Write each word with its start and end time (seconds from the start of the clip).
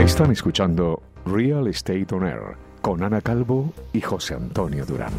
Están 0.00 0.32
escuchando 0.32 1.02
Real 1.26 1.68
Estate 1.68 2.06
On 2.12 2.26
Air 2.26 2.56
con 2.80 3.02
Ana 3.02 3.20
Calvo 3.20 3.70
y 3.92 4.00
José 4.00 4.32
Antonio 4.32 4.86
Durán. 4.86 5.12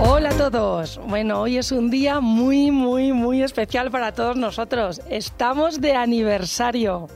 Hola 0.00 0.28
a 0.28 0.36
todos. 0.36 1.00
Bueno, 1.08 1.40
hoy 1.40 1.58
es 1.58 1.72
un 1.72 1.90
día 1.90 2.20
muy, 2.20 2.70
muy, 2.70 3.12
muy 3.12 3.42
especial 3.42 3.90
para 3.90 4.12
todos 4.12 4.36
nosotros. 4.36 5.00
Estamos 5.10 5.80
de 5.80 5.96
aniversario. 5.96 7.08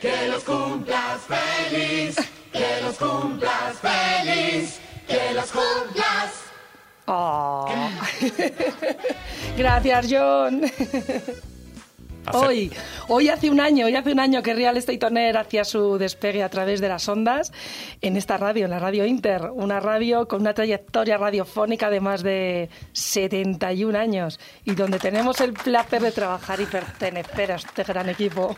Que 0.00 0.28
los 0.28 0.42
cumplas 0.44 1.20
feliz, 1.28 2.16
que 2.50 2.82
los 2.82 2.96
cumplas 2.96 3.78
feliz, 3.82 4.80
que 5.06 5.34
los 5.34 5.52
cumplas. 5.52 6.43
Oh. 7.06 7.68
Gracias, 9.56 10.06
John. 10.10 10.62
Hoy, 12.32 12.72
hoy 13.08 13.28
hace 13.28 13.50
un 13.50 13.60
año, 13.60 13.86
hoy 13.86 13.94
hace 13.94 14.12
un 14.12 14.20
año 14.20 14.42
que 14.42 14.54
Real 14.54 14.76
Estate 14.76 15.04
On 15.04 15.16
Air 15.16 15.36
hacía 15.36 15.64
su 15.64 15.98
despegue 15.98 16.42
a 16.42 16.48
través 16.48 16.80
de 16.80 16.88
las 16.88 17.06
ondas 17.08 17.52
en 18.00 18.16
esta 18.16 18.38
radio, 18.38 18.64
en 18.64 18.70
la 18.70 18.78
Radio 18.78 19.04
Inter, 19.04 19.50
una 19.52 19.78
radio 19.80 20.26
con 20.26 20.40
una 20.40 20.54
trayectoria 20.54 21.18
radiofónica 21.18 21.90
de 21.90 22.00
más 22.00 22.22
de 22.22 22.70
71 22.92 23.98
años 23.98 24.40
y 24.64 24.74
donde 24.74 24.98
tenemos 24.98 25.40
el 25.42 25.52
placer 25.52 26.00
de 26.00 26.12
trabajar 26.12 26.60
y 26.60 26.66
pertenecer 26.66 27.52
a 27.52 27.56
este 27.56 27.82
gran 27.82 28.08
equipo. 28.08 28.56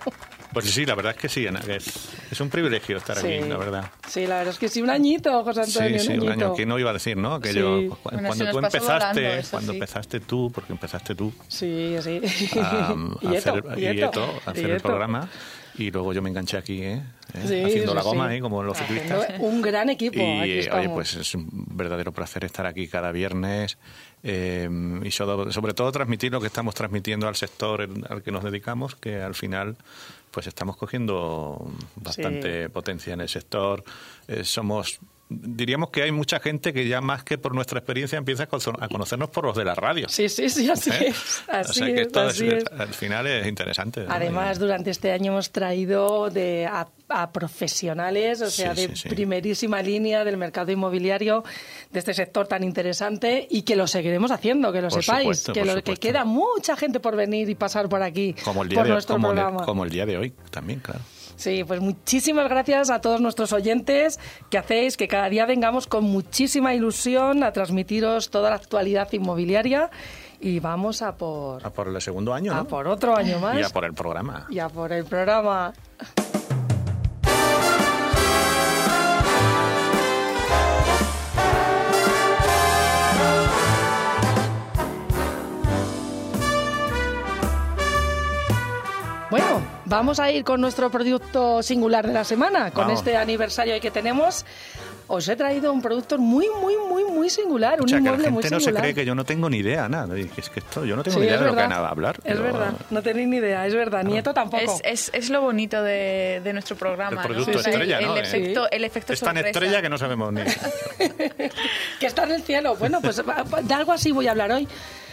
Pues 0.56 0.70
sí, 0.70 0.87
la 0.87 0.95
verdad 0.95 1.12
es 1.15 1.20
que 1.20 1.28
sí, 1.28 1.46
Ana, 1.46 1.60
que 1.60 1.77
es, 1.77 2.09
es 2.30 2.41
un 2.41 2.48
privilegio 2.48 2.97
estar 2.97 3.19
Sí. 3.19 3.27
aquí, 3.27 3.47
la 3.47 3.59
verdad. 3.59 3.91
Sí, 4.09 4.27
la 4.27 4.38
verdad 4.38 4.55
es 4.55 4.59
que 4.59 4.70
sí, 4.70 4.80
un 4.80 4.88
añito, 4.88 5.45
José 5.45 5.60
Antonio, 5.60 5.98
Sí, 5.98 6.06
sí, 6.06 6.12
un 6.14 6.23
un 6.23 6.28
año. 6.30 6.55
¿Quién 6.55 6.69
no 6.70 6.78
iba 6.78 6.88
a 6.88 6.92
decir, 6.95 7.14
no? 7.19 7.38
Sí. 7.42 7.52
cu- 7.60 7.98
Bueno, 8.05 8.27
cuando 8.27 8.51
tú 8.51 8.59
empezaste, 8.59 9.20
volando, 9.20 9.48
cuando 9.50 9.72
sí. 9.72 9.77
empezaste 9.77 10.20
tú, 10.20 10.50
porque 10.55 10.72
empezaste 10.72 11.14
tú, 11.14 11.31
Sí, 11.48 11.97
sí. 12.00 12.20
a, 12.58 12.94
Y 13.20 13.36
hacer, 13.36 13.64
y 13.77 14.00
a 14.03 14.11
hacer 14.47 14.70
el 14.70 14.81
programa, 14.81 15.28
y 15.77 15.91
luego 15.91 16.14
yo 16.14 16.22
me 16.22 16.31
enganché 16.31 16.56
aquí, 16.56 16.81
¿eh? 16.83 17.03
¿Eh? 17.34 17.42
Sí, 17.47 17.62
haciendo 17.62 17.92
la 17.92 18.00
goma 18.00 18.28
sí. 18.28 18.34
ahí, 18.36 18.41
como 18.41 18.62
los 18.62 18.78
ciclistas. 18.78 19.27
Un 19.41 19.61
gran 19.61 19.91
equipo. 19.91 20.14
aquí 20.41 20.61
Y 20.61 20.69
oye, 20.70 20.88
pues 20.88 21.16
es 21.16 21.34
un 21.34 21.48
verdadero 21.70 22.12
placer 22.12 22.44
estar 22.47 22.64
aquí 22.64 22.88
cada 22.88 23.12
viernes 23.12 23.77
eh, 24.22 24.70
y 25.05 25.11
sobre, 25.11 25.53
sobre 25.53 25.75
todo 25.75 25.92
transmitir 25.92 26.33
lo 26.33 26.41
que 26.41 26.47
estamos 26.47 26.75
transmitiendo 26.75 27.28
al 27.28 27.36
sector 27.36 27.86
al 28.09 28.22
que 28.22 28.31
nos 28.33 28.42
dedicamos, 28.42 28.94
que 28.97 29.20
al 29.20 29.34
final 29.34 29.77
pues 30.37 30.48
estamos 30.48 30.77
cogiendo 30.77 31.67
bastante 31.95 32.69
potencia 32.69 33.15
en 33.15 33.23
el 33.23 33.29
sector. 33.31 33.83
Eh, 34.29 34.45
somos 34.45 35.01
diríamos 35.28 35.91
que 35.91 36.02
hay 36.02 36.12
mucha 36.12 36.38
gente 36.38 36.72
que 36.72 36.86
ya 36.86 37.00
más 37.00 37.24
que 37.24 37.36
por 37.36 37.55
nuestra 37.55 37.78
experiencia 37.80 38.16
empieza 38.16 38.44
a 38.44 38.46
cono- 38.46 38.78
a 38.80 38.88
conocernos 38.88 39.28
por 39.30 39.44
los 39.44 39.56
de 39.56 39.64
la 39.64 39.74
radio. 39.74 40.08
Sí, 40.08 40.28
sí, 40.28 40.48
sí, 40.48 40.70
así 40.70 40.91
¿eh? 40.91 41.08
es. 41.08 41.42
o 41.48 41.52
Así 41.52 41.72
sea 41.74 41.86
que 41.86 41.94
es, 41.94 42.00
esto 42.06 42.20
es- 42.28 42.32
así 42.34 42.48
es. 42.48 42.64
al 42.78 42.88
final 42.94 43.27
es 43.27 43.47
interesante. 43.47 44.04
¿no? 44.04 44.12
Además, 44.12 44.58
durante 44.58 44.91
este 44.91 45.10
año 45.10 45.32
hemos 45.32 45.50
traído 45.50 46.30
de, 46.30 46.66
a, 46.66 46.86
a 47.08 47.32
profesionales, 47.32 48.41
o 48.41 48.50
sea, 48.50 48.74
Sí, 48.77 48.82
de 48.86 48.94
sí, 48.97 49.02
sí. 49.02 49.08
primerísima 49.08 49.82
línea 49.82 50.24
del 50.24 50.36
mercado 50.36 50.70
inmobiliario, 50.70 51.42
de 51.91 51.98
este 51.98 52.14
sector 52.14 52.47
tan 52.47 52.62
interesante 52.62 53.47
y 53.50 53.62
que 53.62 53.74
lo 53.74 53.86
seguiremos 53.88 54.30
haciendo, 54.30 54.72
que 54.72 54.80
lo 54.80 54.88
Por 54.88 55.02
sepáis, 55.02 55.22
supuesto, 55.41 55.52
que, 55.52 55.64
lo, 55.64 55.82
que 55.82 55.97
queda 55.97 56.24
mucha 56.24 56.77
gente 56.77 57.00
por 57.00 57.16
venir 57.16 57.50
y 57.50 57.54
pasar 57.56 57.88
por 57.88 58.02
aquí, 58.02 58.34
como 58.44 58.62
el 58.62 58.69
día 58.69 58.78
por 58.78 58.86
de, 58.86 58.92
nuestro 58.92 59.14
como 59.16 59.30
el- 59.30 59.34
programa. 59.36 59.64
como 59.64 59.84
el 59.84 59.91
día 59.91 60.06
de 60.06 60.16
hoy 60.19 60.32
también, 60.50 60.78
claro. 60.80 61.00
Sí, 61.37 61.65
pues 61.65 61.81
muchísimas 61.81 62.48
gracias 62.48 62.91
a 62.91 63.01
todos 63.01 63.20
nuestros 63.20 63.53
oyentes 63.53 64.19
que 64.51 64.59
hacéis 64.59 64.97
que 64.97 65.06
cada 65.06 65.29
día 65.29 65.47
vengamos 65.47 65.87
con 65.87 66.05
muchísima 66.05 66.75
ilusión 66.75 67.43
a 67.45 67.53
transmitiros 67.53 68.31
toda 68.31 68.51
la 68.51 68.56
actualidad 68.56 69.12
inmobiliaria 69.12 69.91
y 70.41 70.61
vamos 70.61 71.03
a 71.03 71.17
por, 71.17 71.65
A 71.67 71.70
por 71.70 71.89
el 71.89 72.01
segundo 72.01 72.33
año, 72.34 72.55
¿no? 72.55 72.61
a 72.61 72.65
por 72.65 72.89
otro 72.89 73.17
año 73.17 73.39
más 73.39 73.59
Y 73.59 73.62
a 73.62 73.69
por 73.69 73.84
el 73.84 73.94
programa. 73.94 74.47
y 74.50 74.59
a 74.59 74.69
por 74.69 74.93
el 74.93 75.05
programa. 75.05 75.72
Bueno, 89.31 89.60
vamos 89.86 90.20
a 90.20 90.30
ir 90.30 90.44
con 90.44 90.60
nuestro 90.60 90.91
producto 90.91 91.62
singular 91.62 92.06
de 92.06 92.12
la 92.12 92.24
semana, 92.24 92.70
con 92.70 92.84
Vamos. 92.86 93.00
este 93.00 93.16
aniversario 93.16 93.80
que 93.80 93.91
tenemos. 93.91 94.44
Os 95.08 95.28
he 95.28 95.36
traído 95.36 95.72
un 95.72 95.80
producto 95.80 96.19
muy, 96.19 96.48
muy, 96.60 96.74
muy, 96.76 97.04
muy 97.04 97.30
singular, 97.30 97.78
un 97.80 97.84
O 97.84 97.88
sea, 97.88 97.98
que 97.98 98.02
la 98.02 98.10
inmueble 98.10 98.30
muy 98.30 98.42
gente 98.42 98.56
no 98.56 98.58
se 98.60 98.64
singular. 98.64 98.82
cree 98.82 98.94
que 98.94 99.04
yo 99.04 99.14
no 99.14 99.24
tengo 99.24 99.48
ni 99.48 99.58
idea, 99.58 99.88
nada. 99.88 100.12
Es 100.19 100.50
que 100.50 100.58
esto, 100.58 100.84
yo 100.84 100.97
no 100.97 101.04
tengo 101.04 101.14
Sí, 101.14 101.20
ni 101.20 101.26
idea 101.28 101.38
de 101.38 101.44
lo 101.44 101.50
que 101.52 101.56
verdad. 101.56 101.76
van 101.76 101.86
a 101.86 101.88
hablar. 101.91 102.16
Es 102.16 102.22
pero 102.24 102.42
verdad, 102.42 102.72
no 102.91 103.02
tenéis 103.02 103.28
ni 103.28 103.36
idea, 103.36 103.64
es 103.69 103.74
verdad. 103.74 104.02
Nieto 104.02 104.34
tampoco. 104.34 104.64
Es, 104.64 104.80
es, 104.82 105.10
es 105.14 105.30
lo 105.30 105.42
bonito 105.42 105.80
de, 105.80 106.41
de 106.42 106.53
nuestro 106.53 106.74
programa. 106.74 107.22
El 107.22 107.28
¿no? 107.28 107.34
producto 107.34 107.58
O 107.58 107.62
sea, 107.62 107.70
estrella, 107.72 107.98
el, 108.00 108.06
¿no? 108.06 108.16
El 108.16 108.24
Eh, 108.24 108.28
efecto, 108.28 108.68
el 108.68 108.84
efecto 108.84 109.12
Es 109.12 109.20
tan 109.20 109.36
sorpresa. 109.36 109.48
estrella 109.50 109.80
que 109.82 109.88
no 109.88 109.97
sabemos 109.97 110.32
ni. 110.32 110.42
que 112.00 112.06
está 112.06 112.24
en 112.24 112.32
el 112.32 112.42
cielo. 112.42 112.74
Bueno, 112.74 113.00
pues 113.00 113.22
de 113.62 113.74
algo 113.74 113.92
así 113.92 114.10
voy 114.10 114.26
a 114.26 114.32
hablar 114.32 114.50
hoy. 114.50 114.66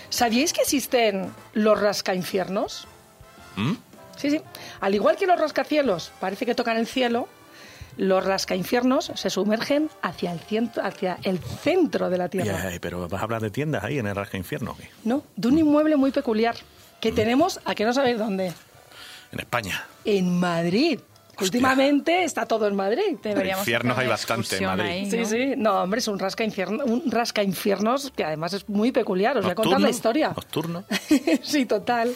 ¿Sabíais 0.10 0.54
que 0.54 0.62
existen 0.62 1.32
los 1.54 1.80
rascainfiernos? 1.80 2.88
¿Mm? 3.58 3.74
Sí, 4.18 4.30
sí. 4.30 4.42
Al 4.82 4.94
igual 4.96 5.16
que 5.16 5.26
los 5.28 5.40
rascacielos 5.40 6.12
parece 6.20 6.46
que 6.46 6.56
tocan 6.56 6.78
el 6.78 6.88
cielo, 6.88 7.28
los 7.98 8.24
rascainfiernos 8.26 9.12
se 9.16 9.30
sumergen 9.30 9.90
hacia 10.02 10.32
el, 10.32 10.40
ciento- 10.40 10.82
hacia 10.84 11.18
el 11.24 11.40
centro 11.40 12.10
de 12.10 12.18
la 12.18 12.30
Tierra. 12.30 12.70
Pero 12.82 13.08
vas 13.08 13.22
a 13.22 13.24
hablar 13.24 13.42
de 13.42 13.52
tiendas 13.52 13.84
ahí 13.84 14.00
en 14.00 14.08
el 14.08 14.16
Rasca 14.16 14.38
Infierno, 14.38 14.72
¿o 14.72 14.78
qué? 14.78 14.90
¿No? 15.04 15.24
De 15.36 15.48
un 15.48 15.60
inmueble 15.60 15.96
muy 15.96 16.12
peculiar 16.12 16.56
que 17.00 17.12
tenemos, 17.12 17.60
¿a 17.66 17.76
que 17.76 17.86
no 17.86 17.94
sabéis 17.94 18.18
dónde? 18.18 18.54
En 19.32 19.40
España. 19.40 19.84
En 20.06 20.40
Madrid. 20.40 21.00
Hostia. 21.36 21.46
Últimamente 21.46 22.24
está 22.24 22.46
todo 22.46 22.68
en 22.68 22.76
Madrid. 22.76 23.18
Deberíamos 23.24 23.62
Infiernos 23.64 23.98
hay 23.98 24.08
bastante 24.08 24.58
en 24.58 24.66
Madrid. 24.66 24.86
ahí, 24.86 25.10
Sí, 25.12 25.18
¿no? 25.18 25.26
sí. 25.26 25.54
No, 25.58 25.82
hombre, 25.82 26.00
es 26.00 26.08
un 26.08 26.20
rasca, 26.20 26.44
infierno, 26.44 26.84
un 26.86 27.10
rasca 27.10 27.42
infiernos 27.42 28.12
que 28.16 28.24
además 28.24 28.54
es 28.54 28.70
muy 28.70 28.92
peculiar. 28.92 29.38
Os 29.38 29.44
voy 29.44 29.52
a 29.52 29.56
contar 29.56 29.82
la 29.82 29.90
historia. 29.90 30.30
Nocturno. 30.30 30.84
sí, 31.42 31.66
total. 31.66 32.14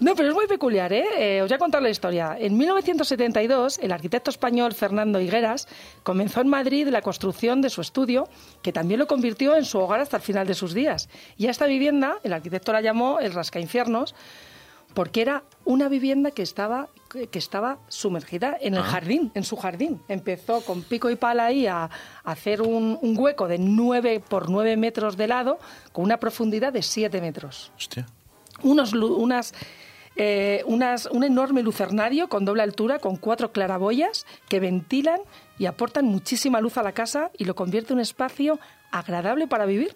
No, 0.00 0.14
pero 0.14 0.28
es 0.30 0.34
muy 0.34 0.46
peculiar, 0.46 0.92
¿eh? 0.92 1.04
Eh, 1.18 1.42
Os 1.42 1.48
voy 1.48 1.54
a 1.56 1.58
contar 1.58 1.82
la 1.82 1.90
historia. 1.90 2.36
En 2.38 2.56
1972, 2.56 3.78
el 3.82 3.92
arquitecto 3.92 4.30
español 4.30 4.72
Fernando 4.72 5.20
Higueras 5.20 5.68
comenzó 6.02 6.40
en 6.40 6.48
Madrid 6.48 6.88
la 6.88 7.02
construcción 7.02 7.60
de 7.60 7.68
su 7.70 7.80
estudio, 7.82 8.28
que 8.62 8.72
también 8.72 8.98
lo 9.00 9.06
convirtió 9.06 9.54
en 9.54 9.64
su 9.64 9.78
hogar 9.78 10.00
hasta 10.00 10.16
el 10.16 10.22
final 10.22 10.46
de 10.46 10.54
sus 10.54 10.72
días. 10.72 11.08
Y 11.36 11.46
a 11.46 11.50
esta 11.50 11.66
vivienda, 11.66 12.16
el 12.22 12.32
arquitecto 12.32 12.72
la 12.72 12.80
llamó 12.80 13.20
el 13.20 13.32
rascainfiernos, 13.34 14.14
porque 14.96 15.20
era 15.20 15.42
una 15.66 15.90
vivienda 15.90 16.30
que 16.30 16.40
estaba, 16.40 16.88
que 17.10 17.38
estaba 17.38 17.80
sumergida 17.86 18.56
en 18.58 18.72
el 18.76 18.82
jardín, 18.82 19.30
en 19.34 19.44
su 19.44 19.58
jardín. 19.58 20.00
Empezó 20.08 20.62
con 20.62 20.82
pico 20.82 21.10
y 21.10 21.16
pala 21.16 21.44
ahí 21.44 21.66
a, 21.66 21.84
a 21.84 21.90
hacer 22.24 22.62
un, 22.62 22.98
un 23.02 23.18
hueco 23.18 23.46
de 23.46 23.58
9 23.58 24.22
por 24.26 24.48
9 24.48 24.78
metros 24.78 25.18
de 25.18 25.26
lado, 25.26 25.58
con 25.92 26.02
una 26.06 26.16
profundidad 26.16 26.72
de 26.72 26.80
7 26.80 27.20
metros 27.20 27.72
Hostia. 27.76 28.06
unos, 28.62 28.94
unas, 28.94 29.52
eh, 30.16 30.62
unas, 30.64 31.04
un 31.12 31.24
enorme 31.24 31.62
lucernario 31.62 32.30
con 32.30 32.46
doble 32.46 32.62
altura, 32.62 32.98
con 32.98 33.16
cuatro 33.16 33.52
claraboyas 33.52 34.24
que 34.48 34.60
ventilan 34.60 35.20
y 35.58 35.66
aportan 35.66 36.06
muchísima 36.06 36.62
luz 36.62 36.78
a 36.78 36.82
la 36.82 36.92
casa 36.92 37.30
y 37.36 37.44
lo 37.44 37.54
convierte 37.54 37.92
en 37.92 37.98
un 37.98 38.02
espacio 38.02 38.58
agradable 38.92 39.46
para 39.46 39.66
vivir. 39.66 39.94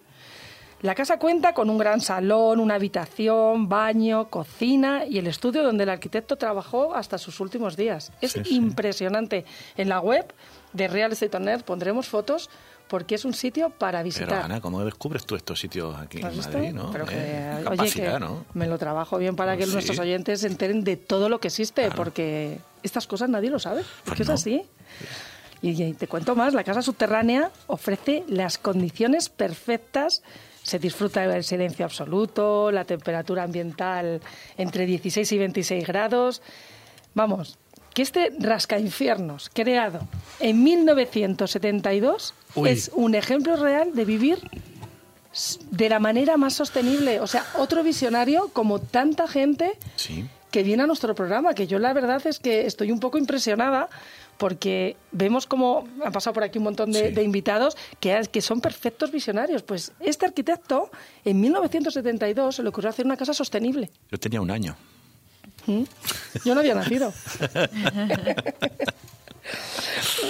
La 0.83 0.95
casa 0.95 1.19
cuenta 1.19 1.53
con 1.53 1.69
un 1.69 1.77
gran 1.77 2.01
salón, 2.01 2.59
una 2.59 2.77
habitación, 2.77 3.69
baño, 3.69 4.29
cocina 4.31 5.05
y 5.05 5.19
el 5.19 5.27
estudio 5.27 5.63
donde 5.63 5.85
el 5.85 5.91
arquitecto 5.91 6.37
trabajó 6.37 6.95
hasta 6.95 7.19
sus 7.19 7.39
últimos 7.41 7.77
días. 7.77 8.13
Es 8.23 8.33
Sí, 8.33 8.41
sí. 8.45 8.55
impresionante. 8.57 9.45
En 9.77 9.91
la 9.91 10.01
web 10.01 10.33
de 10.73 10.89
Real 10.89 11.13
Estate 11.13 11.37
On 11.37 11.47
Air 11.49 11.65
pondremos 11.65 12.09
fotos 12.09 12.49
porque 12.89 13.15
es 13.15 13.25
un 13.27 13.35
sitio 13.35 13.69
para 13.71 14.03
visitar. 14.03 14.29
Pero 14.31 14.43
Ana, 14.43 14.61
¿cómo 14.63 14.83
descubres 14.85 15.25
tú 15.27 15.37
estos 15.37 15.61
sitios 15.61 15.97
aquí 15.99 16.23
¿Has 16.23 16.33
en? 16.35 16.41
Madrid, 16.55 16.73
no? 16.73 16.91
Pero 16.91 17.05
que, 17.05 17.15
Eh, 17.15 17.65
oye, 17.69 17.91
que 17.93 18.19
¿no? 18.19 18.47
me 18.55 18.67
lo 18.67 18.79
trabajo 18.79 19.19
bien 19.19 19.37
para 19.37 19.53
que 19.53 19.65
Pues 19.65 19.75
nuestros 19.75 19.97
sí. 19.99 20.03
oyentes 20.03 20.41
se 20.41 20.47
enteren 20.47 20.83
de 20.83 20.97
todo 20.97 21.29
lo 21.29 21.39
que 21.41 21.49
existe, 21.49 21.91
porque 21.91 22.59
estas 22.83 23.07
cosas 23.07 23.29
nadie 23.29 23.51
lo 23.51 23.59
sabe, 23.59 23.83
porque 24.05 24.09
Pues 24.09 24.21
es 24.23 24.29
no. 24.29 24.35
así. 24.35 24.63
Y, 25.63 25.81
y 25.83 25.93
te 25.93 26.09
cuento 26.09 26.35
más, 26.35 26.55
la 26.55 26.65
casa 26.65 26.81
subterránea 26.81 27.51
ofrece 27.67 28.25
las 28.29 28.57
condiciones 28.59 29.29
perfectas, 29.29 30.23
se 30.71 30.79
disfruta 30.79 31.27
del 31.27 31.43
silencio 31.43 31.85
absoluto, 31.85 32.71
la 32.71 32.85
temperatura 32.85 33.43
ambiental 33.43 34.21
entre 34.57 34.87
16 34.87 35.33
y 35.33 35.39
26 35.39 35.85
grados. 35.85 36.43
Vamos, 37.13 37.59
que 37.93 38.03
este 38.03 38.31
rascainfiernos 38.39 39.51
creado 39.53 39.99
en 40.39 40.63
1972 40.63 42.35
Uy. 42.55 42.69
es 42.71 42.91
un 42.95 43.17
ejemplo 43.17 43.57
real 43.57 43.93
de 43.95 44.05
vivir 44.05 44.39
de 45.73 45.89
la 45.89 45.99
manera 45.99 46.37
más 46.37 46.55
sostenible. 46.55 47.19
O 47.21 47.27
sea, 47.27 47.45
otro 47.59 47.83
visionario 47.83 48.49
como 48.53 48.79
tanta 48.79 49.27
gente 49.27 49.73
Sí. 49.97 50.25
que 50.53 50.63
viene 50.63 50.85
a 50.85 50.87
nuestro 50.87 51.17
programa, 51.17 51.53
que 51.55 51.67
yo 51.67 51.81
la 51.81 51.93
verdad 51.93 52.25
es 52.29 52.39
que 52.39 52.65
estoy 52.67 52.93
un 52.93 53.01
poco 53.01 53.19
impresionada 53.19 53.89
porque 54.41 54.97
vemos 55.13 55.47
como 55.47 55.87
han 56.03 56.13
pasado 56.13 56.33
por 56.33 56.43
aquí 56.45 56.57
un 56.57 56.65
montón 56.65 56.91
de, 56.93 57.09
Sí. 57.09 57.15
de 57.15 57.23
invitados 57.23 57.77
que, 58.01 58.19
que 58.33 58.41
son 58.41 58.63
perfectos 58.63 59.13
visionarios. 59.13 59.63
Pues 59.63 59.93
este 60.01 60.25
arquitecto, 60.25 60.91
en 61.27 61.39
1972, 61.43 62.57
se 62.57 62.63
le 62.63 62.71
ocurrió 62.71 62.89
hacer 62.89 63.05
una 63.05 63.19
casa 63.19 63.35
sostenible. 63.35 63.91
Yo 64.11 64.19
tenía 64.19 64.41
un 64.41 64.51
año. 64.51 64.75
¿Mm? 65.67 65.83
Yo 66.47 66.55
no 66.55 66.61
había 66.61 66.75
nacido. 66.75 67.13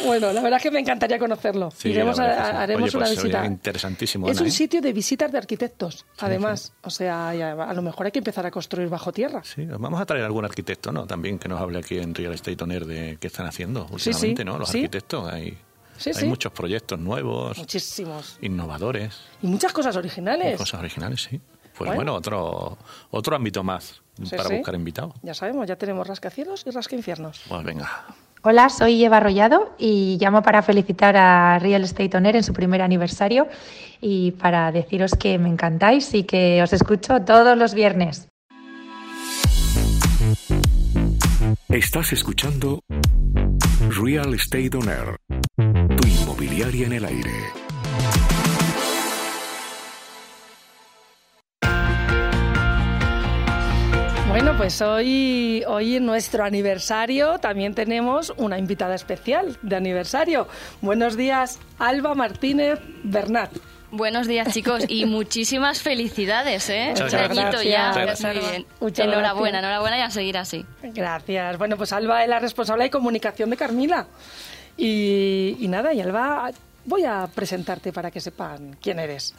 bueno, 0.04 0.32
la 0.32 0.40
verdad 0.40 0.58
es 0.58 0.62
que 0.62 0.70
me 0.70 0.80
encantaría 0.80 1.18
conocerlo. 1.18 1.70
Sí, 1.76 1.90
Iremos 1.90 2.18
a- 2.18 2.24
sí. 2.50 2.56
haremos 2.56 2.88
Oye, 2.88 2.96
una 2.96 3.06
pues, 3.06 3.16
visita. 3.22 3.44
interesantísimo, 3.46 4.28
Es 4.28 4.36
Ana, 4.38 4.42
un 4.42 4.48
¿eh? 4.48 4.50
sitio 4.50 4.80
de 4.80 4.92
visitas 4.92 5.30
de 5.32 5.38
arquitectos, 5.38 6.06
además. 6.18 6.72
O 6.82 6.90
sea, 6.90 7.34
y 7.34 7.40
a, 7.42 7.72
lo 7.74 7.82
mejor 7.82 8.06
hay 8.06 8.12
que 8.12 8.18
empezar 8.20 8.46
a 8.46 8.50
construir 8.50 8.88
bajo 8.88 9.12
tierra. 9.12 9.42
Sí, 9.44 9.64
vamos 9.66 10.00
a 10.00 10.06
traer 10.06 10.24
algún 10.24 10.44
arquitecto, 10.44 10.92
¿no? 10.92 11.06
También 11.06 11.38
que 11.38 11.48
nos 11.48 11.60
hable 11.60 11.78
aquí 11.78 11.98
en 11.98 12.14
Real 12.14 12.32
Estate 12.34 12.62
On 12.62 12.72
Air 12.72 12.86
de 12.86 13.18
qué 13.20 13.26
están 13.26 13.46
haciendo 13.46 13.86
Sí, 13.98 13.98
sí. 13.98 14.10
últimamente, 14.10 14.44
¿no? 14.44 14.58
Los 14.58 14.70
arquitectos. 14.70 15.32
Hay, 15.32 15.58
Sí, 15.98 16.10
hay 16.10 16.14
sí. 16.14 16.24
muchos 16.26 16.50
proyectos 16.52 16.98
nuevos, 16.98 17.58
Muchísimos. 17.58 18.38
innovadores, 18.40 19.20
Y 19.42 19.46
muchas 19.48 19.72
cosas 19.72 19.96
originales. 19.96 20.56
cosas 20.56 20.80
originales, 20.80 21.22
sí. 21.22 21.38
Pues 21.76 21.88
Bueno. 21.88 21.94
bueno, 21.96 22.14
otro, 22.14 22.78
otro 23.10 23.36
ámbito 23.36 23.62
más 23.62 24.00
Sí, 24.22 24.36
para 24.36 24.48
buscar 24.50 24.74
invitados. 24.74 25.14
Ya 25.22 25.32
sabemos, 25.34 25.66
ya 25.66 25.76
tenemos 25.76 26.06
rascacielos 26.06 26.64
y 26.66 26.70
rascainfiernos. 26.70 27.40
Pues 27.48 27.64
venga. 27.64 28.04
Hola, 28.42 28.70
soy 28.70 29.04
Eva 29.04 29.18
Arrollado 29.18 29.74
y 29.78 30.16
llamo 30.18 30.42
para 30.42 30.62
felicitar 30.62 31.14
a 31.14 31.58
Real 31.58 31.84
Estate 31.84 32.16
Air 32.16 32.36
en 32.36 32.42
su 32.42 32.54
primer 32.54 32.80
aniversario 32.80 33.48
y 34.00 34.30
para 34.30 34.72
deciros 34.72 35.12
que 35.12 35.38
me 35.38 35.50
encantáis 35.50 36.14
y 36.14 36.24
que 36.24 36.62
os 36.62 36.72
escucho 36.72 37.20
todos 37.20 37.58
los 37.58 37.74
viernes. 37.74 38.28
Estás 41.68 42.14
escuchando 42.14 42.80
Real 44.02 44.32
Estate 44.32 44.70
Air, 44.88 45.18
tu 45.98 46.08
inmobiliaria 46.08 46.86
en 46.86 46.92
el 46.94 47.04
aire. 47.04 47.69
Bueno, 54.30 54.56
pues 54.56 54.80
hoy, 54.80 55.64
hoy 55.66 55.96
en 55.96 56.06
nuestro 56.06 56.44
aniversario 56.44 57.40
también 57.40 57.74
tenemos 57.74 58.32
una 58.36 58.58
invitada 58.58 58.94
especial 58.94 59.58
de 59.62 59.74
aniversario. 59.74 60.46
Buenos 60.80 61.16
días, 61.16 61.58
Alba 61.80 62.14
Martínez 62.14 62.78
Bernat. 63.02 63.50
Buenos 63.90 64.28
días, 64.28 64.54
chicos, 64.54 64.84
y 64.86 65.04
muchísimas 65.06 65.82
felicidades, 65.82 66.70
¿eh? 66.70 66.90
Muchas 66.90 67.12
gracias. 67.12 67.64
ya. 67.64 67.88
Muchas 67.88 67.96
Muy 67.96 68.04
gracias. 68.04 68.50
bien. 68.50 68.66
Muchas 68.78 69.06
enhorabuena, 69.06 69.58
gracias. 69.58 69.64
enhorabuena 69.64 69.98
y 69.98 70.00
a 70.02 70.10
seguir 70.10 70.38
así. 70.38 70.64
Gracias. 70.82 71.58
Bueno, 71.58 71.76
pues 71.76 71.92
Alba 71.92 72.22
es 72.22 72.28
la 72.28 72.38
responsable 72.38 72.84
de 72.84 72.90
comunicación 72.90 73.50
de 73.50 73.56
Carmila. 73.56 74.06
Y, 74.76 75.56
y 75.58 75.66
nada, 75.66 75.92
y 75.92 76.00
Alba, 76.00 76.52
voy 76.84 77.04
a 77.04 77.28
presentarte 77.34 77.92
para 77.92 78.10
que 78.10 78.20
sepan 78.20 78.76
quién 78.80 78.98
eres. 78.98 79.34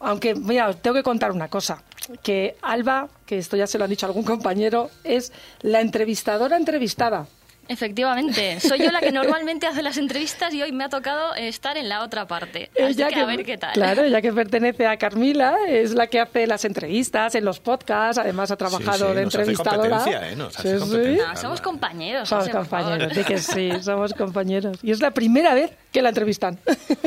Aunque, 0.00 0.34
mira, 0.34 0.72
tengo 0.74 0.94
que 0.94 1.02
contar 1.02 1.32
una 1.32 1.48
cosa. 1.48 1.82
Que 2.22 2.56
Alba, 2.62 3.08
que 3.26 3.38
esto 3.38 3.56
ya 3.56 3.66
se 3.66 3.78
lo 3.78 3.84
han 3.84 3.90
dicho 3.90 4.06
algún 4.06 4.24
compañero, 4.24 4.90
es 5.04 5.32
la 5.60 5.80
entrevistadora 5.80 6.56
entrevistada. 6.56 7.26
Efectivamente, 7.68 8.60
soy 8.60 8.80
yo 8.80 8.90
la 8.90 9.00
que 9.00 9.12
normalmente 9.12 9.66
hace 9.66 9.82
las 9.82 9.96
entrevistas 9.96 10.52
y 10.52 10.62
hoy 10.62 10.72
me 10.72 10.84
ha 10.84 10.88
tocado 10.88 11.34
estar 11.34 11.76
en 11.76 11.88
la 11.88 12.02
otra 12.02 12.26
parte. 12.26 12.70
Así 12.74 12.82
Ella 12.92 13.08
que, 13.08 13.20
a 13.20 13.24
ver 13.24 13.44
qué 13.44 13.56
tal. 13.56 13.72
Claro, 13.72 14.06
ya 14.06 14.20
que 14.20 14.32
pertenece 14.32 14.86
a 14.86 14.96
Carmila, 14.96 15.56
es 15.68 15.92
la 15.94 16.06
que 16.08 16.20
hace 16.20 16.46
las 16.46 16.64
entrevistas 16.64 17.34
en 17.34 17.44
los 17.44 17.60
podcasts, 17.60 18.18
además 18.18 18.50
ha 18.50 18.56
trabajado 18.56 19.10
sí, 19.10 19.14
de 19.16 19.24
nos 19.24 19.34
hace 19.34 19.40
entrevistadora. 19.40 19.96
competencia, 19.96 20.28
¿eh? 20.30 20.36
Nos 20.36 20.58
hace 20.58 20.74
Sí, 20.74 20.78
competencia. 20.80 21.28
No, 21.28 21.36
somos 21.36 21.60
compañeros. 21.60 22.28
Somos 22.28 22.44
José, 22.44 22.56
por 22.56 22.66
favor. 22.66 22.84
compañeros, 22.90 23.16
di 23.16 23.24
que 23.24 23.38
sí, 23.38 23.70
somos 23.80 24.12
compañeros. 24.14 24.78
Y 24.82 24.90
es 24.90 25.00
la 25.00 25.12
primera 25.12 25.54
vez 25.54 25.70
que 25.92 26.02
la 26.02 26.08
entrevistan. 26.10 26.58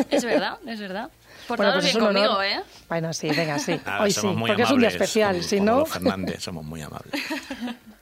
Es 0.09 0.23
verdad, 0.23 0.57
es 0.65 0.79
verdad. 0.79 1.09
Bueno, 1.47 1.63
Portados 1.63 1.75
pues 1.75 1.85
es 1.85 1.93
bien 1.93 2.05
conmigo, 2.05 2.41
¿eh? 2.41 2.59
Bueno, 2.89 3.13
sí, 3.13 3.29
venga, 3.29 3.59
sí. 3.59 3.79
Hoy 3.99 4.11
sí, 4.11 4.21
porque 4.21 4.63
es 4.63 4.71
un 4.71 4.79
día 4.79 4.87
amables, 4.89 4.93
especial, 4.93 5.43
si 5.43 5.59
no... 5.59 5.85
Fernández, 5.85 6.41
somos 6.41 6.65
muy 6.65 6.81
amables. 6.81 7.13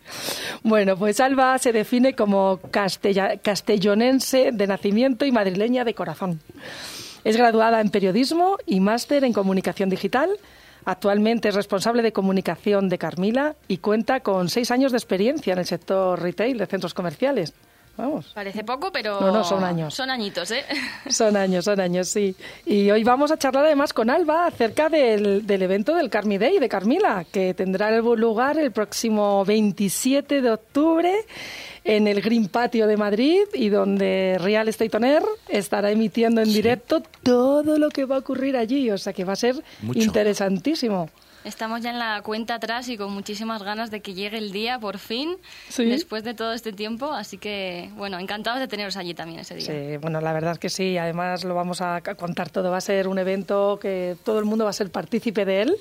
Bueno, 0.63 0.97
pues 0.97 1.19
Alba 1.19 1.57
se 1.57 1.73
define 1.73 2.13
como 2.13 2.59
castellonense 2.71 4.51
de 4.51 4.67
nacimiento 4.67 5.25
y 5.25 5.31
madrileña 5.31 5.83
de 5.83 5.93
corazón. 5.93 6.39
Es 7.23 7.37
graduada 7.37 7.81
en 7.81 7.89
periodismo 7.89 8.57
y 8.65 8.79
máster 8.79 9.23
en 9.23 9.33
comunicación 9.33 9.89
digital. 9.89 10.29
Actualmente 10.85 11.49
es 11.49 11.55
responsable 11.55 12.01
de 12.01 12.11
comunicación 12.11 12.89
de 12.89 12.97
Carmila 12.97 13.55
y 13.67 13.77
cuenta 13.77 14.19
con 14.19 14.49
seis 14.49 14.71
años 14.71 14.91
de 14.91 14.97
experiencia 14.97 15.53
en 15.53 15.59
el 15.59 15.65
sector 15.65 16.21
retail 16.21 16.57
de 16.57 16.65
centros 16.65 16.93
comerciales. 16.93 17.53
Vamos. 17.95 18.31
Parece 18.33 18.63
poco, 18.63 18.91
pero... 18.91 19.21
No, 19.21 19.31
no, 19.31 19.43
son 19.43 19.63
años. 19.63 19.93
Son 19.93 20.09
añitos, 20.09 20.49
¿eh? 20.49 20.65
Son 21.09 21.37
años, 21.37 21.65
son 21.65 21.79
años, 21.79 22.07
sí. 22.07 22.35
Y 22.65 22.89
hoy 22.89 23.03
vamos 23.03 23.31
a 23.31 23.37
charlar 23.37 23.65
además 23.65 23.93
con 23.93 24.09
Alba 24.09 24.47
acerca 24.47 24.89
del, 24.89 25.45
del 25.45 25.61
evento 25.61 25.93
del 25.95 26.09
Carmi 26.09 26.39
Day 26.39 26.57
de 26.57 26.67
Carmila, 26.67 27.23
que 27.31 27.53
tendrá 27.53 27.91
lugar 27.99 28.57
el 28.57 28.71
próximo 28.71 29.45
27 29.45 30.41
de 30.41 30.49
octubre 30.49 31.13
en 31.83 32.07
el 32.07 32.21
Green 32.21 32.47
Patio 32.47 32.87
de 32.87 32.97
Madrid 32.97 33.41
y 33.53 33.69
donde 33.69 34.37
Real 34.39 34.67
Estate 34.67 34.95
On 34.97 35.03
Air 35.03 35.23
estará 35.49 35.91
emitiendo 35.91 36.41
en 36.41 36.51
directo 36.51 37.03
todo 37.21 37.77
lo 37.77 37.89
que 37.89 38.05
va 38.05 38.15
a 38.15 38.19
ocurrir 38.19 38.57
allí. 38.57 38.89
O 38.89 38.97
sea 38.97 39.13
que 39.13 39.23
va 39.23 39.33
a 39.33 39.37
ser 39.37 39.55
Mucho. 39.81 39.99
interesantísimo. 39.99 41.09
Estamos 41.43 41.81
ya 41.81 41.89
en 41.89 41.99
la 41.99 42.21
cuenta 42.21 42.55
atrás 42.55 42.87
y 42.89 42.97
con 42.97 43.11
muchísimas 43.11 43.63
ganas 43.63 43.91
de 43.91 44.01
que 44.01 44.13
llegue 44.13 44.37
el 44.37 44.51
día, 44.51 44.79
por 44.79 44.97
fin, 44.97 45.35
Sí. 45.69 45.85
después 45.85 46.23
de 46.23 46.33
todo 46.33 46.53
este 46.53 46.71
tiempo. 46.71 47.11
Así 47.11 47.37
que, 47.37 47.89
bueno, 47.95 48.17
encantados 48.19 48.59
de 48.59 48.67
teneros 48.67 48.95
allí 48.97 49.13
también 49.13 49.39
ese 49.41 49.55
día. 49.55 49.65
Sí, 49.65 49.97
bueno, 49.97 50.21
la 50.21 50.31
verdad 50.33 50.53
es 50.53 50.59
que 50.59 50.69
sí. 50.69 50.97
Además 50.97 51.43
lo 51.43 51.53
vamos 51.55 51.81
a 51.81 52.01
contar 52.17 52.49
todo. 52.49 52.71
Va 52.71 52.77
a 52.77 52.81
ser 52.81 53.07
un 53.07 53.19
evento 53.19 53.77
que 53.81 54.15
todo 54.23 54.39
el 54.39 54.45
mundo 54.45 54.63
va 54.63 54.69
a 54.69 54.73
ser 54.73 54.89
partícipe 54.91 55.43
de 55.45 55.61
él. 55.63 55.75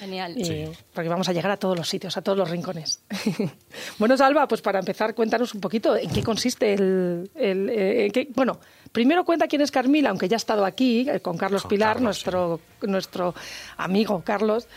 Genial. 0.00 0.36
Y- 0.36 0.68
Porque 0.92 1.08
vamos 1.08 1.28
a 1.28 1.32
llegar 1.32 1.52
a 1.52 1.56
todos 1.56 1.76
los 1.78 1.88
sitios, 1.88 2.16
a 2.16 2.22
todos 2.22 2.36
los 2.36 2.50
rincones. 2.50 3.00
bueno, 3.98 4.16
Salva, 4.16 4.48
pues 4.48 4.60
para 4.60 4.80
empezar, 4.80 5.14
cuéntanos 5.14 5.54
un 5.54 5.60
poquito 5.60 5.96
en 5.96 6.10
qué 6.10 6.22
consiste 6.24 6.72
el... 6.74 7.30
el, 7.36 7.68
eh, 7.70 8.06
en 8.06 8.12
qué- 8.12 8.28
bueno, 8.34 8.58
primero 8.92 9.24
cuenta 9.24 9.48
quién 9.48 9.62
es 9.62 9.70
Carmila, 9.70 10.10
aunque 10.10 10.28
ya 10.28 10.36
ha 10.36 10.38
estado 10.38 10.64
aquí 10.64 11.08
eh, 11.08 11.20
con 11.20 11.36
Carlos 11.38 11.62
Con 11.62 11.70
Pilar, 11.70 11.94
Carlos, 11.94 12.02
nuestro, 12.02 12.60
nuestro 12.82 13.34
amigo 13.78 14.22
Carlos, 14.24 14.68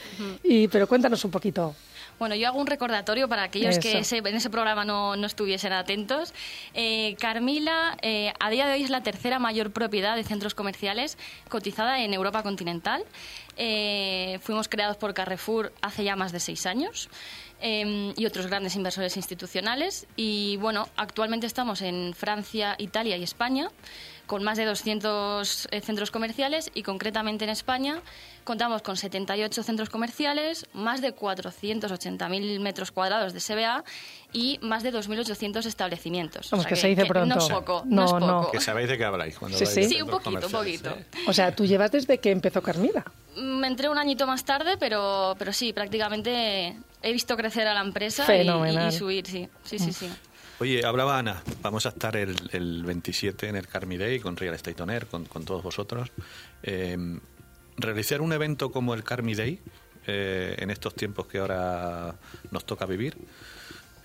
y, 0.43 0.67
pero 0.69 0.87
cuéntanos 0.87 1.23
un 1.25 1.31
poquito. 1.31 1.75
Bueno, 2.17 2.33
yo 2.35 2.47
hago 2.47 2.59
un 2.61 2.67
recordatorio 2.67 3.27
para 3.27 3.43
aquellos 3.43 3.77
que 3.77 3.99
ese- 3.99 4.19
en 4.19 4.27
ese 4.37 4.49
programa 4.49 4.85
no, 4.85 5.17
no 5.17 5.27
estuviesen 5.27 5.73
atentos. 5.73 6.33
Eh, 6.73 7.17
Carmila, 7.19 7.97
eh, 8.01 8.31
a 8.39 8.49
día 8.49 8.67
de 8.67 8.73
hoy 8.75 8.83
es 8.83 8.89
la 8.89 9.03
tercera 9.03 9.37
mayor 9.37 9.71
propiedad 9.71 10.15
de 10.15 10.23
centros 10.23 10.55
comerciales 10.55 11.17
cotizada 11.49 11.99
en 12.01 12.13
Europa 12.13 12.41
continental. 12.41 13.03
Eh, 13.57 14.39
fuimos 14.41 14.69
creados 14.69 14.95
por 14.95 15.13
Carrefour 15.13 15.73
hace 15.81 16.05
ya 16.05 16.15
más 16.15 16.31
de 16.31 16.39
seis 16.39 16.65
años. 16.65 17.09
eh, 17.61 18.13
y 18.17 18.25
otros 18.25 18.47
grandes 18.47 18.75
inversores 18.75 19.15
institucionales. 19.15 20.07
Y 20.17 20.57
bueno, 20.57 20.89
actualmente 20.97 21.47
estamos 21.47 21.81
en 21.81 22.13
Francia, 22.13 22.75
Italia 22.77 23.15
y 23.15 23.23
España, 23.23 23.69
con 24.27 24.43
más 24.43 24.57
de 24.57 24.65
200 24.65 25.67
eh, 25.71 25.81
centros 25.81 26.11
comerciales 26.11 26.71
y 26.73 26.83
concretamente 26.83 27.43
en 27.43 27.49
España 27.51 28.01
contamos 28.43 28.81
con 28.81 28.95
78 28.97 29.63
centros 29.63 29.89
comerciales, 29.89 30.65
más 30.73 31.01
de 31.01 31.15
480.000 31.15 32.59
metros 32.59 32.91
cuadrados 32.91 33.33
de 33.33 33.39
SBA 33.39 33.83
y 34.33 34.59
más 34.61 34.83
de 34.83 34.91
2.800 34.93 35.65
establecimientos. 35.65 36.49
Vamos, 36.51 36.65
que 36.65 36.75
se 36.75 36.87
dice 36.87 37.05
pronto. 37.05 37.35
No 37.35 37.41
es 37.41 37.49
poco, 37.49 37.83
No, 37.85 37.95
no, 38.01 38.05
es 38.05 38.11
no. 38.25 38.39
poco. 38.41 38.51
Que 38.51 38.59
sabéis 38.59 38.89
de 38.89 38.97
qué 38.97 39.05
habláis 39.05 39.37
cuando 39.37 39.57
Sí, 39.57 39.65
sí. 39.65 39.83
Sí, 39.85 40.01
un 40.01 40.09
poquito, 40.09 40.45
un 40.45 40.51
poquito. 40.51 40.89
¿eh? 40.91 41.05
O 41.27 41.33
sea, 41.33 41.55
tú 41.55 41.65
llevas 41.65 41.91
desde 41.91 42.17
que 42.19 42.31
empezó 42.31 42.61
Carmila. 42.61 43.03
Me 43.35 43.41
Mm, 43.41 43.63
entré 43.65 43.89
un 43.89 43.97
añito 43.97 44.25
más 44.27 44.45
tarde, 44.45 44.77
pero, 44.77 45.35
pero 45.37 45.51
sí, 45.51 45.73
prácticamente 45.73 46.75
he 47.01 47.11
visto 47.11 47.35
crecer 47.35 47.67
a 47.67 47.73
la 47.73 47.81
empresa 47.81 48.25
y- 48.35 48.47
y, 48.87 48.91
subir, 48.91 49.25
sí. 49.27 49.47
Sí, 49.63 49.79
sí, 49.79 49.91
sí. 49.91 50.09
Oye, 50.59 50.85
hablaba 50.85 51.19
Ana, 51.19 51.43
vamos 51.61 51.85
a 51.85 51.89
estar 51.89 52.15
el, 52.15 52.35
el 52.53 52.83
27 52.83 53.49
en 53.49 53.57
el 53.57 53.67
Carmi 53.67 53.97
Day 53.97 54.19
con 54.21 54.37
Real 54.37 54.53
Estate 54.55 54.81
On 54.81 54.89
Air, 54.89 55.05
con, 55.07 55.25
con 55.25 55.43
todos 55.43 55.61
vosotros. 55.63 56.09
Eh, 56.63 56.97
realizar 57.77 58.21
un 58.21 58.31
evento 58.31 58.71
como 58.71 58.93
el 58.93 59.03
Carmi 59.03 59.35
Day, 59.35 59.59
eh, 60.07 60.55
en 60.59 60.69
estos 60.71 60.95
tiempos 60.95 61.27
que 61.27 61.39
ahora 61.39 62.15
nos 62.51 62.65
toca 62.65 62.85
vivir, 62.85 63.17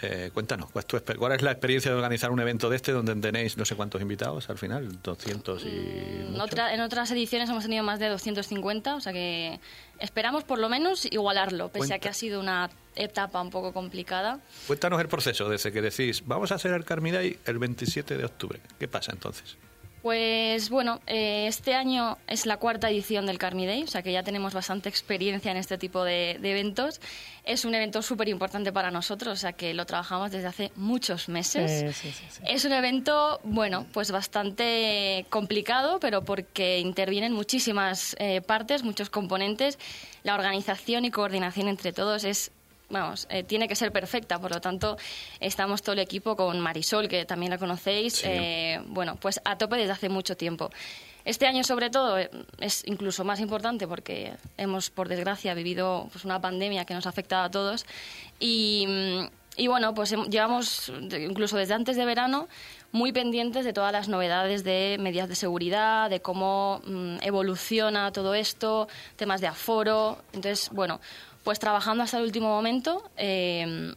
eh, 0.02 0.30
cuéntanos, 0.34 0.70
¿cuál 0.72 0.82
es, 0.82 0.86
tu 0.88 1.14
cuál 1.18 1.32
es 1.32 1.42
la 1.42 1.52
experiencia 1.52 1.90
de 1.92 1.96
organizar 1.96 2.30
un 2.32 2.40
evento 2.40 2.68
de 2.70 2.76
este 2.76 2.90
donde 2.90 3.14
tenéis 3.16 3.56
no 3.58 3.64
sé 3.66 3.76
cuántos 3.76 4.00
invitados 4.02 4.48
al 4.50 4.58
final? 4.58 5.00
200 5.02 5.62
y... 5.64 5.68
En, 5.68 6.30
mucho? 6.32 6.42
otra- 6.44 6.74
en 6.74 6.80
otras 6.80 7.10
ediciones 7.12 7.48
hemos 7.50 7.62
tenido 7.64 7.84
más 7.84 8.00
de 8.00 8.08
250, 8.08 8.94
o 8.96 9.00
sea 9.00 9.12
que 9.12 9.60
esperamos 10.00 10.42
por 10.42 10.58
lo 10.58 10.68
menos 10.68 11.04
igualarlo, 11.04 11.68
pese 11.68 11.78
a 11.84 11.88
Cuenta. 11.88 11.98
que 12.00 12.08
ha 12.08 12.14
sido 12.14 12.40
una 12.40 12.70
etapa 12.96 13.40
un 13.40 13.50
poco 13.50 13.72
complicada. 13.72 14.40
Cuéntanos 14.66 15.00
el 15.00 15.08
proceso 15.08 15.48
desde 15.48 15.72
que 15.72 15.82
decís, 15.82 16.22
vamos 16.26 16.52
a 16.52 16.56
hacer 16.56 16.72
el 16.72 16.84
Carmi 16.84 17.10
Day 17.10 17.38
el 17.46 17.58
27 17.58 18.16
de 18.16 18.24
octubre. 18.24 18.60
¿Qué 18.78 18.88
pasa 18.88 19.12
entonces? 19.12 19.56
Pues 20.02 20.70
bueno, 20.70 21.00
eh, 21.06 21.46
este 21.46 21.74
año 21.74 22.16
es 22.26 22.46
la 22.46 22.56
cuarta 22.56 22.88
edición 22.88 23.26
del 23.26 23.36
Carmi 23.36 23.66
Day, 23.66 23.82
o 23.82 23.86
sea 23.86 24.02
que 24.02 24.12
ya 24.12 24.22
tenemos 24.22 24.54
bastante 24.54 24.88
experiencia 24.88 25.50
en 25.50 25.58
este 25.58 25.76
tipo 25.76 26.04
de, 26.04 26.38
de 26.40 26.52
eventos. 26.52 27.02
Es 27.44 27.66
un 27.66 27.74
evento 27.74 28.00
súper 28.00 28.28
importante 28.30 28.72
para 28.72 28.90
nosotros, 28.90 29.34
o 29.34 29.36
sea 29.36 29.52
que 29.52 29.74
lo 29.74 29.84
trabajamos 29.84 30.30
desde 30.30 30.46
hace 30.46 30.72
muchos 30.74 31.28
meses. 31.28 31.94
Sí, 31.94 32.12
sí, 32.12 32.16
sí, 32.18 32.24
sí. 32.30 32.42
Es 32.46 32.64
un 32.64 32.72
evento, 32.72 33.40
bueno, 33.44 33.86
pues 33.92 34.10
bastante 34.10 35.26
complicado, 35.28 36.00
pero 36.00 36.24
porque 36.24 36.78
intervienen 36.78 37.34
muchísimas 37.34 38.16
eh, 38.18 38.40
partes, 38.40 38.82
muchos 38.82 39.10
componentes. 39.10 39.78
La 40.22 40.34
organización 40.34 41.04
y 41.04 41.10
coordinación 41.10 41.68
entre 41.68 41.92
todos 41.92 42.24
es 42.24 42.52
vamos, 42.90 43.26
eh, 43.30 43.42
tiene 43.44 43.66
que 43.68 43.74
ser 43.76 43.92
perfecta. 43.92 44.38
Por 44.38 44.50
lo 44.52 44.60
tanto, 44.60 44.96
estamos 45.40 45.82
todo 45.82 45.94
el 45.94 46.00
equipo 46.00 46.36
con 46.36 46.60
Marisol, 46.60 47.08
que 47.08 47.24
también 47.24 47.50
la 47.50 47.58
conocéis, 47.58 48.14
Sí. 48.16 48.26
eh, 48.28 48.80
bueno, 48.86 49.16
pues 49.16 49.40
a 49.44 49.56
tope 49.56 49.76
desde 49.76 49.92
hace 49.92 50.08
mucho 50.08 50.36
tiempo. 50.36 50.70
Este 51.24 51.46
año, 51.46 51.64
sobre 51.64 51.90
todo, 51.90 52.18
eh, 52.18 52.30
es 52.60 52.82
incluso 52.86 53.24
más 53.24 53.40
importante 53.40 53.86
porque 53.86 54.32
hemos, 54.56 54.90
por 54.90 55.08
desgracia, 55.08 55.52
vivido 55.54 56.08
pues, 56.12 56.24
una 56.24 56.40
pandemia 56.40 56.84
que 56.84 56.94
nos 56.94 57.06
ha 57.06 57.10
afectado 57.10 57.44
a 57.44 57.50
todos. 57.50 57.84
Y, 58.38 58.86
y 59.56 59.66
bueno, 59.68 59.92
pues 59.94 60.14
llevamos, 60.30 60.90
incluso 61.18 61.58
desde 61.58 61.74
antes 61.74 61.96
de 61.96 62.06
verano, 62.06 62.48
muy 62.92 63.12
pendientes 63.12 63.64
de 63.66 63.72
todas 63.72 63.92
las 63.92 64.08
novedades 64.08 64.64
de 64.64 64.96
medidas 64.98 65.28
de 65.28 65.34
seguridad, 65.34 66.08
de 66.08 66.20
cómo 66.20 66.80
mm, 66.86 67.18
evoluciona 67.20 68.10
todo 68.12 68.34
esto, 68.34 68.88
temas 69.16 69.40
de 69.42 69.46
aforo. 69.48 70.18
Entonces, 70.32 70.70
bueno, 70.72 71.00
pues 71.44 71.58
trabajando 71.58 72.02
hasta 72.04 72.18
el 72.18 72.24
último 72.24 72.48
momento. 72.48 73.02
eh, 73.16 73.94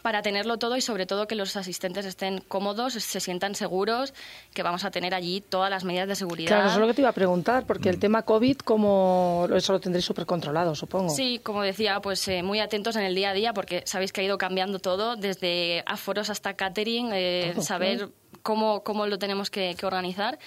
para 0.00 0.22
tenerlo 0.22 0.58
todo 0.58 0.76
y 0.76 0.80
sobre 0.80 1.06
todo 1.06 1.26
que 1.26 1.34
los 1.34 1.56
asistentes 1.56 2.06
estén 2.06 2.40
cómodos, 2.46 2.92
se 2.94 3.20
sientan 3.20 3.56
seguros, 3.56 4.14
que 4.54 4.62
vamos 4.62 4.84
a 4.84 4.92
tener 4.92 5.12
allí 5.12 5.40
todas 5.40 5.70
las 5.70 5.82
medidas 5.82 6.06
de 6.06 6.14
seguridad. 6.14 6.48
Claro, 6.48 6.66
eso 6.68 6.76
es 6.76 6.80
lo 6.80 6.86
que 6.86 6.94
te 6.94 7.00
iba 7.02 7.10
a 7.10 7.12
preguntar, 7.12 7.66
porque 7.66 7.88
Mm. 7.88 7.94
el 7.94 7.98
tema 7.98 8.22
COVID, 8.22 8.58
como 8.58 9.48
eso 9.52 9.72
lo 9.72 9.80
tendréis 9.80 10.04
súper 10.04 10.24
controlado, 10.24 10.76
supongo. 10.76 11.10
Sí, 11.10 11.40
como 11.42 11.62
decía, 11.62 12.00
pues 12.00 12.26
eh, 12.28 12.44
muy 12.44 12.60
atentos 12.60 12.94
en 12.94 13.02
el 13.02 13.14
día 13.16 13.30
a 13.30 13.34
día 13.34 13.52
porque 13.52 13.82
sabéis 13.86 14.12
que 14.12 14.20
ha 14.20 14.24
ido 14.24 14.38
cambiando 14.38 14.78
todo, 14.78 15.16
desde 15.16 15.82
aforos 15.84 16.30
hasta 16.30 16.54
catering, 16.54 17.10
eh, 17.12 17.50
Todo, 17.54 17.64
saber 17.64 17.96
claro. 17.98 18.12
cómo, 18.42 18.84
cómo 18.84 19.04
lo 19.08 19.18
tenemos 19.18 19.50
que, 19.50 19.74
que 19.76 19.84
organizar. 19.84 20.38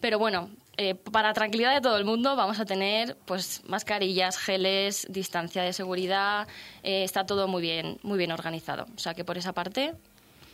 Pero 0.00 0.18
bueno, 0.18 0.48
eh, 0.76 0.94
para 0.94 1.32
tranquilidad 1.34 1.74
de 1.74 1.80
todo 1.80 1.96
el 1.96 2.04
mundo 2.04 2.36
vamos 2.36 2.58
a 2.60 2.64
tener 2.64 3.16
pues 3.24 3.62
mascarillas, 3.66 4.38
geles, 4.38 5.06
distancia 5.10 5.62
de 5.62 5.72
seguridad, 5.72 6.46
eh, 6.82 7.04
está 7.04 7.26
todo 7.26 7.48
muy 7.48 7.62
bien, 7.62 7.98
muy 8.02 8.18
bien 8.18 8.32
organizado. 8.32 8.86
O 8.96 8.98
sea 8.98 9.14
que 9.14 9.24
por 9.24 9.38
esa 9.38 9.52
parte, 9.52 9.94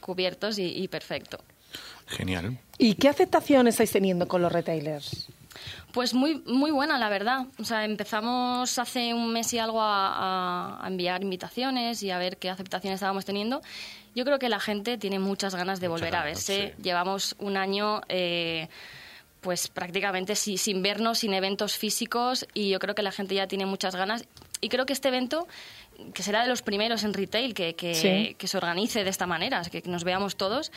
cubiertos 0.00 0.58
y, 0.58 0.66
y 0.66 0.88
perfecto. 0.88 1.38
Genial. 2.06 2.58
¿Y 2.78 2.94
qué 2.94 3.08
aceptación 3.08 3.68
estáis 3.68 3.92
teniendo 3.92 4.26
con 4.26 4.42
los 4.42 4.50
retailers? 4.50 5.28
Pues 5.92 6.14
muy, 6.14 6.42
muy 6.46 6.70
buena, 6.70 6.98
la 6.98 7.08
verdad. 7.08 7.46
O 7.58 7.64
sea, 7.64 7.84
empezamos 7.84 8.78
hace 8.78 9.12
un 9.14 9.32
mes 9.32 9.52
y 9.52 9.58
algo 9.58 9.80
a, 9.82 10.80
a- 10.82 10.88
enviar 10.88 11.22
invitaciones 11.22 12.02
y 12.02 12.10
a 12.10 12.18
ver 12.18 12.36
qué 12.38 12.48
aceptación 12.50 12.92
estábamos 12.94 13.24
teniendo. 13.24 13.60
Yo 14.14 14.24
creo 14.24 14.38
que 14.38 14.48
la 14.48 14.58
gente 14.60 14.98
tiene 14.98 15.18
muchas 15.18 15.54
ganas 15.54 15.80
de 15.80 15.88
Muchas 15.88 16.00
volver 16.00 16.14
a 16.16 16.18
ganas, 16.24 16.46
verse. 16.46 16.74
sí. 16.76 16.82
Llevamos 16.82 17.36
un 17.38 17.56
año, 17.56 18.00
eh, 18.08 18.68
pues 19.40 19.68
prácticamente 19.68 20.36
si- 20.36 20.58
sin 20.58 20.82
vernos, 20.82 21.18
sin 21.20 21.32
eventos 21.34 21.76
físicos 21.76 22.46
y 22.54 22.68
yo 22.70 22.78
creo 22.78 22.94
que 22.94 23.02
la 23.02 23.12
gente 23.12 23.34
ya 23.34 23.46
tiene 23.46 23.66
muchas 23.66 23.94
ganas. 23.96 24.24
Y 24.60 24.68
creo 24.68 24.84
que 24.84 24.92
este 24.92 25.08
evento, 25.08 25.48
que 26.12 26.22
será 26.22 26.42
de 26.42 26.48
los 26.48 26.60
primeros 26.62 27.02
en 27.04 27.14
retail 27.14 27.54
que, 27.54 27.74
que, 27.74 27.94
Sí. 27.94 28.34
que 28.36 28.46
se 28.46 28.56
organice 28.58 29.04
de 29.04 29.10
esta 29.10 29.26
manera, 29.26 29.62
que 29.62 29.82
nos 29.86 30.04
veamos 30.04 30.36
todos, 30.36 30.70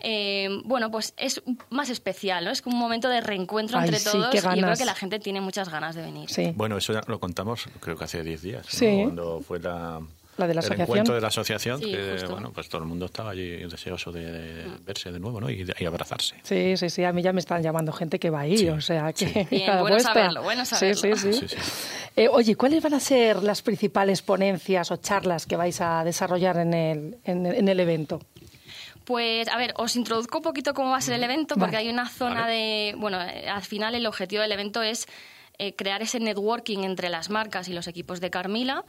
eh, 0.00 0.48
bueno, 0.64 0.90
pues 0.90 1.14
es 1.16 1.42
más 1.70 1.90
especial, 1.90 2.44
¿no? 2.44 2.50
Es 2.52 2.62
un 2.64 2.76
momento 2.76 3.08
de 3.08 3.20
reencuentro 3.20 3.78
Ay, 3.78 3.86
entre 3.86 3.98
sí, 3.98 4.04
todos 4.10 4.32
y 4.34 4.38
yo 4.38 4.42
creo 4.62 4.76
que 4.76 4.84
la 4.84 4.94
gente 4.94 5.18
tiene 5.18 5.40
muchas 5.40 5.68
ganas 5.68 5.94
de 5.96 6.02
venir. 6.02 6.30
Sí. 6.30 6.52
Bueno, 6.54 6.76
eso 6.78 6.92
ya 6.92 7.00
lo 7.06 7.18
contamos 7.18 7.66
creo 7.80 7.96
que 7.96 8.04
hace 8.04 8.22
10 8.22 8.42
días, 8.42 8.64
¿no? 8.66 8.70
Sí. 8.78 9.00
cuando 9.04 9.40
fue 9.40 9.58
la, 9.58 10.00
La 10.36 10.46
de 10.46 10.54
la 10.54 10.60
el 10.60 10.64
asociación. 10.66 10.82
encuentro 10.86 11.14
de 11.14 11.20
la 11.20 11.28
asociación, 11.28 11.78
Sí, 11.80 11.90
que 11.92 12.12
justo. 12.14 12.30
bueno, 12.32 12.50
pues 12.52 12.68
todo 12.68 12.82
el 12.82 12.88
mundo 12.88 13.06
estaba 13.06 13.30
allí 13.30 13.50
deseoso 13.66 14.10
de, 14.10 14.30
de 14.32 14.64
verse 14.84 15.12
de 15.12 15.18
nuevo 15.20 15.40
¿no? 15.40 15.48
y, 15.50 15.64
abrazarse. 15.86 16.36
Sí, 16.42 16.76
sí, 16.76 16.90
sí, 16.90 17.04
a 17.04 17.12
mí 17.12 17.22
ya 17.22 17.32
me 17.32 17.40
están 17.40 17.62
llamando 17.62 17.92
gente 17.92 18.18
que 18.18 18.30
va 18.30 18.40
a 18.40 18.46
ir, 18.46 18.58
Sí, 18.58 18.68
o 18.68 18.80
sea 18.80 19.12
que... 19.12 19.26
sí. 19.28 19.46
Bien, 19.50 19.66
bueno 19.78 19.82
vuestra. 19.94 20.12
saberlo, 20.14 20.42
bueno 20.42 20.64
saberlo. 20.64 20.94
Sí, 20.96 21.12
sí, 21.16 21.32
sí. 21.32 21.46
Sí, 21.48 21.48
sí. 21.48 21.56
Eh, 22.16 22.28
oye, 22.28 22.56
¿cuáles 22.56 22.82
van 22.82 22.94
a 22.94 23.00
ser 23.00 23.42
las 23.42 23.62
principales 23.62 24.22
ponencias 24.22 24.90
o 24.90 24.96
charlas 24.96 25.46
que 25.46 25.56
vais 25.56 25.80
a 25.80 26.04
desarrollar 26.04 26.56
en 26.58 26.74
el, 26.74 27.16
en, 27.24 27.46
en 27.46 27.68
el 27.68 27.80
evento? 27.80 28.20
Pues, 29.04 29.48
a 29.48 29.56
ver, 29.58 29.74
os 29.76 29.96
introduzco 29.96 30.38
un 30.38 30.44
poquito 30.44 30.72
cómo 30.72 30.90
va 30.90 30.96
a 30.96 31.00
ser 31.02 31.14
el 31.16 31.24
evento, 31.24 31.56
porque 31.56 31.76
Vale. 31.76 31.88
hay 31.88 31.92
una 31.92 32.08
zona 32.08 32.42
Vale. 32.42 32.52
de... 32.52 32.94
Bueno, 32.96 33.20
eh, 33.20 33.48
al 33.48 33.62
final 33.62 33.94
el 33.94 34.06
objetivo 34.06 34.40
del 34.42 34.52
evento 34.52 34.80
es 34.82 35.06
eh, 35.58 35.74
crear 35.74 36.02
ese 36.02 36.18
networking 36.18 36.78
entre 36.80 37.08
las 37.08 37.30
marcas 37.30 37.68
y 37.68 37.72
los 37.72 37.86
equipos 37.86 38.20
de 38.20 38.28
Carmila. 38.28 38.84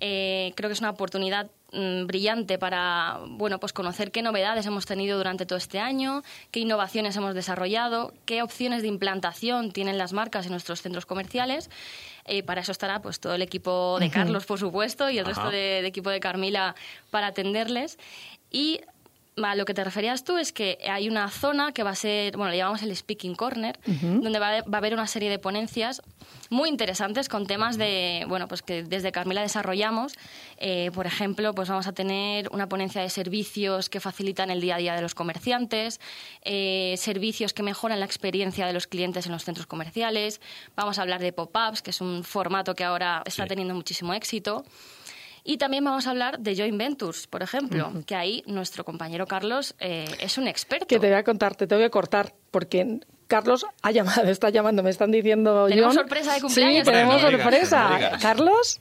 Eh, 0.00 0.52
creo 0.54 0.68
que 0.68 0.74
es 0.74 0.80
una 0.80 0.90
oportunidad 0.90 1.50
mm, 1.72 2.06
brillante 2.06 2.58
para, 2.58 3.20
bueno, 3.26 3.58
pues 3.58 3.72
conocer 3.72 4.12
qué 4.12 4.20
novedades 4.20 4.66
hemos 4.66 4.84
tenido 4.84 5.16
durante 5.16 5.46
todo 5.46 5.56
este 5.56 5.78
año, 5.78 6.22
qué 6.50 6.60
innovaciones 6.60 7.16
hemos 7.16 7.34
desarrollado, 7.34 8.12
qué 8.26 8.42
opciones 8.42 8.82
de 8.82 8.88
implantación 8.88 9.72
tienen 9.72 9.96
las 9.96 10.12
marcas 10.12 10.44
en 10.44 10.52
nuestros 10.52 10.82
centros 10.82 11.06
comerciales. 11.06 11.70
Eh, 12.26 12.42
para 12.42 12.60
eso 12.60 12.72
estará 12.72 13.00
pues 13.00 13.18
todo 13.18 13.34
el 13.34 13.40
equipo 13.40 13.98
de 13.98 14.10
Carlos, 14.10 14.44
por 14.44 14.58
supuesto, 14.58 15.08
y 15.08 15.16
el 15.16 15.24
Ajá. 15.24 15.34
resto 15.34 15.50
de, 15.50 15.80
de 15.80 15.86
equipo 15.86 16.10
de 16.10 16.20
Carmila 16.20 16.74
para 17.10 17.28
atenderles. 17.28 17.98
Y 18.50 18.80
a 19.44 19.54
lo 19.54 19.64
que 19.64 19.74
te 19.74 19.82
referías 19.84 20.24
tú 20.24 20.36
es 20.38 20.52
que 20.52 20.78
hay 20.88 21.08
una 21.08 21.28
zona 21.30 21.72
que 21.72 21.82
va 21.82 21.90
a 21.90 21.94
ser, 21.94 22.36
bueno, 22.36 22.50
le 22.50 22.58
llamamos 22.58 22.82
el 22.82 22.94
Speaking 22.94 23.34
Corner, 23.34 23.78
donde 23.86 24.38
va 24.38 24.58
a, 24.58 24.62
va 24.62 24.74
a 24.74 24.76
haber 24.78 24.94
una 24.94 25.06
serie 25.06 25.30
de 25.30 25.38
ponencias 25.38 26.02
muy 26.50 26.68
interesantes 26.68 27.28
con 27.28 27.46
temas 27.46 27.78
de, 27.78 28.24
bueno, 28.28 28.48
pues 28.48 28.62
que 28.62 28.82
desde 28.82 29.12
Carmila 29.12 29.40
desarrollamos. 29.42 30.14
Eh, 30.58 30.90
por 30.92 31.06
ejemplo, 31.06 31.54
pues 31.54 31.68
vamos 31.68 31.86
a 31.86 31.92
tener 31.92 32.48
una 32.52 32.68
ponencia 32.68 33.00
de 33.02 33.08
servicios 33.10 33.88
que 33.88 34.00
facilitan 34.00 34.50
el 34.50 34.60
día 34.60 34.74
a 34.74 34.78
día 34.78 34.94
de 34.96 35.02
los 35.02 35.14
comerciantes, 35.14 36.00
eh, 36.42 36.94
servicios 36.98 37.52
que 37.52 37.62
mejoran 37.62 38.00
la 38.00 38.06
experiencia 38.06 38.66
de 38.66 38.72
los 38.72 38.86
clientes 38.86 39.26
en 39.26 39.32
los 39.32 39.44
centros 39.44 39.66
comerciales. 39.66 40.40
Vamos 40.74 40.98
a 40.98 41.02
hablar 41.02 41.20
de 41.20 41.32
pop-ups, 41.32 41.82
que 41.82 41.90
es 41.90 42.00
un 42.00 42.24
formato 42.24 42.74
que 42.74 42.84
ahora 42.84 43.22
está 43.24 43.44
Sí. 43.44 43.48
teniendo 43.48 43.74
muchísimo 43.74 44.12
éxito. 44.12 44.64
Y 45.44 45.58
también 45.58 45.84
vamos 45.84 46.06
a 46.06 46.10
hablar 46.10 46.38
de 46.38 46.56
joint 46.56 46.76
ventures, 46.76 47.26
por 47.26 47.42
ejemplo, 47.42 47.92
que 48.06 48.14
ahí 48.14 48.42
nuestro 48.46 48.84
compañero 48.84 49.26
Carlos 49.26 49.74
eh, 49.80 50.06
es 50.20 50.38
un 50.38 50.48
experto. 50.48 50.86
Que 50.86 50.98
te 50.98 51.06
voy 51.08 51.16
a 51.16 51.24
contar, 51.24 51.54
te 51.54 51.66
tengo 51.66 51.82
que 51.82 51.90
cortar, 51.90 52.34
porque 52.50 53.00
Carlos 53.26 53.66
ha 53.82 53.90
llamado, 53.90 54.22
está 54.30 54.50
llamando, 54.50 54.82
me 54.82 54.90
están 54.90 55.10
diciendo... 55.10 55.66
Tenemos 55.68 55.94
John. 55.94 56.02
sorpresa 56.04 56.34
de 56.34 56.40
cumpleaños 56.40 56.84
Sí, 56.86 56.92
tenemos 56.92 57.20
sorpresa. 57.20 57.98
No. 58.12 58.18
¿Carlos? 58.20 58.80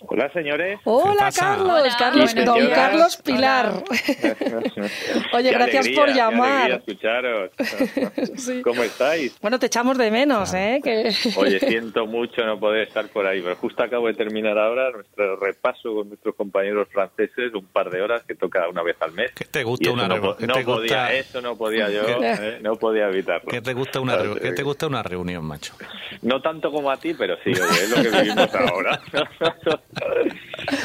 Hola, 0.00 0.30
señores. 0.32 0.78
Hola? 0.84 1.30
Carlos. 1.36 1.80
Hola. 1.82 1.96
Carlos, 1.98 2.34
don. 2.34 2.68
Carlos 2.70 3.16
Pilar. 3.16 3.82
Oye, 5.32 5.50
Qué 5.50 5.50
gracias 5.50 5.86
alegría, 5.86 6.00
por 6.00 6.14
llamar. 6.14 6.70
escucharos. 6.70 7.50
Sí. 8.38 8.62
¿Cómo 8.62 8.82
estáis? 8.82 9.36
Bueno, 9.40 9.58
te 9.58 9.66
echamos 9.66 9.98
de 9.98 10.10
menos, 10.10 10.54
¿eh? 10.54 10.80
Que... 10.82 11.10
Oye, 11.36 11.58
siento 11.68 12.06
mucho 12.06 12.44
no 12.44 12.58
poder 12.60 12.86
estar 12.86 13.08
por 13.08 13.26
ahí, 13.26 13.40
pero 13.42 13.56
justo 13.56 13.82
acabo 13.82 14.06
de 14.06 14.14
terminar 14.14 14.56
ahora 14.58 14.90
nuestro 14.92 15.36
repaso 15.36 15.92
con 15.94 16.08
nuestros 16.08 16.34
compañeros 16.36 16.88
franceses, 16.92 17.52
un 17.54 17.66
par 17.66 17.90
de 17.90 18.00
horas 18.00 18.22
que 18.26 18.34
toca 18.34 18.68
una 18.68 18.82
vez 18.82 18.96
al 19.00 19.12
mes. 19.12 19.32
¿Qué 19.34 19.44
te 19.44 19.64
gusta 19.64 19.90
una 19.90 20.06
no, 20.06 20.14
reunión? 20.14 20.32
po- 20.34 20.38
¿Qué 20.38 20.46
no 20.46 20.54
te 20.54 20.64
podía, 20.64 20.80
gusta- 21.02 21.12
eso 21.14 21.40
no 21.40 21.56
podía 21.56 21.90
yo, 21.90 22.06
¿Qué? 22.06 22.16
eh, 22.20 22.58
no 22.62 22.76
podía 22.76 23.08
evitarlo. 23.08 23.50
¿Qué 23.50 23.60
te 23.60 23.72
gusta 23.74 24.00
una, 24.00 24.16
te 24.18 24.62
gusta 24.62 24.86
una 24.86 25.02
reunión, 25.02 25.44
macho? 25.44 25.74
No 26.22 26.40
tanto 26.40 26.70
como 26.70 26.90
a 26.90 26.96
ti, 26.96 27.14
pero 27.14 27.36
sí, 27.44 27.50
oye, 27.50 27.60
es 27.82 27.90
lo 27.90 27.96
que 28.02 28.22
vivimos 28.22 28.54
ahora. 28.54 29.00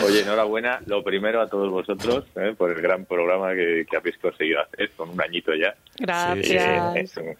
Oye, 0.05 0.21
enhorabuena, 0.21 0.81
lo 0.85 1.03
primero 1.03 1.41
a 1.41 1.47
todos 1.47 1.69
vosotros 1.69 2.25
eh, 2.35 2.53
por 2.57 2.71
el 2.71 2.81
gran 2.81 3.05
programa 3.05 3.53
que, 3.53 3.85
que 3.89 3.97
habéis 3.97 4.17
conseguido 4.17 4.61
hacer, 4.61 4.91
con 4.91 5.09
un 5.09 5.21
añito 5.21 5.53
ya. 5.53 5.75
Gracias. 5.97 6.95
Eh, 6.95 7.01
es 7.01 7.17
un, 7.17 7.35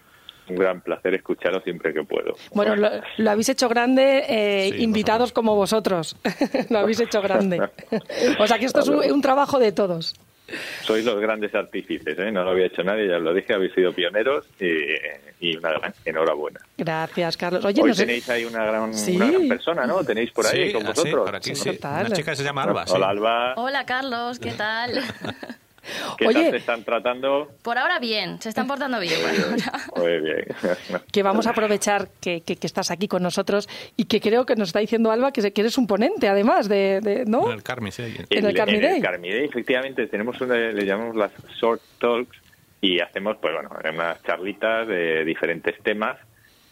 un 0.50 0.56
gran 0.56 0.80
placer 0.82 1.14
escucharos 1.14 1.62
siempre 1.64 1.92
que 1.94 2.02
puedo. 2.02 2.34
Bueno, 2.52 2.76
lo, 2.76 2.90
lo 3.16 3.30
habéis 3.30 3.48
hecho 3.48 3.68
grande, 3.68 4.24
eh, 4.28 4.70
Sí, 4.72 4.82
invitados 4.82 5.32
como 5.32 5.54
vosotros. 5.56 6.16
lo 6.70 6.78
habéis 6.80 7.00
hecho 7.00 7.22
grande. 7.22 7.60
o 8.38 8.46
sea 8.46 8.58
que 8.58 8.66
esto 8.66 8.80
es 8.80 8.88
un, 8.88 9.10
un 9.10 9.22
trabajo 9.22 9.58
de 9.58 9.72
todos. 9.72 10.14
Sois 10.82 11.04
los 11.04 11.18
grandes 11.20 11.54
artífices, 11.54 12.18
¿eh? 12.18 12.30
no 12.30 12.44
lo 12.44 12.50
había 12.50 12.66
hecho 12.66 12.82
nadie, 12.84 13.08
ya 13.08 13.16
os 13.16 13.22
lo 13.22 13.32
dije, 13.32 13.54
habéis 13.54 13.72
sido 13.72 13.92
pioneros 13.94 14.44
y, 14.60 14.68
y 15.40 15.56
una 15.56 15.70
gran 15.70 15.94
enhorabuena. 16.04 16.60
Gracias, 16.76 17.36
Carlos. 17.38 17.64
Oye, 17.64 17.80
Hoy 17.82 17.88
no 17.88 17.94
sé- 17.94 18.02
tenéis 18.04 18.28
ahí 18.28 18.44
una 18.44 18.64
gran, 18.66 18.92
Sí. 18.92 19.16
una 19.16 19.30
gran 19.30 19.48
persona, 19.48 19.86
¿no? 19.86 20.04
Tenéis 20.04 20.30
por 20.32 20.46
ahí 20.46 20.66
sí, 20.68 20.72
con 20.74 20.82
ah, 20.86 20.92
sí, 20.94 21.00
vosotros. 21.00 21.24
por 21.24 21.36
aquí 21.36 21.54
Sí, 21.54 21.56
sí. 21.56 21.70
total. 21.76 22.06
Una 22.06 22.14
chica 22.16 22.30
que 22.32 22.36
se 22.36 22.44
llama 22.44 22.62
Alba, 22.64 22.86
sí. 22.86 22.92
Hola, 22.94 23.08
Alba. 23.08 23.54
Hola 23.56 23.86
Carlos, 23.86 24.38
¿qué 24.38 24.50
tal? 24.52 24.92
¿Qué 26.18 26.26
Oye. 26.26 26.42
tal 26.42 26.50
te 26.52 26.56
están 26.58 26.84
tratando? 26.84 27.50
por 27.62 27.78
ahora 27.78 27.98
bien, 27.98 28.40
se 28.40 28.48
están 28.48 28.66
portando 28.66 28.98
bien. 29.00 29.14
Muy 29.96 30.20
bien. 30.20 30.44
que 31.12 31.22
vamos 31.22 31.46
a 31.46 31.50
aprovechar 31.50 32.08
que, 32.20 32.40
que- 32.42 32.56
que 32.56 32.66
estás 32.66 32.90
aquí 32.90 33.08
con 33.08 33.22
nosotros 33.22 33.68
y 33.96 34.04
que 34.04 34.20
creo 34.20 34.46
que 34.46 34.56
nos 34.56 34.68
está 34.68 34.78
diciendo 34.80 35.10
Alba 35.10 35.32
que, 35.32 35.42
se- 35.42 35.52
que 35.52 35.60
eres 35.62 35.78
un 35.78 35.86
ponente, 35.86 36.28
además, 36.28 36.68
de, 36.68 37.00
de- 37.00 37.24
¿no? 37.26 37.46
En 37.46 37.52
el 37.58 37.62
Carmi, 37.62 37.90
sí. 37.90 38.14
En 38.30 38.44
el 38.46 38.54
Carmi 38.54 38.80
Day. 38.80 39.00
Carmi 39.00 39.30
Day, 39.30 39.44
efectivamente, 39.44 40.06
tenemos 40.06 40.40
una, 40.40 40.54
le 40.56 40.84
llamamos 40.86 41.16
las 41.16 41.32
short 41.60 41.80
talks 41.98 42.36
y 42.80 43.00
hacemos, 43.00 43.36
pues 43.40 43.54
bueno, 43.54 43.70
unas 43.94 44.22
charlitas 44.22 44.86
de 44.86 45.24
diferentes 45.24 45.74
temas. 45.82 46.18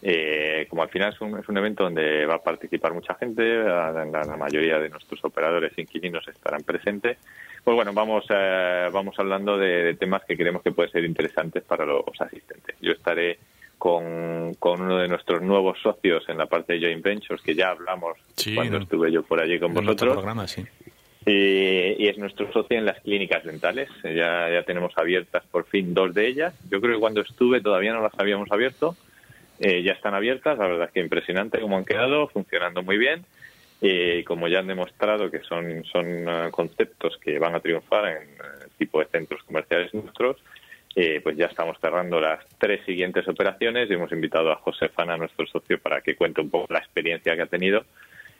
Eh, 0.04 0.66
como 0.68 0.82
al 0.82 0.88
final 0.88 1.12
es 1.12 1.20
un, 1.20 1.38
es 1.38 1.48
un 1.48 1.56
evento 1.58 1.84
donde 1.84 2.26
va 2.26 2.34
a 2.34 2.42
participar 2.42 2.92
mucha 2.92 3.14
gente, 3.14 3.42
la, 3.62 3.92
la- 3.92 4.24
la 4.24 4.36
mayoría 4.36 4.78
de 4.80 4.88
nuestros 4.88 5.24
operadores 5.24 5.72
inquilinos 5.78 6.26
estarán 6.26 6.62
presentes. 6.64 7.18
Pues 7.62 7.76
bueno, 7.76 7.92
vamos 7.92 8.24
eh, 8.28 8.88
vamos 8.92 9.14
hablando 9.18 9.56
de, 9.56 9.84
de 9.84 9.94
temas 9.94 10.22
que 10.24 10.36
creemos 10.36 10.62
que 10.62 10.72
pueden 10.72 10.90
ser 10.90 11.04
interesantes 11.04 11.62
para 11.62 11.86
los 11.86 12.02
asistentes. 12.20 12.74
Yo 12.80 12.90
estaré 12.92 13.38
con, 13.78 14.54
con 14.58 14.80
uno 14.82 14.98
de 14.98 15.06
nuestros 15.08 15.40
nuevos 15.42 15.78
socios 15.80 16.24
en 16.28 16.38
la 16.38 16.46
parte 16.46 16.72
de 16.72 16.80
Joint 16.80 17.02
Ventures, 17.04 17.42
que 17.42 17.54
ya 17.54 17.70
hablamos 17.70 18.16
Sí, 18.36 18.54
cuando 18.56 18.78
no. 18.78 18.82
estuve 18.84 19.12
yo 19.12 19.22
por 19.22 19.40
allí 19.40 19.58
con 19.60 19.72
vosotros. 19.72 20.14
programa, 20.14 20.48
sí. 20.48 20.64
Y, 21.24 22.02
y 22.02 22.08
es 22.08 22.18
nuestro 22.18 22.52
socio 22.52 22.76
en 22.76 22.84
las 22.84 23.00
clínicas 23.00 23.44
dentales. 23.44 23.88
Ya, 24.02 24.50
ya 24.50 24.62
tenemos 24.64 24.92
abiertas 24.96 25.44
por 25.50 25.64
fin 25.66 25.94
dos 25.94 26.12
de 26.14 26.26
ellas. 26.26 26.54
Yo 26.68 26.80
creo 26.80 26.94
que 26.96 27.00
cuando 27.00 27.20
estuve 27.20 27.60
todavía 27.60 27.92
no 27.92 28.02
las 28.02 28.12
habíamos 28.18 28.50
abierto. 28.50 28.96
Eh, 29.60 29.82
ya 29.82 29.92
están 29.92 30.14
abiertas. 30.14 30.58
La 30.58 30.66
verdad 30.66 30.86
es 30.86 30.92
que 30.92 31.00
impresionante 31.00 31.60
cómo 31.60 31.76
han 31.76 31.84
quedado, 31.84 32.28
funcionando 32.28 32.82
muy 32.82 32.98
bien. 32.98 33.24
Eh, 33.80 34.18
Y 34.20 34.24
como 34.24 34.46
ya 34.46 34.60
han 34.60 34.68
demostrado 34.68 35.30
que 35.30 35.40
son, 35.40 35.84
son 35.84 36.06
eh, 36.06 36.48
conceptos 36.52 37.18
que 37.18 37.38
van 37.38 37.54
a 37.54 37.60
triunfar 37.60 38.06
en 38.08 38.28
el 38.62 38.70
tipo 38.78 39.00
de 39.00 39.06
centros 39.06 39.42
comerciales 39.42 39.92
nuestros, 39.92 40.36
eh, 40.94 41.20
pues 41.22 41.36
ya 41.36 41.46
estamos 41.46 41.78
cerrando 41.80 42.20
las 42.20 42.44
tres 42.58 42.84
siguientes 42.84 43.26
operaciones 43.26 43.90
y 43.90 43.94
hemos 43.94 44.12
invitado 44.12 44.52
a 44.52 44.56
José 44.56 44.88
Fana, 44.88 45.16
nuestro 45.16 45.46
socio, 45.46 45.78
para 45.78 46.00
que 46.00 46.14
cuente 46.14 46.40
un 46.40 46.50
poco 46.50 46.72
la 46.72 46.78
experiencia 46.78 47.34
que 47.34 47.42
ha 47.42 47.46
tenido 47.46 47.84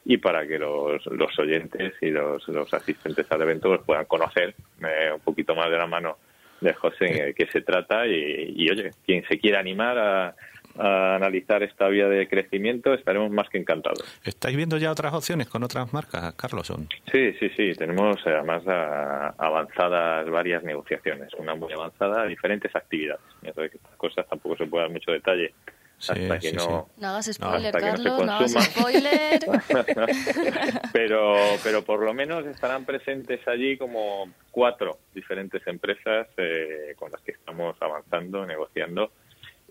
y 0.04 0.18
para 0.18 0.46
que 0.46 0.58
los, 0.58 1.04
los 1.06 1.38
oyentes 1.38 1.94
y 2.00 2.10
los, 2.10 2.46
los 2.48 2.72
asistentes 2.74 3.26
al 3.30 3.42
evento 3.42 3.68
pues, 3.68 3.80
puedan 3.86 4.04
conocer 4.04 4.54
eh, 4.80 5.10
un 5.14 5.20
poquito 5.20 5.54
más 5.54 5.70
de 5.70 5.78
la 5.78 5.86
mano 5.86 6.18
de 6.60 6.72
José 6.74 7.06
en 7.06 7.28
eh, 7.28 7.34
qué 7.34 7.46
se 7.46 7.62
trata 7.62 8.06
y, 8.06 8.52
y, 8.54 8.70
oye, 8.70 8.90
quien 9.04 9.24
se 9.26 9.38
quiera 9.38 9.58
animar 9.60 9.98
a, 9.98 10.34
a 10.78 11.16
analizar 11.16 11.62
esta 11.62 11.88
vía 11.88 12.08
de 12.08 12.28
crecimiento 12.28 12.94
estaremos 12.94 13.30
más 13.30 13.48
que 13.48 13.58
encantados. 13.58 14.02
¿Estáis 14.24 14.56
viendo 14.56 14.78
ya 14.78 14.90
otras 14.90 15.12
opciones 15.14 15.48
con 15.48 15.62
otras 15.62 15.92
marcas, 15.92 16.34
Carlos? 16.34 16.70
¿O- 16.70 16.78
Sí, 17.10 17.32
sí, 17.38 17.50
sí, 17.56 17.72
tenemos 17.74 18.16
eh, 18.26 18.30
además 18.30 18.62
avanzadas 19.38 20.28
varias 20.30 20.62
negociaciones, 20.62 21.32
una 21.34 21.54
muy 21.54 21.72
avanzada, 21.72 22.24
diferentes 22.26 22.74
actividades. 22.74 23.20
Ya 23.42 23.52
sabes 23.52 23.70
que 23.70 23.76
estas 23.78 23.96
cosas 23.96 24.26
tampoco 24.28 24.56
se 24.56 24.66
puede 24.66 24.84
dar 24.84 24.92
mucho 24.92 25.10
detalle 25.12 25.54
Sí, 25.98 26.10
hasta 26.10 26.38
que 26.40 26.50
sí, 26.50 26.56
no... 26.56 26.88
No 26.96 27.08
hagas 27.10 27.30
spoiler, 27.32 27.66
hasta 27.66 27.78
que 27.78 27.86
no 27.92 27.96
se 27.96 28.02
Carlos, 28.02 28.26
no 28.26 28.32
hagas 28.32 28.52
consuma. 28.54 28.64
spoiler. 28.64 29.40
pero, 30.92 31.34
pero 31.62 31.82
por 31.84 32.00
lo 32.02 32.12
menos 32.12 32.44
estarán 32.46 32.84
presentes 32.84 33.46
allí 33.46 33.76
como 33.76 34.28
cuatro 34.50 34.98
diferentes 35.14 35.64
empresas 35.66 36.26
eh, 36.36 36.94
con 36.96 37.12
las 37.12 37.20
que 37.22 37.30
estamos 37.32 37.76
avanzando, 37.80 38.44
negociando 38.44 39.12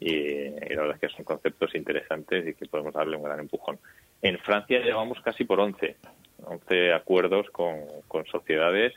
y, 0.01 0.12
y 0.13 0.70
la 0.75 0.81
verdad 0.81 0.98
es 1.00 1.10
que 1.10 1.15
son 1.15 1.24
conceptos 1.24 1.74
interesantes 1.75 2.46
y 2.48 2.53
que 2.55 2.65
podemos 2.65 2.93
darle 2.93 3.15
un 3.15 3.24
gran 3.24 3.39
empujón. 3.39 3.77
En 4.22 4.38
Francia 4.39 4.79
llevamos 4.79 5.20
casi 5.22 5.46
por 5.46 5.60
11, 5.60 5.96
11 6.43 6.93
acuerdos 6.93 7.48
con, 7.51 7.75
con 8.08 8.25
sociedades 8.25 8.93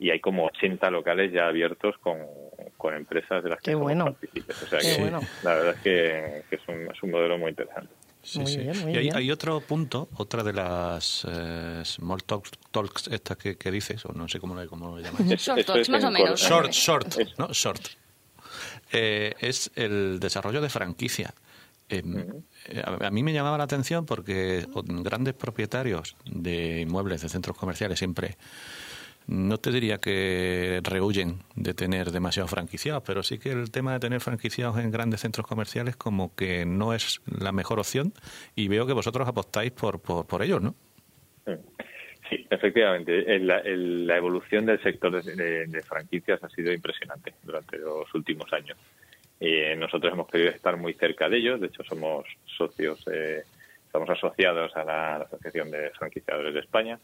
y 0.00 0.10
hay 0.10 0.18
como 0.20 0.46
80 0.46 0.90
locales 0.90 1.32
ya 1.32 1.46
abiertos 1.46 1.96
con, 1.98 2.18
con 2.76 2.94
empresas 2.94 3.42
de 3.44 3.50
las 3.50 3.60
que 3.60 3.74
bueno. 3.76 4.06
partícipes. 4.06 4.62
O 4.62 4.66
sea 4.66 4.78
Qué 4.80 4.96
que 4.96 5.00
bueno. 5.02 5.20
la 5.44 5.54
verdad 5.54 5.74
es 5.76 5.80
que, 5.80 6.42
que 6.50 6.56
es, 6.56 6.68
un, 6.68 6.90
es 6.92 7.02
un 7.04 7.10
modelo 7.12 7.38
muy 7.38 7.50
interesante. 7.50 7.92
Sí, 8.20 8.40
Muy 8.40 8.46
sí. 8.48 8.58
bien, 8.58 8.78
muy 8.80 8.92
y 8.92 8.96
hay, 8.96 9.02
bien. 9.04 9.16
hay 9.16 9.30
otro 9.30 9.60
punto, 9.60 10.08
otra 10.16 10.42
de 10.42 10.52
las 10.52 11.24
eh, 11.30 11.82
small 11.84 12.24
talks, 12.24 12.50
talks 12.72 13.06
estas 13.08 13.36
que, 13.36 13.56
que 13.56 13.70
dices, 13.70 14.04
o 14.06 14.12
no 14.12 14.26
sé 14.28 14.40
cómo 14.40 14.56
lo, 14.56 14.68
cómo 14.68 14.96
lo 14.96 15.00
llamáis. 15.00 15.40
Short 15.40 15.64
talks, 15.64 15.88
más 15.88 16.02
o 16.04 16.10
menos. 16.10 16.40
Short, 16.40 16.70
short, 16.72 17.14
¿no? 17.38 17.48
Short. 17.52 17.80
Eh, 18.92 19.34
es 19.40 19.70
el 19.74 20.18
desarrollo 20.20 20.60
de 20.60 20.68
franquicia. 20.68 21.34
Eh, 21.90 22.02
eh, 22.66 22.82
a 22.84 23.06
a 23.06 23.10
mí 23.10 23.22
me 23.22 23.32
llamaba 23.32 23.58
la 23.58 23.64
atención 23.64 24.04
porque 24.04 24.66
grandes 24.74 25.34
propietarios 25.34 26.16
de 26.26 26.80
inmuebles, 26.82 27.22
de 27.22 27.28
centros 27.28 27.56
comerciales, 27.56 27.98
siempre 27.98 28.36
no 29.26 29.58
te 29.58 29.70
diría 29.70 29.98
que 29.98 30.80
rehuyen 30.82 31.42
de 31.54 31.74
tener 31.74 32.12
demasiados 32.12 32.50
franquiciados, 32.50 33.02
pero 33.04 33.22
sí 33.22 33.38
que 33.38 33.52
el 33.52 33.70
tema 33.70 33.92
de 33.92 34.00
tener 34.00 34.20
franquiciados 34.20 34.78
en 34.78 34.90
grandes 34.90 35.20
centros 35.20 35.46
comerciales 35.46 35.96
como 35.96 36.34
que 36.34 36.64
no 36.64 36.94
es 36.94 37.20
la 37.26 37.52
mejor 37.52 37.78
opción 37.78 38.14
y 38.56 38.68
veo 38.68 38.86
que 38.86 38.94
vosotros 38.94 39.28
apostáis 39.28 39.70
por, 39.72 40.00
por, 40.00 40.26
por 40.26 40.42
ellos, 40.42 40.62
¿no? 40.62 40.74
Sí, 42.28 42.46
efectivamente. 42.50 43.38
La, 43.38 44.16
evolución 44.16 44.66
del 44.66 44.82
sector 44.82 45.22
de, 45.22 45.82
franquicias 45.82 46.42
ha 46.42 46.48
sido 46.48 46.72
impresionante 46.72 47.34
durante 47.42 47.78
los 47.78 48.12
últimos 48.14 48.52
años. 48.52 48.76
Eh, 49.40 49.76
nosotros 49.76 50.12
hemos 50.12 50.28
querido 50.28 50.50
estar 50.50 50.76
muy 50.76 50.94
cerca 50.94 51.28
de 51.28 51.38
ellos. 51.38 51.60
De 51.60 51.68
hecho, 51.68 51.82
somos 51.84 52.26
socios, 52.44 53.02
eh, 53.10 53.44
estamos 53.86 54.10
asociados 54.10 54.76
a 54.76 54.84
la, 54.84 55.14
a 55.14 55.18
la 55.20 55.24
Asociación 55.24 55.70
de 55.70 55.90
Franquiciadores 55.90 56.54
de 56.54 56.60
España, 56.60 56.98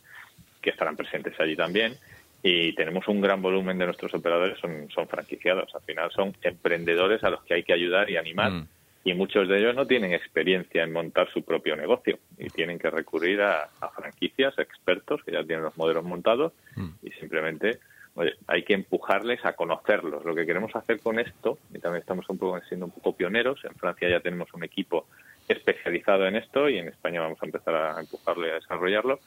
que 0.60 0.70
estarán 0.70 0.96
presentes 0.96 1.38
allí 1.40 1.56
también. 1.56 1.96
Y 2.42 2.74
tenemos 2.74 3.08
un 3.08 3.22
gran 3.22 3.40
volumen 3.40 3.78
de 3.78 3.86
nuestros 3.86 4.12
operadores, 4.12 4.58
son, 4.58 4.90
son 4.90 5.08
franquiciados. 5.08 5.74
Al 5.74 5.82
final 5.82 6.10
son 6.10 6.36
emprendedores 6.42 7.24
a 7.24 7.30
los 7.30 7.42
que 7.44 7.54
hay 7.54 7.62
que 7.62 7.72
ayudar 7.72 8.10
y 8.10 8.18
animar 8.18 8.52
Mm. 8.52 8.68
Y 9.04 9.12
muchos 9.12 9.48
de 9.48 9.58
ellos 9.58 9.76
no 9.76 9.86
tienen 9.86 10.14
experiencia 10.14 10.82
en 10.82 10.92
montar 10.92 11.30
su 11.30 11.42
propio 11.42 11.76
negocio 11.76 12.18
y 12.38 12.48
tienen 12.48 12.78
que 12.78 12.90
recurrir 12.90 13.42
a, 13.42 13.68
a 13.80 13.88
franquicias, 13.90 14.58
expertos 14.58 15.22
que 15.22 15.32
ya 15.32 15.44
tienen 15.44 15.64
los 15.64 15.76
modelos 15.76 16.04
montados 16.04 16.52
y 17.02 17.10
simplemente 17.10 17.78
oye, 18.14 18.34
hay 18.46 18.62
que 18.62 18.72
empujarles 18.72 19.44
a 19.44 19.52
conocerlos. 19.52 20.24
Lo 20.24 20.34
que 20.34 20.46
queremos 20.46 20.74
hacer 20.74 21.00
con 21.00 21.18
esto, 21.18 21.58
y 21.74 21.78
también 21.80 22.00
estamos 22.00 22.28
un 22.30 22.38
poco 22.38 22.58
siendo 22.66 22.86
un 22.86 22.92
poco 22.92 23.14
pioneros, 23.14 23.62
en 23.64 23.74
Francia 23.74 24.08
ya 24.08 24.20
tenemos 24.20 24.52
un 24.54 24.64
equipo 24.64 25.06
especializado 25.48 26.26
en 26.26 26.36
esto 26.36 26.70
y 26.70 26.78
en 26.78 26.88
España 26.88 27.20
vamos 27.20 27.38
a 27.42 27.46
empezar 27.46 27.74
a 27.74 28.00
empujarle 28.00 28.52
a 28.52 28.54
desarrollarlo, 28.54 29.20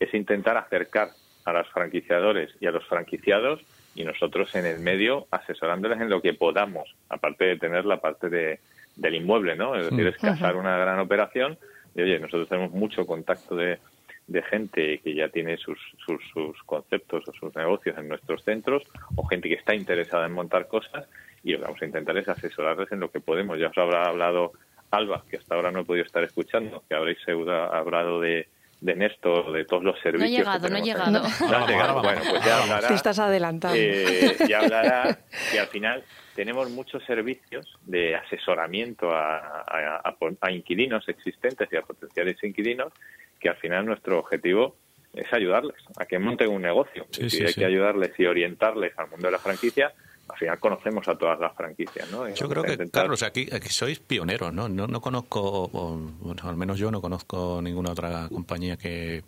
es 0.00 0.12
intentar 0.14 0.56
acercar 0.56 1.10
a 1.44 1.52
los 1.52 1.68
franquiciadores 1.68 2.50
y 2.60 2.66
a 2.66 2.72
los 2.72 2.84
franquiciados 2.86 3.60
y 3.94 4.04
nosotros 4.04 4.52
en 4.56 4.66
el 4.66 4.80
medio 4.80 5.26
asesorándoles 5.30 6.00
en 6.00 6.08
lo 6.08 6.22
que 6.22 6.34
podamos, 6.34 6.96
aparte 7.08 7.44
de 7.44 7.56
tener 7.58 7.84
la 7.84 8.00
parte 8.00 8.28
de, 8.28 8.60
del 8.96 9.14
inmueble, 9.14 9.56
¿no? 9.56 9.74
Es 9.76 9.90
decir, 9.90 10.06
es 10.06 10.16
cazar 10.16 10.56
una 10.56 10.76
gran 10.76 10.98
operación 10.98 11.58
y 11.94 12.02
oye, 12.02 12.18
nosotros 12.18 12.48
tenemos 12.48 12.72
mucho 12.72 13.06
contacto 13.06 13.56
de, 13.56 13.78
de 14.26 14.42
gente 14.42 14.98
que 14.98 15.14
ya 15.14 15.28
tiene 15.28 15.56
sus, 15.56 15.78
sus, 16.06 16.22
sus 16.32 16.62
conceptos 16.64 17.28
o 17.28 17.32
sus 17.32 17.54
negocios 17.54 17.96
en 17.98 18.08
nuestros 18.08 18.42
centros 18.44 18.82
o 19.16 19.24
gente 19.26 19.48
que 19.48 19.56
está 19.56 19.74
interesada 19.74 20.26
en 20.26 20.32
montar 20.32 20.68
cosas 20.68 21.06
y 21.42 21.52
lo 21.52 21.58
que 21.58 21.64
vamos 21.64 21.82
a 21.82 21.86
intentar 21.86 22.16
es 22.16 22.28
asesorarles 22.28 22.90
en 22.92 23.00
lo 23.00 23.10
que 23.10 23.20
podemos. 23.20 23.58
Ya 23.58 23.68
os 23.68 23.78
habrá 23.78 24.04
hablado 24.04 24.52
Alba, 24.90 25.24
que 25.28 25.38
hasta 25.38 25.54
ahora 25.54 25.70
no 25.70 25.80
he 25.80 25.84
podido 25.84 26.04
estar 26.04 26.22
escuchando, 26.22 26.82
que 26.88 26.94
habréis 26.94 27.18
hablado 27.26 28.20
de, 28.20 28.46
de 28.82 28.96
Néstor, 28.96 29.52
de 29.52 29.64
todos 29.64 29.84
los 29.84 29.94
No 29.94 30.00
he 30.00 30.02
servicios. 30.02 30.30
llegado, 30.38 30.68
no 30.68 30.76
he 30.76 30.82
llegado. 30.82 31.10
No 31.12 31.56
has 31.56 31.68
llegado. 31.68 32.02
Bueno, 32.02 32.20
pues 32.28 32.44
ya 32.44 32.62
hablará. 32.62 32.88
Te 32.88 32.94
estás 32.94 33.18
adelantando. 33.18 33.76
Eh, 33.78 34.36
y 34.48 34.52
hablará 34.52 35.18
que 35.52 35.60
al 35.60 35.68
final 35.68 36.02
tenemos 36.34 36.68
muchos 36.70 37.04
servicios 37.04 37.66
de 37.86 38.16
asesoramiento 38.16 39.12
a, 39.12 39.36
a- 39.38 40.02
a- 40.04 40.16
a 40.40 40.50
inquilinos 40.50 41.08
existentes 41.08 41.68
y 41.72 41.76
a 41.76 41.82
potenciales 41.82 42.36
inquilinos 42.42 42.92
que 43.38 43.48
al 43.48 43.56
final 43.56 43.86
nuestro 43.86 44.18
objetivo 44.18 44.76
es 45.14 45.32
ayudarles 45.32 45.76
a 45.98 46.06
que 46.06 46.18
monten 46.18 46.48
un 46.48 46.62
negocio. 46.62 47.06
Sí, 47.10 47.26
y 47.26 47.30
si 47.30 47.36
sí, 47.38 47.42
hay 47.44 47.52
sí. 47.52 47.60
que 47.60 47.66
ayudarles 47.66 48.12
y 48.18 48.24
orientarles 48.26 48.98
al 48.98 49.08
mundo 49.10 49.26
de 49.28 49.32
la 49.32 49.38
franquicia, 49.38 49.92
al 50.32 50.38
final 50.38 50.58
conocemos 50.58 51.06
a 51.08 51.14
todas 51.16 51.38
las 51.38 51.54
franquicias. 51.54 52.10
¿no? 52.10 52.28
Y 52.28 52.34
Yo 52.34 52.48
creo 52.48 52.62
que, 52.62 52.72
intentar- 52.72 53.02
Carlos, 53.02 53.22
aquí, 53.22 53.48
aquí 53.52 53.68
sois 53.68 53.98
pioneros, 54.00 54.52
¿no? 54.52 54.68
No, 54.68 54.86
no 54.86 55.00
conozco, 55.00 55.40
o, 55.72 55.96
bueno, 56.20 56.42
al 56.48 56.56
menos 56.56 56.78
yo 56.78 56.90
no 56.90 57.00
conozco 57.00 57.60
ninguna 57.62 57.92
otra 57.92 58.28
compañía 58.28 58.76
que 58.76 59.22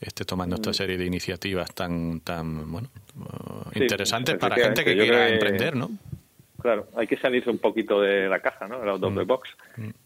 esté 0.00 0.24
tomando 0.24 0.54
esta 0.56 0.72
serie 0.72 0.96
de 0.96 1.04
iniciativas 1.06 1.72
tan, 1.74 2.20
tan 2.20 2.70
bueno, 2.70 2.88
Mm. 3.14 3.72
Sí, 3.74 3.80
interesantes 3.82 4.36
para 4.36 4.54
gente 4.56 4.84
que 4.84 4.94
quiera 4.96 5.26
que- 5.26 5.32
emprender, 5.34 5.74
¿no? 5.76 5.90
Claro, 6.62 6.88
hay 6.96 7.06
que 7.06 7.16
salirse 7.16 7.50
un 7.50 7.58
poquito 7.58 8.00
de 8.00 8.28
la 8.28 8.40
caja, 8.40 8.66
¿no? 8.66 8.82
El 8.82 8.88
out 8.88 9.02
of 9.04 9.14
the 9.16 9.22
box. 9.24 9.48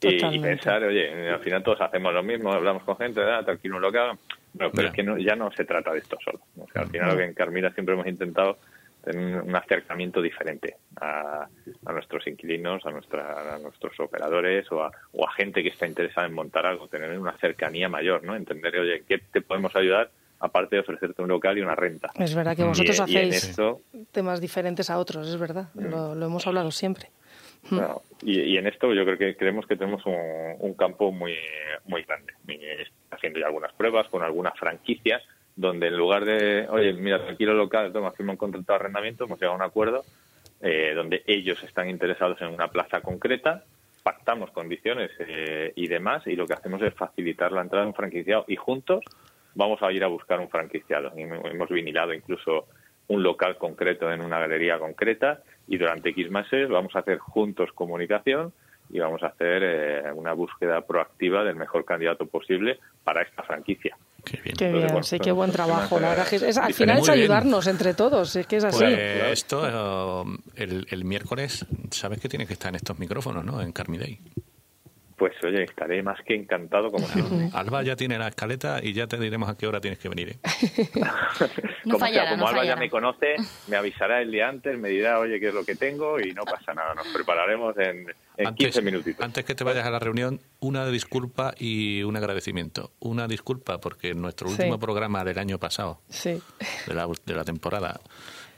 Y, 0.02 0.24
y 0.34 0.38
pensar, 0.38 0.82
oye, 0.84 1.30
al 1.30 1.40
final 1.40 1.62
todos 1.62 1.80
hacemos 1.80 2.12
lo 2.12 2.22
mismo, 2.22 2.52
hablamos 2.52 2.82
con 2.84 2.96
gente, 2.98 3.20
ah, 3.22 3.42
alquilo 3.46 3.76
un 3.76 3.82
local. 3.82 4.18
Bueno, 4.54 4.70
pero 4.74 4.88
es 4.88 4.94
que 4.94 5.02
no, 5.02 5.16
ya 5.18 5.34
no 5.34 5.50
se 5.52 5.64
trata 5.64 5.92
de 5.92 6.00
esto 6.00 6.18
solo. 6.22 6.40
O 6.58 6.66
sea, 6.70 6.82
al 6.82 6.88
final 6.90 7.08
lo 7.10 7.16
que 7.16 7.24
en 7.24 7.32
Carmila 7.34 7.70
siempre 7.72 7.94
hemos 7.94 8.06
intentado 8.06 8.58
tener 9.02 9.42
un 9.42 9.54
acercamiento 9.56 10.22
diferente 10.22 10.76
a, 11.00 11.48
a 11.86 11.92
nuestros 11.92 12.26
inquilinos, 12.26 12.84
a, 12.86 12.90
nuestra, 12.90 13.54
a 13.54 13.58
nuestros 13.58 13.98
operadores 14.00 14.70
o 14.70 14.82
a, 14.82 14.90
o 15.12 15.26
a 15.28 15.32
gente 15.32 15.62
que 15.62 15.70
está 15.70 15.86
interesada 15.86 16.26
en 16.26 16.34
montar 16.34 16.66
algo, 16.66 16.88
tener 16.88 17.18
una 17.18 17.36
cercanía 17.38 17.88
mayor, 17.88 18.22
¿no? 18.22 18.36
Entender, 18.36 18.78
oye, 18.78 18.96
¿en 18.98 19.04
¿qué 19.04 19.18
te 19.18 19.40
podemos 19.40 19.74
ayudar? 19.76 20.10
Aparte 20.40 20.76
de 20.76 20.80
ofrecerte 20.80 21.22
un 21.22 21.28
local 21.28 21.56
y 21.56 21.60
una 21.60 21.76
renta. 21.76 22.10
Es 22.18 22.34
verdad 22.34 22.56
que 22.56 22.64
vosotros 22.64 22.98
Y- 23.06 23.12
y 23.12 23.16
en 23.16 23.28
hacéis 23.28 23.44
esto, 23.50 23.80
temas 24.10 24.40
diferentes 24.40 24.90
a 24.90 24.98
otros, 24.98 25.28
es 25.28 25.38
verdad. 25.38 25.68
Lo, 25.74 26.14
lo 26.16 26.26
hemos 26.26 26.46
hablado 26.46 26.70
siempre. 26.72 27.10
Y, 28.22 28.40
y 28.40 28.56
en 28.58 28.66
esto 28.66 28.92
yo 28.92 29.04
creo 29.04 29.16
que 29.18 29.36
creemos 29.36 29.66
que 29.66 29.76
tenemos 29.76 30.04
un, 30.06 30.16
un 30.58 30.74
campo 30.74 31.12
muy 31.12 31.34
muy 31.86 32.02
grande. 32.02 32.32
Haciendo 33.10 33.38
ya 33.40 33.46
algunas 33.46 33.72
pruebas 33.74 34.08
con 34.08 34.22
algunas 34.22 34.58
franquicias 34.58 35.22
donde 35.56 35.88
en 35.88 35.96
lugar 35.96 36.24
de, 36.24 36.66
oye, 36.70 36.92
mira, 36.94 37.22
tranquilo 37.22 37.54
local, 37.54 37.92
toma, 37.92 38.12
firma 38.12 38.32
un 38.32 38.38
contrato 38.38 38.72
de 38.72 38.76
arrendamiento, 38.76 39.24
hemos 39.24 39.38
llegado 39.38 39.54
a 39.54 39.56
un 39.56 39.62
acuerdo 39.62 40.04
eh, 40.60 40.92
donde 40.94 41.22
ellos 41.26 41.62
están 41.64 41.90
interesados 41.90 42.40
en 42.40 42.48
una 42.48 42.68
plaza 42.68 43.00
concreta, 43.00 43.64
pactamos 44.02 44.50
condiciones 44.50 45.10
eh, 45.18 45.72
y 45.76 45.88
demás, 45.88 46.26
y 46.26 46.36
lo 46.36 46.46
que 46.46 46.54
hacemos 46.54 46.80
es 46.82 46.94
facilitar 46.94 47.52
la 47.52 47.62
entrada 47.62 47.84
de 47.84 47.88
un 47.88 47.94
franquiciado 47.94 48.44
y 48.48 48.56
juntos 48.56 49.04
vamos 49.54 49.82
a 49.82 49.92
ir 49.92 50.02
a 50.04 50.08
buscar 50.08 50.40
un 50.40 50.48
franquiciado. 50.48 51.12
Hemos 51.16 51.68
vinilado 51.68 52.14
incluso 52.14 52.66
un 53.08 53.22
local 53.22 53.58
concreto 53.58 54.10
en 54.10 54.22
una 54.22 54.38
galería 54.38 54.78
concreta 54.78 55.42
y 55.68 55.76
durante 55.76 56.10
X 56.10 56.30
meses 56.30 56.68
vamos 56.68 56.94
a 56.96 57.00
hacer 57.00 57.18
juntos 57.18 57.72
comunicación 57.72 58.52
y 58.90 58.98
vamos 58.98 59.22
a 59.22 59.28
hacer 59.28 59.62
eh, 59.64 60.12
una 60.14 60.32
búsqueda 60.32 60.80
proactiva 60.82 61.44
del 61.44 61.56
mejor 61.56 61.84
candidato 61.84 62.26
posible 62.26 62.78
para 63.04 63.22
esta 63.22 63.42
franquicia. 63.42 63.96
Qué 64.24 64.38
bien. 64.42 64.56
Qué 64.56 64.70
bien, 64.72 64.86
bueno, 64.86 65.02
sí, 65.02 65.18
qué 65.18 65.32
buen 65.32 65.50
trabajo. 65.50 65.98
La 65.98 66.10
verdad 66.10 66.28
que 66.28 66.36
es, 66.36 66.42
es- 66.42 66.56
al 66.58 66.72
final 66.74 66.98
es 66.98 67.06
bien. 67.06 67.18
ayudarnos 67.18 67.66
entre 67.66 67.92
todos, 67.94 68.36
es 68.36 68.46
que 68.46 68.56
es 68.58 68.64
así. 68.64 68.78
Pues 68.78 69.32
esto, 69.32 70.24
eh, 70.24 70.38
el, 70.56 70.86
el 70.90 71.04
miércoles, 71.04 71.66
sabes 71.90 72.20
que 72.20 72.28
tiene 72.28 72.46
que 72.46 72.52
estar 72.52 72.68
en 72.68 72.76
estos 72.76 72.98
micrófonos, 72.98 73.44
¿no? 73.44 73.60
En 73.60 73.72
Carmi 73.72 73.98
Day. 73.98 74.20
Pues 75.16 75.32
oye, 75.44 75.64
estaré 75.64 76.02
más 76.02 76.18
que 76.26 76.34
encantado 76.34 76.90
como 76.90 77.06
siempre. 77.06 77.50
Alba 77.52 77.82
ya 77.82 77.94
tiene 77.96 78.18
la 78.18 78.28
escaleta 78.28 78.80
y 78.82 78.92
ya 78.92 79.06
te 79.06 79.18
diremos 79.18 79.48
a 79.48 79.56
qué 79.56 79.66
hora 79.66 79.80
tienes 79.80 79.98
que 79.98 80.08
venir. 80.08 80.30
¿eh? 80.30 80.38
No 81.84 81.94
como 81.94 81.98
fallará, 82.06 82.22
sea, 82.28 82.30
como 82.38 82.42
no 82.44 82.48
Alba 82.48 82.64
ya 82.64 82.76
me 82.76 82.88
conoce, 82.88 83.34
me 83.68 83.76
avisará 83.76 84.20
el 84.22 84.30
día 84.30 84.48
antes, 84.48 84.78
me 84.78 84.88
dirá, 84.88 85.18
oye, 85.18 85.40
qué 85.40 85.48
es 85.48 85.54
lo 85.54 85.64
que 85.64 85.74
tengo 85.74 86.20
y 86.20 86.32
no 86.32 86.44
pasa 86.44 86.72
nada. 86.74 86.94
Nos 86.94 87.08
prepararemos 87.08 87.76
en, 87.78 88.06
en 88.36 88.54
15 88.54 88.82
minutitos. 88.82 89.24
antes 89.24 89.44
que 89.44 89.54
te 89.56 89.64
vayas 89.64 89.84
a 89.84 89.90
la 89.90 89.98
reunión, 89.98 90.40
una 90.60 90.86
disculpa 90.86 91.54
y 91.58 92.02
un 92.04 92.16
agradecimiento. 92.16 92.92
Una 93.00 93.26
disculpa 93.26 93.78
porque 93.80 94.10
en 94.10 94.22
nuestro 94.22 94.48
Sí. 94.48 94.54
último 94.54 94.78
programa 94.78 95.24
del 95.24 95.38
año 95.38 95.58
pasado, 95.58 96.00
Sí. 96.08 96.40
de 96.86 96.94
la, 96.94 97.06
de 97.26 97.34
la 97.34 97.44
temporada, 97.44 98.00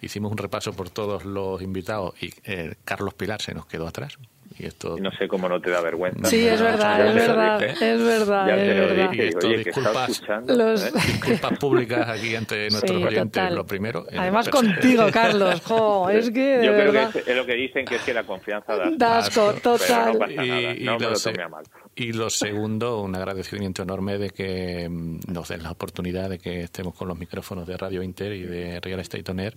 hicimos 0.03 0.31
un 0.31 0.39
repaso 0.39 0.75
por 0.75 0.91
todos 0.91 1.25
los 1.25 1.63
invitados 1.63 2.15
y 2.23 2.31
eh, 2.45 2.75
Carlos 2.85 3.15
Pilar 3.15 3.41
se 3.41 3.55
nos 3.55 3.65
quedó 3.67 3.87
atrás. 3.89 4.19
Y 4.57 4.67
esto 4.67 4.97
Y 4.97 5.01
no 5.01 5.11
sé 5.19 5.27
cómo 5.27 5.49
no 5.49 5.61
te 5.61 5.71
da 5.71 5.81
vergüenza. 5.81 6.29
Sí, 6.31 6.47
es 6.47 6.61
verdad, 6.61 6.99
Ya 6.99 7.09
es 7.09 7.15
verdad, 7.15 7.59
dije. 7.61 7.93
es 7.95 8.03
verdad, 8.05 8.47
Ya 8.47 8.55
es 8.57 8.69
te 8.69 8.75
lo 8.75 8.87
verdad. 8.87 9.11
dije. 9.11 9.25
Y 9.25 9.29
esto, 9.29 9.47
Oye, 9.49 9.63
que 9.65 9.71
estaba 9.71 9.85
disculpas. 9.87 10.11
escuchando. 10.11 10.55
Los- 10.57 10.87
¿eh? 10.87 10.91
disculpas 11.07 11.59
públicas 11.59 12.09
aquí 12.09 12.37
ante 12.37 12.69
nuestros 12.71 12.99
Sí, 13.01 13.05
oyentes, 13.05 13.43
total. 13.43 13.55
lo 13.57 13.67
primero. 13.67 14.07
Además 14.17 14.49
contigo, 14.49 15.07
Carlos. 15.13 15.61
Jo, 15.65 16.09
es 16.11 16.31
que 16.31 16.41
de 16.59 16.67
Yo 16.67 16.73
creo 16.73 16.93
verdad. 16.93 17.11
que 17.13 17.19
es, 17.19 17.29
es 17.29 17.37
lo 17.37 17.47
que 17.47 17.55
dicen, 17.55 17.85
que 17.85 17.97
es 17.97 18.03
que 18.03 18.15
la 18.15 18.23
confianza 18.25 18.77
da 18.77 18.91
Da 18.97 19.19
asco, 19.19 19.41
Pero 19.47 19.73
no 19.73 19.79
total. 19.79 20.19
pasa 20.19 20.33
nada, 20.35 20.75
no 20.79 20.99
me 20.99 21.07
lo 21.07 21.45
a 21.45 21.49
mal. 21.49 21.65
y 21.97 22.13
lo 22.13 22.31
segundo, 22.31 23.01
un 23.01 23.15
agradecimiento 23.17 23.83
enorme 23.83 24.19
de 24.19 24.31
que 24.31 24.89
mm, 24.89 25.33
nos 25.33 25.49
den 25.49 25.63
la 25.65 25.73
oportunidad 25.73 26.31
de 26.31 26.39
que 26.39 26.61
estemos 26.63 26.95
con 26.95 27.09
los 27.09 27.19
micrófonos 27.19 27.67
de 27.67 27.77
Radio 27.77 28.03
Inter 28.05 28.33
y 28.33 28.43
de 28.45 28.81
Real 28.81 29.01
Estate 29.01 29.29
On 29.33 29.41
Air 29.41 29.55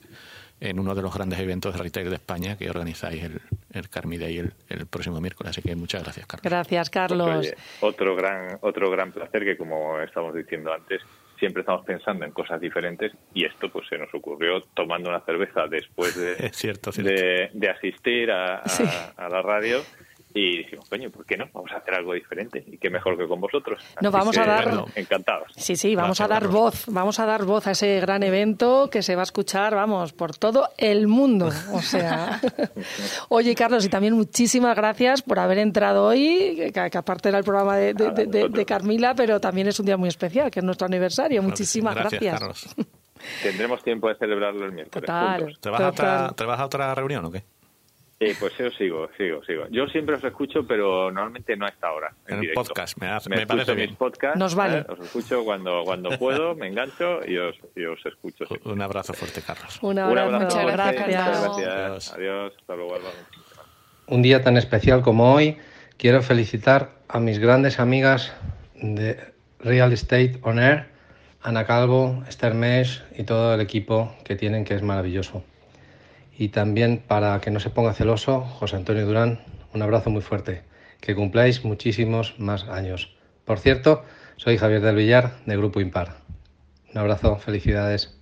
en 0.59 0.79
uno 0.79 0.95
de 0.95 1.01
los 1.01 1.13
grandes 1.13 1.39
eventos 1.39 1.75
de 1.75 1.81
retail 1.83 2.09
de 2.09 2.15
España 2.15 2.57
que 2.57 2.69
organizáis 2.69 3.23
el, 3.23 3.41
el 3.73 3.89
Carmi 3.89 4.17
Day 4.17 4.37
el, 4.39 4.53
el 4.69 4.87
próximo 4.87 5.19
miércoles. 5.21 5.51
Así 5.51 5.61
que 5.61 5.75
muchas 5.75 6.03
gracias, 6.03 6.25
Carlos. 6.25 6.43
Gracias, 6.51 6.89
Carlos. 6.89 7.37
oye, 7.39 7.55
otro 7.81 8.15
gran 8.15 8.57
otro 8.61 8.89
gran 8.89 9.11
placer 9.11 9.43
que 9.43 9.55
como 9.57 9.99
estamos 9.99 10.33
diciendo 10.33 10.73
antes 10.73 11.01
siempre 11.39 11.61
estamos 11.61 11.85
pensando 11.85 12.25
en 12.25 12.31
cosas 12.31 12.59
diferentes 12.59 13.11
y 13.35 13.45
esto 13.45 13.69
pues 13.71 13.87
se 13.87 13.97
nos 13.99 14.11
ocurrió 14.15 14.59
tomando 14.73 15.09
una 15.09 15.19
cerveza 15.21 15.67
después 15.69 16.15
de, 16.15 16.33
Es 16.47 16.55
cierto, 16.57 16.91
cierto. 16.91 17.11
de, 17.13 17.51
de 17.53 17.69
asistir 17.69 18.31
a, 18.31 18.55
a- 18.57 18.67
Sí. 18.69 18.83
a 19.15 19.29
la 19.29 19.41
radio 19.43 19.83
y 20.39 20.58
dijimos, 20.60 20.88
coño, 20.89 21.10
¿por 21.10 21.26
qué 21.26 21.36
no? 21.38 21.45
Vamos 21.54 21.71
a 21.71 21.78
hacer 21.78 21.93
algo 21.95 22.13
diferente 22.13 22.63
y 22.67 22.78
qué 22.78 22.89
mejor 22.89 23.17
que 23.17 23.28
con 23.28 23.39
vosotros. 23.41 23.82
Nos 24.02 24.13
Así 24.13 24.19
vamos 24.19 24.38
a 24.38 24.45
dar- 24.45 24.63
bueno, 24.65 24.86
encantados. 24.95 25.52
Sí, 25.56 25.76
sí, 25.76 25.95
vamos 25.95 26.21
a 26.21 26.28
Gracias, 26.28 26.50
dar 26.52 26.52
voz, 26.62 26.84
vamos 26.88 27.19
a 27.19 27.26
dar 27.26 27.43
voz 27.45 27.65
a 27.67 27.71
ese 27.71 28.00
gran 28.00 28.23
evento 28.23 28.89
que 28.91 29.02
se 29.02 29.15
va 29.15 29.21
a 29.21 29.23
escuchar, 29.23 29.73
vamos, 29.76 30.13
por 30.13 30.36
todo 30.38 30.69
el 30.78 31.08
mundo. 31.08 31.50
O 31.73 31.82
sea, 31.82 32.39
oye, 33.30 33.56
Carlos, 33.56 33.86
y 33.86 33.89
también 33.89 34.13
muchísimas 34.13 34.76
gracias 34.76 35.21
por 35.21 35.39
haber 35.39 35.58
entrado 35.60 36.06
hoy, 36.06 36.56
que, 36.73 36.89
que 36.89 36.97
aparte 36.97 37.30
era 37.30 37.38
el 37.39 37.43
programa 37.43 37.78
de, 37.78 37.93
de- 37.93 38.12
de- 38.26 38.50
de-. 38.50 38.65
Carmila, 38.65 39.15
pero 39.15 39.39
también 39.39 39.67
es 39.67 39.80
un 39.80 39.86
día 39.86 39.97
muy 39.97 40.10
especial, 40.10 40.52
que 40.52 40.60
es 40.60 40.63
nuestro 40.65 40.86
aniversario. 40.88 41.41
Muchísimas 41.41 41.95
gracias. 41.95 42.39
Carlos. 42.39 42.67
Tendremos 43.41 43.84
tiempo 43.84 44.08
de 44.10 44.15
celebrarlo 44.15 44.65
el 44.65 44.71
miércoles. 44.73 45.02
Total. 45.06 45.39
juntos. 45.41 45.60
¿Te 45.62 45.69
vas, 45.69 45.82
a 45.82 45.89
otra. 45.89 46.34
¿Te 46.36 46.43
vas 46.45 46.60
a 46.60 46.65
otra 46.65 46.93
reunión 46.93 47.26
o 47.26 47.32
qué? 47.32 47.43
Eh, 48.19 48.36
pues 48.39 48.58
yo 48.58 48.71
sigo, 48.71 49.08
sigo, 49.15 49.43
sigo. 49.43 49.65
Yo 49.69 49.86
siempre 49.88 50.15
os 50.15 50.23
escucho, 50.23 50.65
pero 50.65 51.12
normalmente 51.12 51.56
no 51.56 51.67
a 51.67 51.69
esta 51.69 51.91
hora. 51.91 52.13
En, 52.27 52.36
En 52.36 52.41
directo. 52.41 52.63
podcast, 52.63 52.97
me 52.99 53.08
hace- 53.10 53.30
me 53.30 53.36
me 53.38 53.45
parece 53.47 53.71
mis 53.75 53.86
bien. 53.86 53.95
podcasts, 53.95 54.39
Nos 54.39 54.56
vale. 54.56 54.80
¿eh? 54.80 54.86
Os 54.89 54.99
escucho 55.01 55.43
cuando, 55.45 55.84
cuando 55.86 56.10
puedo, 56.17 56.56
me 56.56 56.67
engancho 56.67 57.19
y 57.27 57.38
os, 57.38 57.56
y 57.75 57.86
os 57.86 58.03
escucho. 58.06 58.45
sí. 58.47 58.56
Un 58.65 58.82
abrazo 58.82 59.13
fuerte, 59.13 59.41
Carlos. 59.45 59.77
Un 59.84 59.91
Un 59.91 59.99
abrazo, 59.99 60.36
abrazo. 60.36 60.43
Muchas 60.45 60.62
fuerte, 60.63 60.77
gracias. 60.77 60.99
muchas 60.99 61.27
Adiós. 61.27 61.56
gracias. 61.56 62.13
Adiós. 62.13 62.13
Adiós. 62.13 62.53
Hasta 62.60 62.75
luego. 62.75 62.97
Un 64.08 64.21
día 64.23 64.41
tan 64.43 64.58
especial 64.58 65.01
como 65.03 65.34
hoy, 65.36 65.58
quiero 65.97 66.23
felicitar 66.23 66.93
a 67.08 67.19
mis 67.19 67.38
grandes 67.38 67.80
amigas 67.80 68.34
de 68.73 69.19
Real 69.60 69.93
Estate 69.93 70.39
On 70.41 70.58
Air, 70.60 70.88
Ana 71.43 71.65
Calvo, 71.65 72.23
Esther 72.27 72.56
Mesh 72.56 73.03
y 73.15 73.23
todo 73.25 73.53
el 73.53 73.62
equipo 73.62 74.15
que 74.23 74.36
tienen, 74.36 74.63
que 74.65 74.73
es 74.73 74.82
maravilloso. 74.82 75.43
Y 76.38 76.50
también, 76.50 77.04
para 77.08 77.39
que 77.41 77.50
no 77.50 77.60
se 77.60 77.71
ponga 77.71 77.93
celoso, 77.93 78.41
José 78.41 78.76
Antonio 78.76 79.06
Durán, 79.06 79.39
un 79.73 79.82
abrazo 79.82 80.12
muy 80.12 80.21
fuerte. 80.21 80.63
Que 81.02 81.15
cumpláis 81.15 81.65
muchísimos 81.65 82.36
más 82.38 82.65
años. 82.65 83.15
Por 83.43 83.60
cierto, 83.60 84.04
soy 84.36 84.58
Javier 84.58 84.82
del 84.82 84.95
Villar, 84.95 85.38
de 85.45 85.58
Grupo 85.58 85.82
Impar. 85.82 86.17
Un 86.93 87.00
abrazo, 87.00 87.38
felicidades. 87.38 88.19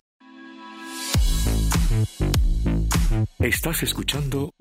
Estás 3.39 3.83
escuchando 3.83 4.51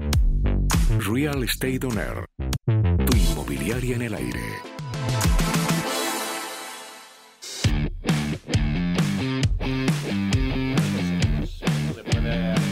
Real 0.98 1.42
Estate 1.44 1.80
On 1.86 1.98
Air, 1.98 2.26
tu 3.06 3.16
inmobiliaria 3.16 3.96
en 3.96 4.02
el 4.02 4.14
aire. 4.14 4.40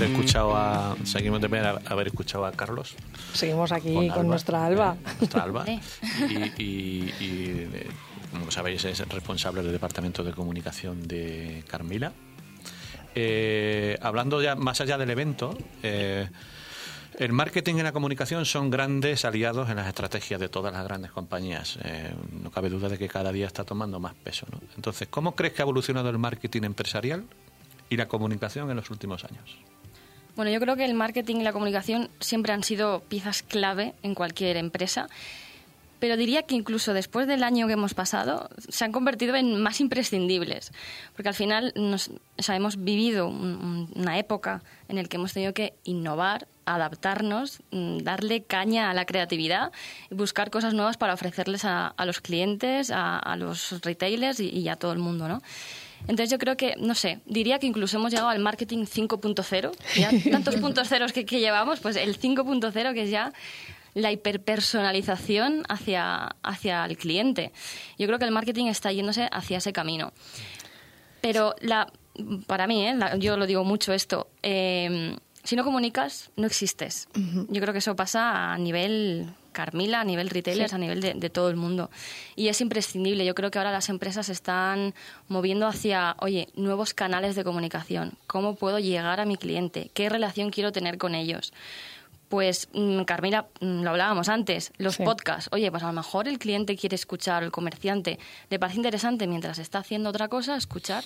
He 0.00 0.06
escuchado 0.06 0.56
a, 0.56 0.96
seguimos 1.04 1.40
de 1.40 1.46
haber, 1.46 1.80
haber 1.86 2.06
escuchado 2.08 2.44
a 2.44 2.52
Carlos. 2.52 2.94
Seguimos 3.34 3.70
aquí 3.70 3.94
con, 3.94 4.10
Alba, 4.10 4.22
nuestra 4.24 4.66
Alba. 4.66 4.96
eh, 4.98 5.10
nuestra 5.20 5.42
Alba. 5.44 5.60
Hombre. 5.60 5.80
Y, 6.28 6.62
y- 6.62 7.14
y, 7.20 7.68
eh, 7.72 7.86
como 8.32 8.50
sabéis, 8.50 8.84
es 8.84 8.98
responsable 9.08 9.62
del 9.62 9.70
departamento 9.72 10.24
de 10.24 10.32
comunicación 10.32 11.06
de 11.06 11.62
Carmila. 11.68 12.12
Eh, 13.14 13.96
hablando 14.02 14.42
ya 14.42 14.56
más 14.56 14.80
allá 14.80 14.98
del 14.98 15.10
evento, 15.10 15.56
eh, 15.84 16.28
el 17.18 17.32
marketing 17.32 17.76
y 17.76 17.82
la 17.82 17.92
comunicación 17.92 18.44
son 18.44 18.70
grandes 18.70 19.24
aliados 19.24 19.68
en 19.70 19.76
las 19.76 19.86
estrategias 19.86 20.40
de 20.40 20.48
todas 20.48 20.72
las 20.72 20.82
grandes 20.82 21.12
compañías. 21.12 21.78
Eh, 21.84 22.12
no 22.42 22.50
cabe 22.50 22.70
duda 22.70 22.88
de 22.88 22.98
que 22.98 23.08
cada 23.08 23.30
día 23.30 23.46
está 23.46 23.62
tomando 23.64 24.00
más 24.00 24.14
peso. 24.14 24.46
¿no? 24.50 24.58
Entonces, 24.74 25.06
¿cómo 25.08 25.36
crees 25.36 25.52
que 25.52 25.62
ha 25.62 25.64
evolucionado 25.64 26.08
el 26.10 26.18
marketing 26.18 26.62
empresarial 26.64 27.24
y 27.90 27.96
la 27.98 28.08
comunicación 28.08 28.68
en 28.70 28.76
los 28.76 28.90
últimos 28.90 29.24
años? 29.24 29.58
Bueno, 30.36 30.50
yo 30.50 30.60
creo 30.60 30.76
que 30.76 30.84
el 30.84 30.94
marketing 30.94 31.36
y 31.36 31.42
la 31.42 31.52
comunicación 31.52 32.08
siempre 32.20 32.52
han 32.52 32.62
sido 32.64 33.00
piezas 33.00 33.42
clave 33.42 33.94
en 34.02 34.14
cualquier 34.14 34.56
empresa, 34.56 35.08
pero 36.00 36.16
diría 36.16 36.42
que 36.44 36.54
incluso 36.56 36.94
después 36.94 37.28
del 37.28 37.44
año 37.44 37.66
que 37.68 37.74
hemos 37.74 37.94
pasado 37.94 38.48
se 38.68 38.84
han 38.84 38.90
convertido 38.92 39.36
en 39.36 39.60
más 39.62 39.80
imprescindibles, 39.80 40.72
porque 41.14 41.28
al 41.28 41.34
final 41.34 41.72
nos, 41.76 42.10
hemos 42.48 42.82
vivido 42.82 43.28
un- 43.28 43.36
un- 43.44 43.92
una 43.94 44.18
época 44.18 44.62
en 44.88 44.96
la 44.96 45.04
que 45.04 45.16
hemos 45.16 45.32
tenido 45.32 45.52
que 45.54 45.74
innovar, 45.84 46.48
adaptarnos, 46.64 47.60
mm, 47.70 47.98
darle 47.98 48.42
caña 48.42 48.90
a 48.90 48.94
la 48.94 49.04
creatividad 49.04 49.70
buscar 50.10 50.50
cosas 50.50 50.74
nuevas 50.74 50.96
para 50.96 51.12
ofrecerles 51.14 51.64
a, 51.64 51.94
los 52.04 52.20
clientes, 52.20 52.90
a, 52.90 53.18
a 53.18 53.36
los 53.36 53.80
retailers 53.82 54.40
y, 54.40 54.48
y 54.48 54.68
a 54.68 54.76
todo 54.76 54.92
el 54.92 54.98
mundo, 54.98 55.28
¿no? 55.28 55.42
Entonces 56.02 56.30
yo 56.30 56.38
creo 56.38 56.56
que, 56.56 56.74
no 56.78 56.94
sé, 56.94 57.20
diría 57.26 57.58
que 57.58 57.66
incluso 57.66 57.96
hemos 57.96 58.10
llegado 58.10 58.28
al 58.28 58.38
marketing 58.40 58.84
5.0. 58.84 59.72
Ya 59.96 60.10
tantos 60.32 60.56
puntos 60.56 60.88
ceros 60.88 61.12
que, 61.12 61.24
que 61.24 61.40
llevamos, 61.40 61.80
pues 61.80 61.96
el 61.96 62.18
5.0 62.18 62.94
que 62.94 63.02
es 63.02 63.10
ya 63.10 63.32
la 63.94 64.10
hiperpersonalización 64.10 65.64
hacia, 65.68 66.36
hacia 66.42 66.84
el 66.86 66.96
cliente. 66.96 67.52
Yo 67.98 68.06
creo 68.06 68.18
que 68.18 68.24
el 68.24 68.30
marketing 68.30 68.66
está 68.66 68.90
yéndose 68.92 69.28
hacia 69.30 69.58
ese 69.58 69.72
camino. 69.72 70.12
Pero 71.20 71.54
la, 71.60 71.92
para 72.46 72.66
mí, 72.66 72.86
¿eh? 72.86 72.94
La- 72.94 73.16
yo 73.16 73.36
lo 73.36 73.46
digo 73.46 73.64
mucho 73.64 73.92
esto, 73.92 74.28
eh, 74.42 75.16
si 75.44 75.56
no 75.56 75.64
comunicas, 75.64 76.30
no 76.36 76.46
existes. 76.46 77.08
Yo 77.14 77.60
creo 77.60 77.72
que 77.72 77.78
eso 77.80 77.94
pasa 77.96 78.52
a 78.52 78.58
nivel 78.58 79.28
Carmila, 79.52 80.00
a 80.00 80.04
nivel 80.04 80.30
retailers, 80.30 80.72
a 80.72 80.78
nivel 80.78 81.00
de, 81.00 81.14
de 81.14 81.30
todo 81.30 81.48
el 81.48 81.56
mundo. 81.56 81.90
Y 82.36 82.48
es 82.48 82.60
imprescindible. 82.60 83.24
Yo 83.24 83.34
creo 83.34 83.50
que 83.50 83.58
ahora 83.58 83.72
las 83.72 83.88
empresas 83.88 84.28
están 84.28 84.94
moviendo 85.28 85.66
hacia, 85.66 86.16
oye, 86.18 86.48
nuevos 86.54 86.94
canales 86.94 87.36
de 87.36 87.44
comunicación. 87.44 88.14
¿Cómo 88.26 88.56
puedo 88.56 88.78
llegar 88.78 89.20
a 89.20 89.24
mi 89.24 89.36
cliente? 89.36 89.90
¿Qué 89.94 90.08
relación 90.08 90.50
quiero 90.50 90.72
tener 90.72 90.98
con 90.98 91.14
ellos? 91.14 91.52
Pues, 92.32 92.70
mm, 92.72 93.02
Carmila, 93.02 93.48
mm, 93.60 93.82
lo 93.82 93.90
hablábamos 93.90 94.30
antes, 94.30 94.72
los 94.78 94.94
Sí. 94.94 95.02
podcasts. 95.04 95.50
Oye, 95.52 95.70
pues 95.70 95.82
a 95.82 95.88
lo 95.88 95.92
mejor 95.92 96.28
el 96.28 96.38
cliente 96.38 96.78
quiere 96.78 96.94
escuchar, 96.94 97.42
el 97.42 97.50
comerciante, 97.50 98.18
le 98.48 98.58
parece 98.58 98.78
interesante 98.78 99.26
mientras 99.26 99.58
está 99.58 99.80
haciendo 99.80 100.08
otra 100.08 100.28
cosa, 100.28 100.56
escuchar 100.56 101.04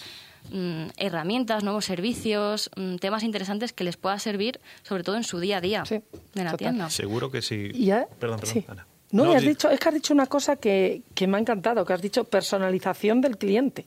mm, 0.53 0.91
herramientas, 0.99 1.65
nuevos 1.65 1.85
servicios, 1.85 2.71
mm, 2.77 2.99
temas 2.99 3.25
interesantes 3.25 3.73
que 3.73 3.83
les 3.83 3.97
pueda 3.97 4.17
servir, 4.21 4.61
sobre 4.85 5.03
todo 5.03 5.17
en 5.17 5.25
su 5.25 5.41
día 5.41 5.57
a 5.57 5.61
día 5.61 5.85
Sí, 5.85 5.97
de 6.35 6.45
la 6.45 6.53
total. 6.53 6.57
tienda. 6.59 6.91
Seguro 6.91 7.29
que 7.33 7.43
sí. 7.43 7.73
Y 7.75 7.87
ya- 7.87 8.07
Perdón, 8.21 8.39
perdón. 8.39 8.55
sí. 8.55 8.65
Ana. 8.69 8.87
No, 9.11 9.33
y 9.33 9.35
has 9.35 9.43
di- 9.43 9.49
dicho, 9.49 9.69
es 9.69 9.81
que 9.81 9.89
has 9.89 9.95
dicho 9.97 10.15
una 10.15 10.27
cosa 10.29 10.55
que, 10.55 11.03
que 11.17 11.27
me 11.27 11.39
ha 11.39 11.41
encantado, 11.41 11.85
que 11.85 11.93
has 11.93 12.01
dicho 12.03 12.23
personalización 12.23 13.21
del 13.21 13.37
cliente. 13.37 13.87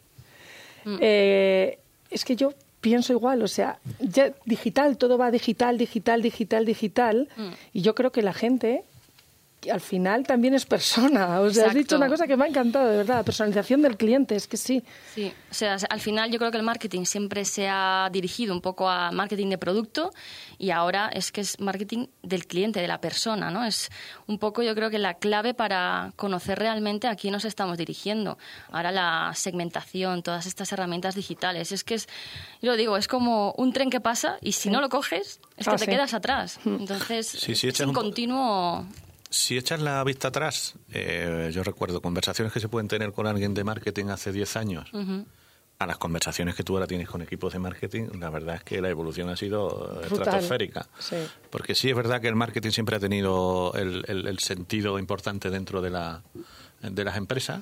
Mm. 0.84 0.98
Eh, 1.00 1.80
es 2.10 2.26
que 2.26 2.36
yo 2.36 2.52
pienso 2.82 3.12
igual, 3.14 3.42
o 3.44 3.48
sea, 3.48 3.80
ya 4.00 4.32
digital, 4.46 4.98
todo 4.98 5.18
va 5.18 5.32
digital, 5.32 5.78
digital, 5.78 6.22
digital, 6.22 6.66
digital, 6.66 7.28
Mm. 7.38 7.50
y 7.74 7.82
yo 7.82 7.94
creo 7.96 8.12
que 8.12 8.22
la 8.22 8.34
gente 8.34 8.84
al 9.72 9.82
final 9.82 10.26
también 10.26 10.54
es 10.54 10.66
persona. 10.66 11.42
O 11.42 11.50
sea, 11.50 11.68
has 11.68 11.74
dicho 11.74 11.98
una 11.98 12.08
cosa 12.08 12.28
que 12.28 12.38
me 12.38 12.46
ha 12.46 12.48
encantado, 12.48 12.88
de 12.90 12.98
verdad, 12.98 13.18
la 13.18 13.24
personalización 13.24 13.82
del 13.82 13.98
cliente, 13.98 14.36
es 14.36 14.48
que 14.48 14.56
sí. 14.58 14.84
Sí, 15.14 15.34
o 15.52 15.54
sea, 15.54 15.78
al 15.90 16.00
final 16.00 16.32
yo 16.32 16.40
creo 16.40 16.52
que 16.52 16.58
el 16.58 16.64
marketing 16.64 17.04
siempre 17.06 17.44
se 17.46 17.68
ha 17.68 18.10
dirigido 18.12 18.54
un 18.54 18.62
poco 18.62 18.90
a 18.90 19.12
marketing 19.12 19.48
de 19.50 19.58
producto 19.58 20.12
y 20.58 20.72
ahora 20.72 21.10
es 21.14 21.32
que 21.32 21.42
es 21.42 21.60
marketing 21.60 22.08
del 22.24 22.48
cliente, 22.48 22.80
de 22.80 22.88
la 22.88 23.02
persona, 23.02 23.52
¿no? 23.52 23.66
Es 23.66 23.90
un 24.28 24.40
poco 24.40 24.62
yo 24.64 24.74
creo 24.76 24.90
que 24.90 25.00
la 25.00 25.16
clave 25.16 25.54
para 25.54 26.14
conocer 26.16 26.58
realmente 26.60 27.08
a 27.08 27.16
quién 27.16 27.34
nos 27.34 27.44
estamos 27.46 27.78
dirigiendo. 27.78 28.38
Ahora 28.72 28.92
la 28.92 29.34
segmentación, 29.36 30.24
todas 30.24 30.46
estas 30.46 30.72
herramientas 30.72 31.16
digitales, 31.16 31.72
es 31.72 31.84
que 31.84 31.96
es, 31.96 32.08
yo 32.62 32.72
lo 32.72 32.78
digo, 32.78 32.96
es 32.98 33.08
como 33.08 33.54
un 33.58 33.74
tren 33.74 33.90
que 33.90 34.00
pasa 34.00 34.38
y 34.42 34.54
si 34.54 34.70
no 34.70 34.80
lo 34.80 34.90
coges 34.90 35.40
es 35.58 35.66
que 35.68 35.72
Ah, 35.74 35.76
te 35.78 35.86
sí. 35.86 35.92
quedas 35.92 36.14
atrás. 36.14 36.60
Entonces, 36.66 37.28
Sí, 37.28 37.56
sí, 37.56 37.68
es 37.68 37.80
un- 37.82 37.94
continuo... 37.94 38.86
Si 39.30 39.58
echas 39.58 39.80
la 39.80 40.04
vista 40.04 40.30
atrás, 40.30 40.76
eh, 40.92 41.52
yo 41.54 41.64
recuerdo 41.64 42.02
conversaciones 42.02 42.52
que 42.52 42.60
se 42.60 42.68
pueden 42.70 42.88
tener 42.88 43.12
con 43.14 43.28
alguien 43.28 43.54
de 43.54 43.64
marketing 43.64 44.06
hace 44.08 44.32
10 44.32 44.56
años, 44.58 44.90
a 45.78 45.86
las 45.86 45.98
conversaciones 45.98 46.56
que 46.56 46.64
tú 46.64 46.74
ahora 46.76 46.88
tienes 46.88 47.08
con 47.08 47.22
equipos 47.22 47.54
de 47.54 47.60
marketing, 47.60 48.08
la 48.20 48.30
verdad 48.30 48.56
es 48.56 48.64
que 48.64 48.82
la 48.82 48.90
evolución 48.90 49.30
ha 49.30 49.38
sido 49.38 49.70
eh, 50.04 50.08
Brutal. 50.08 50.12
estratosférica. 50.28 50.88
Sí. 50.98 51.16
Porque 51.50 51.74
sí 51.76 51.90
es 51.90 51.96
verdad 51.96 52.20
que 52.20 52.28
el 52.28 52.36
marketing 52.36 52.72
siempre 52.72 52.96
ha 52.96 53.00
tenido 53.00 53.72
el, 53.76 54.04
el- 54.08 54.28
el 54.28 54.40
sentido 54.40 54.98
importante 55.00 55.50
dentro 55.50 55.80
de, 55.82 55.90
la, 55.92 56.22
de 56.82 57.04
las 57.06 57.16
empresas, 57.16 57.62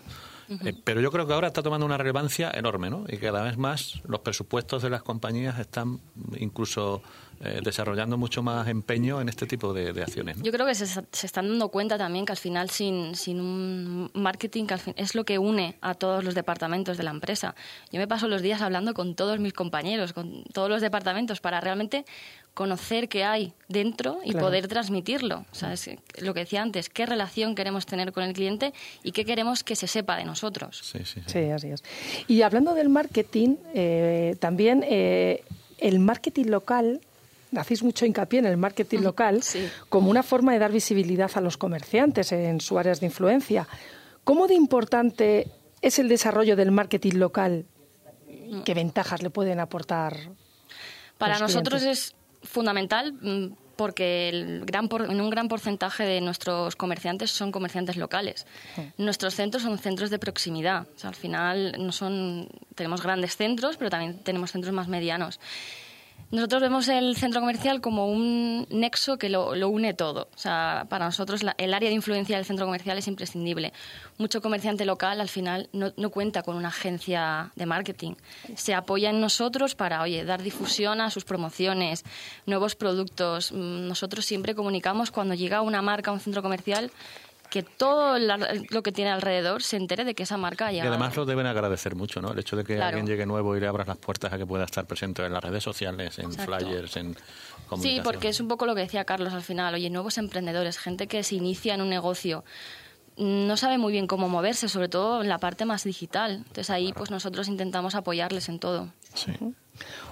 eh, 0.49 0.73
pero 0.83 1.01
yo 1.01 1.11
creo 1.11 1.27
que 1.27 1.33
ahora 1.33 1.47
está 1.47 1.61
tomando 1.61 1.85
una 1.85 1.97
relevancia 1.97 2.49
enorme, 2.51 2.89
¿no? 2.89 3.05
Y 3.09 3.17
cada 3.17 3.43
vez 3.43 3.57
más 3.57 4.01
los 4.07 4.21
presupuestos 4.21 4.81
de 4.81 4.89
las 4.89 5.03
compañías 5.03 5.59
están 5.59 5.99
incluso 6.37 7.03
eh, 7.41 7.61
desarrollando 7.63 8.17
mucho 8.17 8.41
más 8.43 8.67
empeño 8.67 9.21
en 9.21 9.29
este 9.29 9.45
tipo 9.45 9.73
de, 9.73 9.93
de 9.93 10.01
acciones. 10.03 10.37
¿no? 10.37 10.43
Yo 10.43 10.51
creo 10.51 10.65
que 10.65 10.75
se, 10.75 10.85
se 10.87 11.25
están 11.25 11.47
dando 11.47 11.69
cuenta 11.69 11.97
también 11.97 12.25
que 12.25 12.31
al 12.31 12.37
final 12.37 12.69
sin, 12.69 13.15
sin 13.15 13.39
un 13.39 14.09
marketing 14.13 14.65
que 14.65 14.73
al 14.73 14.79
fin- 14.79 14.93
es 14.97 15.15
lo 15.15 15.23
que 15.23 15.37
une 15.39 15.75
a 15.81 15.93
todos 15.93 16.23
los 16.23 16.35
departamentos 16.35 16.97
de 16.97 17.03
la 17.03 17.11
empresa. 17.11 17.55
Yo 17.91 17.99
me 17.99 18.07
paso 18.07 18.27
los 18.27 18.41
días 18.41 18.61
hablando 18.61 18.93
con 18.93 19.15
todos 19.15 19.39
mis 19.39 19.53
compañeros, 19.53 20.13
con 20.13 20.43
todos 20.53 20.69
los 20.69 20.81
departamentos, 20.81 21.39
para 21.41 21.61
realmente 21.61 22.05
conocer 22.53 23.07
qué 23.07 23.23
hay 23.23 23.53
dentro 23.67 24.19
y 24.25 24.31
Claro. 24.31 24.47
poder 24.47 24.67
transmitirlo. 24.67 25.45
O 25.51 25.55
sea, 25.55 25.73
es 25.73 25.89
lo 26.21 26.33
que 26.33 26.39
decía 26.41 26.63
antes, 26.63 26.89
qué 26.89 27.05
relación 27.05 27.53
queremos 27.53 27.85
tener 27.85 28.11
con 28.11 28.23
el 28.23 28.33
cliente 28.33 28.73
y 29.03 29.11
qué 29.11 29.25
queremos 29.25 29.63
que 29.63 29.75
se 29.75 29.85
sepa 29.85 30.15
de 30.17 30.25
nosotros. 30.25 30.79
Sí, 30.83 30.99
sí, 31.05 31.21
sí. 31.27 31.33
Sí, 31.33 31.39
así 31.51 31.67
es. 31.67 31.83
Y 32.27 32.41
hablando 32.41 32.73
del 32.73 32.89
marketing, 32.89 33.57
eh, 33.75 34.35
también 34.39 34.83
eh, 34.87 35.43
el 35.77 35.99
marketing 35.99 36.45
local, 36.45 37.01
hacéis 37.55 37.83
mucho 37.83 38.05
hincapié 38.05 38.39
en 38.39 38.45
el 38.45 38.57
marketing 38.57 38.99
local, 38.99 39.41
Sí. 39.43 39.67
como 39.89 40.09
una 40.09 40.23
forma 40.23 40.53
de 40.53 40.59
dar 40.59 40.71
visibilidad 40.71 41.31
a 41.35 41.41
los 41.41 41.57
comerciantes 41.57 42.31
en 42.31 42.59
sus 42.61 42.77
áreas 42.77 42.99
de 42.99 43.05
influencia. 43.05 43.67
¿Cómo 44.23 44.47
de 44.47 44.55
importante 44.55 45.47
es 45.81 45.99
el 45.99 46.09
desarrollo 46.09 46.55
del 46.55 46.71
marketing 46.71 47.13
local? 47.15 47.65
¿Qué 48.65 48.73
ventajas 48.73 49.21
le 49.21 49.29
pueden 49.29 49.59
aportar? 49.59 50.17
Para 51.17 51.39
nosotros 51.39 51.81
clientes? 51.81 52.13
es 52.43 52.49
fundamental 52.49 53.13
mm, 53.13 53.53
porque 53.75 54.29
el 54.29 54.65
gran 54.65 54.87
por- 54.89 55.03
en 55.09 55.21
un 55.21 55.29
gran 55.29 55.47
porcentaje 55.47 56.03
de 56.03 56.19
nuestros 56.21 56.75
comerciantes 56.75 57.29
son 57.31 57.51
comerciantes 57.51 57.95
locales. 57.97 58.45
Nuestros 58.97 59.35
centros 59.35 59.63
son 59.63 59.77
centros 59.77 60.09
de 60.09 60.17
proximidad. 60.19 60.87
O 60.95 60.99
sea, 60.99 61.09
al 61.09 61.15
final 61.15 61.75
no 61.79 61.91
son 61.91 62.47
tenemos 62.75 63.01
grandes 63.03 63.35
centros, 63.37 63.77
pero 63.77 63.89
también 63.89 64.17
tenemos 64.23 64.51
centros 64.51 64.73
más 64.73 64.87
medianos. 64.87 65.39
Nosotros 66.29 66.61
vemos 66.61 66.87
el 66.89 67.15
centro 67.15 67.39
comercial 67.39 67.79
como 67.79 68.07
un 68.11 68.67
nexo 68.69 69.17
que 69.17 69.29
lo, 69.29 69.51
une 69.69 69.93
todo. 69.93 70.27
O 70.35 70.37
sea, 70.37 70.85
para 70.89 71.05
nosotros 71.05 71.41
la- 71.41 71.55
el 71.57 71.73
área 71.73 71.87
de 71.89 71.95
influencia 71.95 72.35
del 72.35 72.43
centro 72.45 72.65
comercial 72.65 72.97
es 72.97 73.07
imprescindible. 73.07 73.71
Mucho 74.17 74.41
comerciante 74.41 74.83
local 74.83 75.21
al 75.21 75.29
final 75.29 75.69
no, 75.71 75.93
no 75.95 76.09
cuenta 76.09 76.43
con 76.43 76.57
una 76.57 76.67
agencia 76.67 77.51
de 77.55 77.65
marketing. 77.65 78.15
Se 78.55 78.73
apoya 78.73 79.09
en 79.09 79.21
nosotros 79.21 79.73
para, 79.75 80.01
oye, 80.01 80.25
dar 80.25 80.43
difusión 80.43 80.99
a 80.99 81.09
sus 81.11 81.23
promociones, 81.23 82.03
nuevos 82.45 82.75
productos. 82.75 83.53
Mm, 83.53 83.87
Nosotros 83.87 84.25
siempre 84.25 84.53
comunicamos 84.53 85.11
cuando 85.11 85.33
llega 85.33 85.61
una 85.61 85.81
marca 85.81 86.11
a 86.11 86.13
un 86.13 86.19
centro 86.19 86.41
comercial 86.41 86.91
que 87.49 87.63
todo 87.63 88.17
lo 88.19 88.83
que 88.83 88.91
tiene 88.91 89.11
alrededor 89.11 89.63
se 89.63 89.77
entere 89.77 90.03
de 90.05 90.13
que 90.15 90.23
esa 90.23 90.37
marca 90.37 90.67
ha 90.67 90.73
Y 90.73 90.79
además 90.79 91.15
lo 91.15 91.25
deben 91.25 91.45
agradecer 91.45 91.95
mucho, 91.95 92.21
¿no? 92.21 92.31
El 92.33 92.39
hecho 92.39 92.55
de 92.55 92.63
que 92.63 92.75
Claro. 92.75 92.87
alguien 92.97 93.07
llegue 93.07 93.25
nuevo 93.25 93.55
y 93.55 93.59
le 93.59 93.67
abras 93.67 93.87
las 93.87 93.97
puertas 93.97 94.33
a 94.33 94.37
que 94.37 94.45
pueda 94.45 94.65
estar 94.65 94.85
presente 94.85 95.25
en 95.25 95.31
las 95.33 95.43
redes 95.43 95.63
sociales, 95.63 96.19
en 96.19 96.25
Exacto. 96.25 96.57
flyers, 96.57 96.97
en 96.97 97.15
Sí, 97.81 97.99
porque 98.03 98.29
es 98.29 98.39
un 98.39 98.47
poco 98.47 98.65
lo 98.65 98.75
que 98.75 98.81
decía 98.81 99.03
Carlos 99.03 99.33
al 99.33 99.41
final. 99.41 99.73
Oye, 99.73 99.89
nuevos 99.89 100.17
emprendedores, 100.17 100.77
gente 100.77 101.07
que 101.07 101.23
se 101.23 101.35
inicia 101.35 101.73
en 101.73 101.81
un 101.81 101.89
negocio, 101.89 102.45
no 103.17 103.57
sabe 103.57 103.77
muy 103.77 103.91
bien 103.91 104.07
cómo 104.07 104.29
moverse, 104.29 104.69
sobre 104.69 104.89
todo 104.89 105.21
en 105.21 105.27
la 105.27 105.37
parte 105.39 105.65
más 105.65 105.83
digital. 105.83 106.35
Entonces 106.37 106.69
ahí 106.69 106.93
pues 106.93 107.11
nosotros 107.11 107.47
intentamos 107.47 107.95
apoyarles 107.95 108.47
en 108.47 108.59
todo. 108.59 108.89
Sí. 109.15 109.31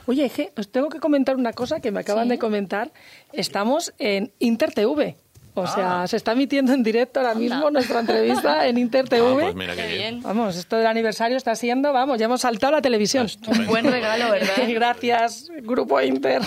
Oye, 0.05 0.25
Eje, 0.25 0.51
os 0.57 0.69
tengo 0.69 0.89
que 0.89 0.99
comentar 0.99 1.35
una 1.37 1.53
cosa 1.53 1.79
que 1.79 1.91
me 1.91 1.99
acaban 2.01 2.25
Sí. 2.25 2.29
de 2.31 2.39
comentar. 2.39 2.91
Estamos 3.31 3.93
en 3.99 4.31
InterTV. 4.39 5.15
O 5.57 5.63
Ah. 5.63 5.67
sea, 5.67 6.07
se 6.07 6.17
está 6.17 6.33
emitiendo 6.33 6.73
en 6.73 6.83
directo 6.83 7.19
ahora 7.21 7.33
mismo 7.33 7.71
nuestra 7.71 8.01
entrevista 8.01 8.67
en 8.67 8.77
InterTV. 8.77 9.15
Ah, 9.25 9.33
pues 9.41 9.55
mira 9.55 9.75
qué 9.75 9.87
bien. 9.87 10.21
Vamos, 10.21 10.55
esto 10.57 10.77
del 10.77 10.85
aniversario 10.87 11.37
está 11.37 11.55
siendo, 11.55 11.91
vamos, 11.93 12.19
ya 12.19 12.25
hemos 12.25 12.41
saltado 12.41 12.73
a 12.73 12.77
la 12.77 12.81
televisión. 12.81 13.25
Estupendo. 13.25 13.67
Buen 13.67 13.85
regalo, 13.89 14.29
¿verdad? 14.31 14.53
Gracias, 14.67 15.49
Grupo 15.63 15.99
Inter. 16.01 16.41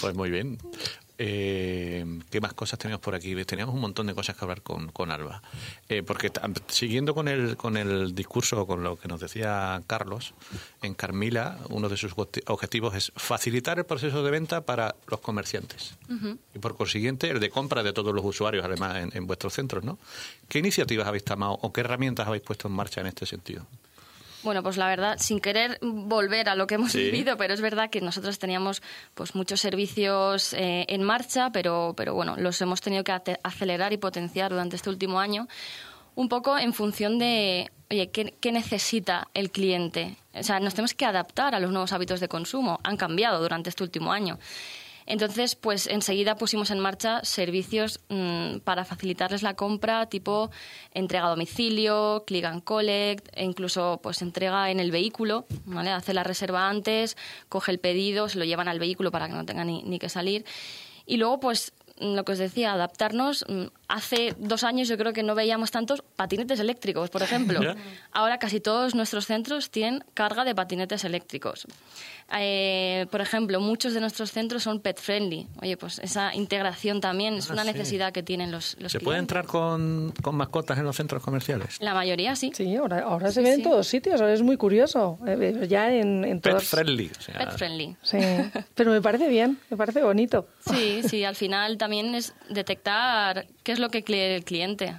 Pues 0.00 0.14
muy 0.14 0.30
bien. 0.30 0.58
Eh, 1.18 2.04
¿Qué 2.30 2.40
más 2.40 2.54
cosas 2.54 2.78
tenemos 2.78 3.00
por 3.00 3.14
aquí? 3.14 3.34
Teníamos 3.44 3.74
un 3.74 3.80
montón 3.80 4.06
de 4.08 4.14
cosas 4.14 4.36
que 4.36 4.44
hablar 4.44 4.62
con, 4.62 4.90
con 4.90 5.10
Alba. 5.12 5.42
Eh, 5.88 6.02
porque 6.02 6.30
siguiendo 6.68 7.14
con 7.14 7.28
el, 7.28 7.56
con 7.56 7.76
el 7.76 8.14
discurso, 8.14 8.66
con 8.66 8.82
lo 8.82 8.96
que 8.96 9.06
nos 9.06 9.20
decía 9.20 9.80
Carlos, 9.86 10.34
en 10.82 10.94
Carmila 10.94 11.58
uno 11.68 11.88
de 11.88 11.96
sus 11.96 12.16
obje- 12.16 12.42
objetivos 12.46 12.94
es 12.96 13.12
facilitar 13.14 13.78
el 13.78 13.84
proceso 13.86 14.22
de 14.24 14.30
venta 14.30 14.62
para 14.62 14.96
los 15.06 15.20
comerciantes. 15.20 15.94
Y 16.54 16.58
por 16.58 16.76
consiguiente 16.76 17.30
el 17.30 17.38
de 17.40 17.50
compra 17.50 17.82
de 17.82 17.92
todos 17.92 18.12
los 18.14 18.24
usuarios, 18.24 18.64
además, 18.64 18.96
en, 18.96 19.10
en 19.14 19.26
vuestros 19.26 19.52
centros. 19.54 19.84
¿no? 19.84 19.98
¿Qué 20.48 20.58
iniciativas 20.58 21.06
habéis 21.06 21.24
tomado 21.24 21.52
o 21.62 21.72
qué 21.72 21.82
herramientas 21.82 22.26
habéis 22.26 22.42
puesto 22.42 22.66
en 22.68 22.74
marcha 22.74 23.00
en 23.00 23.06
este 23.06 23.24
sentido? 23.26 23.66
Bueno, 24.44 24.62
pues 24.62 24.76
la 24.76 24.86
verdad, 24.86 25.16
sin 25.18 25.40
querer 25.40 25.78
volver 25.82 26.48
a 26.48 26.54
lo 26.54 26.66
que 26.66 26.74
hemos 26.76 26.92
Sí. 26.92 26.98
vivido, 26.98 27.36
pero 27.36 27.54
es 27.54 27.60
verdad 27.60 27.90
que 27.90 28.00
nosotros 28.00 28.38
teníamos 28.38 28.82
pues 29.14 29.34
muchos 29.34 29.60
servicios 29.60 30.52
eh, 30.52 30.84
en 30.88 31.02
marcha, 31.02 31.50
pero, 31.50 31.94
pero 31.96 32.14
bueno, 32.14 32.36
los 32.36 32.60
hemos 32.60 32.80
tenido 32.80 33.02
que 33.04 33.12
acelerar 33.42 33.92
y 33.92 33.96
potenciar 33.96 34.50
durante 34.52 34.76
este 34.76 34.90
último 34.90 35.18
año, 35.18 35.48
un 36.14 36.28
poco 36.28 36.58
en 36.58 36.72
función 36.74 37.18
de, 37.18 37.70
oye, 37.90 38.10
¿qué, 38.10 38.34
qué 38.40 38.52
necesita 38.52 39.28
el 39.34 39.50
cliente? 39.50 40.16
O 40.34 40.42
sea, 40.42 40.60
nos 40.60 40.74
tenemos 40.74 40.94
que 40.94 41.06
adaptar 41.06 41.54
a 41.54 41.60
los 41.60 41.70
nuevos 41.72 41.92
hábitos 41.92 42.20
de 42.20 42.28
consumo, 42.28 42.78
han 42.84 42.96
cambiado 42.96 43.40
durante 43.40 43.70
este 43.70 43.82
último 43.82 44.12
año. 44.12 44.38
Entonces, 45.06 45.54
pues 45.54 45.86
enseguida 45.86 46.36
pusimos 46.36 46.70
en 46.70 46.80
marcha 46.80 47.22
servicios 47.24 48.00
mm, 48.08 48.58
para 48.58 48.84
facilitarles 48.84 49.42
la 49.42 49.54
compra, 49.54 50.06
tipo 50.06 50.50
entrega 50.92 51.26
a 51.26 51.30
domicilio, 51.30 52.24
click 52.26 52.44
and 52.44 52.64
collect, 52.64 53.28
e 53.32 53.44
incluso 53.44 54.00
pues 54.02 54.22
entrega 54.22 54.70
en 54.70 54.80
el 54.80 54.90
vehículo, 54.90 55.46
¿vale? 55.66 55.90
Hace 55.90 56.14
la 56.14 56.24
reserva 56.24 56.68
antes, 56.68 57.16
coge 57.48 57.72
el 57.72 57.78
pedido, 57.78 58.28
se 58.28 58.38
lo 58.38 58.44
llevan 58.44 58.68
al 58.68 58.78
vehículo 58.78 59.10
para 59.10 59.28
que 59.28 59.34
no 59.34 59.44
tenga 59.44 59.64
ni, 59.64 59.82
ni 59.82 59.98
que 59.98 60.08
salir. 60.08 60.44
Y 61.06 61.18
luego, 61.18 61.40
pues 61.40 61.72
lo 61.98 62.24
que 62.24 62.32
os 62.32 62.38
decía, 62.38 62.72
adaptarnos 62.72 63.44
mm, 63.48 63.64
hace 63.94 64.34
dos 64.38 64.64
años 64.64 64.88
yo 64.88 64.96
creo 64.98 65.12
que 65.12 65.22
no 65.22 65.34
veíamos 65.36 65.70
tantos 65.70 66.02
patinetes 66.16 66.58
eléctricos, 66.58 67.10
por 67.10 67.22
ejemplo. 67.22 67.62
Ya. 67.62 67.76
Ahora 68.12 68.38
casi 68.38 68.58
todos 68.60 68.94
nuestros 68.94 69.26
centros 69.26 69.70
tienen 69.70 70.02
carga 70.14 70.44
de 70.44 70.54
patinetes 70.54 71.04
eléctricos. 71.04 71.66
Eh, 72.36 73.06
por 73.10 73.20
ejemplo, 73.20 73.60
muchos 73.60 73.92
de 73.94 74.00
nuestros 74.00 74.32
centros 74.32 74.62
son 74.62 74.80
pet 74.80 74.98
friendly. 74.98 75.46
Oye, 75.62 75.76
pues 75.76 75.98
esa 76.00 76.34
integración 76.34 77.00
también 77.00 77.34
es 77.34 77.50
Ah, 77.50 77.52
una 77.52 77.62
sí. 77.64 77.72
necesidad 77.72 78.12
que 78.12 78.22
tienen 78.22 78.50
los, 78.50 78.76
los 78.80 78.90
¿Se 78.92 78.98
puede 78.98 79.18
entrar 79.18 79.44
con, 79.46 80.12
con 80.22 80.34
mascotas 80.34 80.78
en 80.78 80.84
los 80.84 80.96
centros 80.96 81.22
comerciales? 81.22 81.76
La 81.80 81.94
mayoría 81.94 82.34
sí. 82.34 82.50
Sí, 82.54 82.74
ahora, 82.76 83.00
ahora 83.00 83.28
se 83.30 83.40
Sí, 83.40 83.44
ve 83.44 83.50
en 83.50 83.56
sí. 83.58 83.62
todos 83.62 83.86
sitios, 83.86 84.20
ahora 84.20 84.32
es 84.32 84.42
muy 84.42 84.56
curioso. 84.56 85.18
eh, 85.26 85.58
eh, 85.62 85.68
Ya 85.68 85.92
en, 85.92 86.24
en 86.24 86.40
Pet 86.40 86.52
todas... 86.54 86.64
friendly. 86.66 87.10
o 87.16 87.20
sea, 87.22 87.38
Pet 87.38 87.50
friendly. 87.58 87.96
Sí, 88.02 88.18
pero 88.74 88.90
me 88.90 89.00
parece 89.02 89.28
bien, 89.28 89.58
me 89.70 89.76
parece 89.76 90.02
bonito. 90.02 90.48
Sí, 90.68 91.02
sí, 91.06 91.24
al 91.24 91.36
final 91.36 91.76
también 91.78 92.14
es 92.14 92.34
detectar 92.48 93.46
qué 93.62 93.72
es 93.72 93.78
lo 93.78 93.83
que 93.90 94.02
quiere 94.02 94.36
el 94.36 94.44
cliente. 94.44 94.94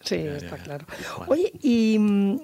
Sí, 0.00 0.16
Ya, 0.16 0.24
ya, 0.32 0.36
está 0.36 0.56
ya. 0.56 0.62
claro. 0.62 0.86
Bueno. 1.18 1.32
Oye, 1.32 1.52
y, 1.62 1.96
mm, 1.98 2.40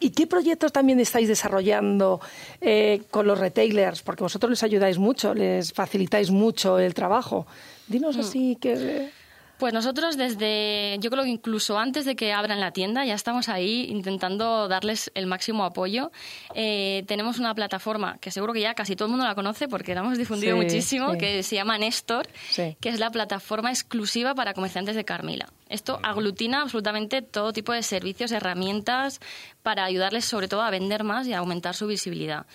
¿y 0.00 0.10
qué 0.10 0.26
proyectos 0.26 0.72
también 0.72 0.98
estáis 1.00 1.28
desarrollando 1.28 2.20
eh, 2.60 3.02
con 3.10 3.26
los 3.26 3.38
retailers? 3.38 4.02
Porque 4.02 4.22
vosotros 4.22 4.50
les 4.50 4.62
ayudáis 4.62 4.98
mucho, 4.98 5.34
les 5.34 5.72
facilitáis 5.72 6.30
mucho 6.30 6.78
el 6.78 6.94
trabajo. 6.94 7.46
Dinos 7.86 8.16
Mm. 8.16 8.20
así 8.20 8.56
que... 8.60 9.10
Pues 9.58 9.74
nosotros 9.74 10.16
desde, 10.16 10.96
yo 11.00 11.10
creo 11.10 11.24
que 11.24 11.30
incluso 11.30 11.78
antes 11.78 12.04
de 12.04 12.14
que 12.14 12.32
abran 12.32 12.60
la 12.60 12.70
tienda, 12.70 13.04
ya 13.04 13.14
estamos 13.14 13.48
ahí 13.48 13.86
intentando 13.90 14.68
darles 14.68 15.10
el 15.14 15.26
máximo 15.26 15.64
apoyo. 15.64 16.12
Eh, 16.54 17.02
tenemos 17.08 17.40
una 17.40 17.52
plataforma 17.56 18.18
que 18.20 18.30
seguro 18.30 18.52
que 18.52 18.60
ya 18.60 18.74
casi 18.74 18.94
todo 18.94 19.06
el 19.06 19.10
mundo 19.10 19.26
la 19.26 19.34
conoce 19.34 19.66
porque 19.66 19.94
la 19.96 20.00
hemos 20.02 20.16
difundido 20.16 20.56
Sí, 20.56 20.62
muchísimo, 20.62 21.12
sí. 21.12 21.18
que 21.18 21.42
se 21.42 21.56
llama 21.56 21.76
Nestor, 21.76 22.28
Sí. 22.50 22.76
que 22.80 22.88
es 22.88 23.00
la 23.00 23.10
plataforma 23.10 23.70
exclusiva 23.70 24.32
para 24.34 24.54
comerciantes 24.54 24.94
de 24.94 25.04
Carmila. 25.04 25.48
Esto 25.68 25.98
aglutina 26.04 26.62
absolutamente 26.62 27.20
todo 27.20 27.52
tipo 27.52 27.72
de 27.72 27.82
servicios, 27.82 28.30
herramientas 28.30 29.18
para 29.64 29.84
ayudarles 29.84 30.24
sobre 30.24 30.46
todo 30.46 30.62
a 30.62 30.70
vender 30.70 31.02
más 31.02 31.26
y 31.26 31.32
a 31.32 31.38
aumentar 31.38 31.74
su 31.74 31.88
visibilidad. 31.88 32.46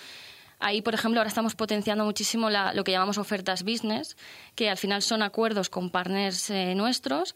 Ahí, 0.64 0.82
por 0.82 0.94
ejemplo, 0.94 1.20
ahora 1.20 1.28
estamos 1.28 1.56
potenciando 1.56 2.06
muchísimo 2.06 2.50
la- 2.50 2.74
lo 2.74 2.84
que 2.84 2.92
llamamos 2.94 3.18
ofertas 3.18 3.64
business, 3.64 4.16
que 4.56 4.70
al 4.70 4.78
final 4.78 5.02
son 5.02 5.22
acuerdos 5.22 5.70
con 5.70 5.90
partners 5.90 6.50
eh, 6.50 6.74
nuestros 6.76 7.36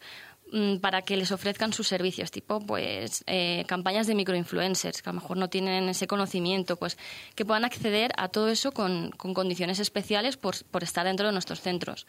mm, 0.50 0.78
para 0.78 1.02
que 1.02 1.18
les 1.18 1.30
ofrezcan 1.30 1.74
sus 1.74 1.88
servicios, 1.88 2.30
tipo 2.30 2.58
pues 2.60 3.22
eh, 3.26 3.64
campañas 3.68 4.06
de 4.06 4.14
microinfluencers, 4.14 5.02
que 5.02 5.10
a 5.10 5.12
lo 5.12 5.20
mejor 5.20 5.36
no 5.36 5.50
tienen 5.50 5.90
ese 5.90 6.06
conocimiento, 6.06 6.76
pues 6.76 6.96
que 7.34 7.44
puedan 7.44 7.66
acceder 7.66 8.12
a 8.16 8.28
todo 8.28 8.48
eso 8.48 8.72
con, 8.72 9.10
con 9.10 9.34
condiciones 9.34 9.78
especiales 9.78 10.38
por, 10.38 10.54
por 10.70 10.82
estar 10.82 11.04
dentro 11.04 11.26
de 11.26 11.32
nuestros 11.34 11.60
centros. 11.60 12.06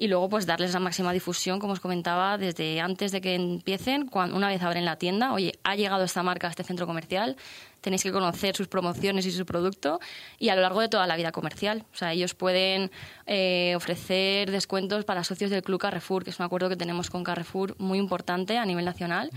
Y 0.00 0.08
luego 0.08 0.30
pues 0.30 0.46
darles 0.46 0.72
la 0.72 0.80
máxima 0.80 1.12
difusión, 1.12 1.60
como 1.60 1.74
os 1.74 1.80
comentaba, 1.80 2.38
desde 2.38 2.80
antes 2.80 3.12
de 3.12 3.20
que 3.20 3.34
empiecen, 3.34 4.06
cuando, 4.06 4.34
una 4.34 4.48
vez 4.48 4.62
abren 4.62 4.86
la 4.86 4.96
tienda, 4.96 5.34
oye, 5.34 5.52
ha 5.62 5.76
llegado 5.76 6.04
esta 6.04 6.22
marca 6.22 6.46
a 6.46 6.50
este 6.50 6.64
centro 6.64 6.86
comercial, 6.86 7.36
tenéis 7.82 8.02
que 8.02 8.10
conocer 8.10 8.56
sus 8.56 8.66
promociones 8.66 9.26
y 9.26 9.30
su 9.30 9.44
producto 9.44 10.00
y 10.38 10.48
a 10.48 10.56
lo 10.56 10.62
largo 10.62 10.80
de 10.80 10.88
toda 10.88 11.06
la 11.06 11.16
vida 11.16 11.32
comercial. 11.32 11.84
O 11.92 11.96
sea, 11.96 12.14
ellos 12.14 12.32
pueden 12.32 12.90
eh, 13.26 13.74
ofrecer 13.76 14.50
descuentos 14.50 15.04
para 15.04 15.22
socios 15.22 15.50
del 15.50 15.62
Club 15.62 15.78
Carrefour, 15.78 16.24
que 16.24 16.30
es 16.30 16.38
un 16.38 16.46
acuerdo 16.46 16.70
que 16.70 16.76
tenemos 16.76 17.10
con 17.10 17.22
Carrefour 17.22 17.76
muy 17.78 17.98
importante 17.98 18.56
a 18.56 18.64
nivel 18.64 18.86
nacional. 18.86 19.30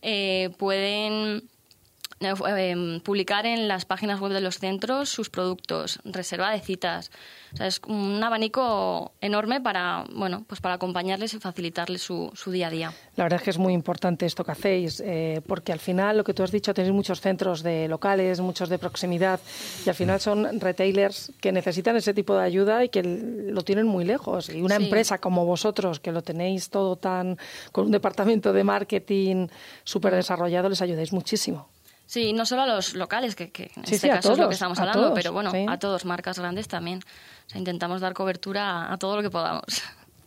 Eh, 0.00 0.48
pueden 0.56 1.42
eh, 2.20 2.34
eh, 2.48 3.00
publicar 3.04 3.46
en 3.46 3.68
las 3.68 3.84
páginas 3.84 4.20
web 4.20 4.32
de 4.32 4.40
los 4.40 4.58
centros 4.58 5.08
sus 5.08 5.30
productos, 5.30 6.00
reserva 6.04 6.50
de 6.50 6.60
citas. 6.60 7.10
O 7.54 7.56
sea, 7.56 7.66
es 7.66 7.80
un 7.86 8.22
abanico 8.22 9.12
enorme 9.20 9.60
para, 9.60 10.04
bueno, 10.14 10.44
pues 10.46 10.60
para 10.60 10.74
acompañarles 10.74 11.32
y 11.34 11.38
facilitarles 11.38 12.02
su, 12.02 12.30
su 12.34 12.50
día 12.50 12.66
a 12.66 12.70
día. 12.70 12.92
La 13.16 13.24
verdad 13.24 13.38
es 13.40 13.44
que 13.44 13.50
es 13.50 13.58
muy 13.58 13.72
importante 13.72 14.26
esto 14.26 14.44
que 14.44 14.52
hacéis, 14.52 15.00
eh, 15.04 15.40
porque 15.46 15.72
al 15.72 15.78
final, 15.78 16.16
lo 16.18 16.24
que 16.24 16.34
tú 16.34 16.42
has 16.42 16.50
dicho, 16.50 16.74
tenéis 16.74 16.92
muchos 16.92 17.20
centros 17.20 17.62
de 17.62 17.88
locales, 17.88 18.40
muchos 18.40 18.68
de 18.68 18.78
proximidad, 18.78 19.40
y 19.86 19.88
al 19.88 19.94
final 19.94 20.20
son 20.20 20.60
retailers 20.60 21.32
que 21.40 21.52
necesitan 21.52 21.96
ese 21.96 22.12
tipo 22.12 22.36
de 22.36 22.44
ayuda 22.44 22.84
y 22.84 22.90
que 22.90 23.02
lo 23.02 23.62
tienen 23.62 23.86
muy 23.86 24.04
lejos. 24.04 24.48
Y 24.50 24.60
una 24.60 24.76
Sí. 24.76 24.84
empresa 24.84 25.18
como 25.18 25.46
vosotros, 25.46 26.00
que 26.00 26.12
lo 26.12 26.22
tenéis 26.22 26.68
todo 26.68 26.96
tan, 26.96 27.38
con 27.72 27.86
un 27.86 27.92
departamento 27.92 28.52
de 28.52 28.62
marketing 28.64 29.46
súper 29.84 30.14
desarrollado, 30.14 30.68
les 30.68 30.82
ayudáis 30.82 31.12
muchísimo. 31.12 31.68
Sí, 32.08 32.32
no 32.32 32.46
solo 32.46 32.62
a 32.62 32.66
los 32.66 32.94
locales, 32.94 33.36
que, 33.36 33.50
que 33.52 33.64
en 33.76 33.86
Sí, 33.86 33.96
este 33.96 33.98
sí, 33.98 34.08
caso 34.08 34.32
es 34.32 34.38
lo 34.38 34.48
que 34.48 34.54
estamos 34.54 34.78
hablando, 34.78 35.02
todos, 35.02 35.14
pero 35.14 35.30
bueno, 35.34 35.50
sí. 35.50 35.66
a 35.68 35.78
todos, 35.78 36.06
marcas 36.06 36.38
grandes 36.38 36.66
también. 36.66 37.00
O 37.46 37.50
sea, 37.50 37.58
intentamos 37.58 38.00
dar 38.00 38.14
cobertura 38.14 38.86
a, 38.86 38.94
a 38.94 38.96
todo 38.96 39.16
lo 39.16 39.22
que 39.22 39.28
podamos. 39.30 39.82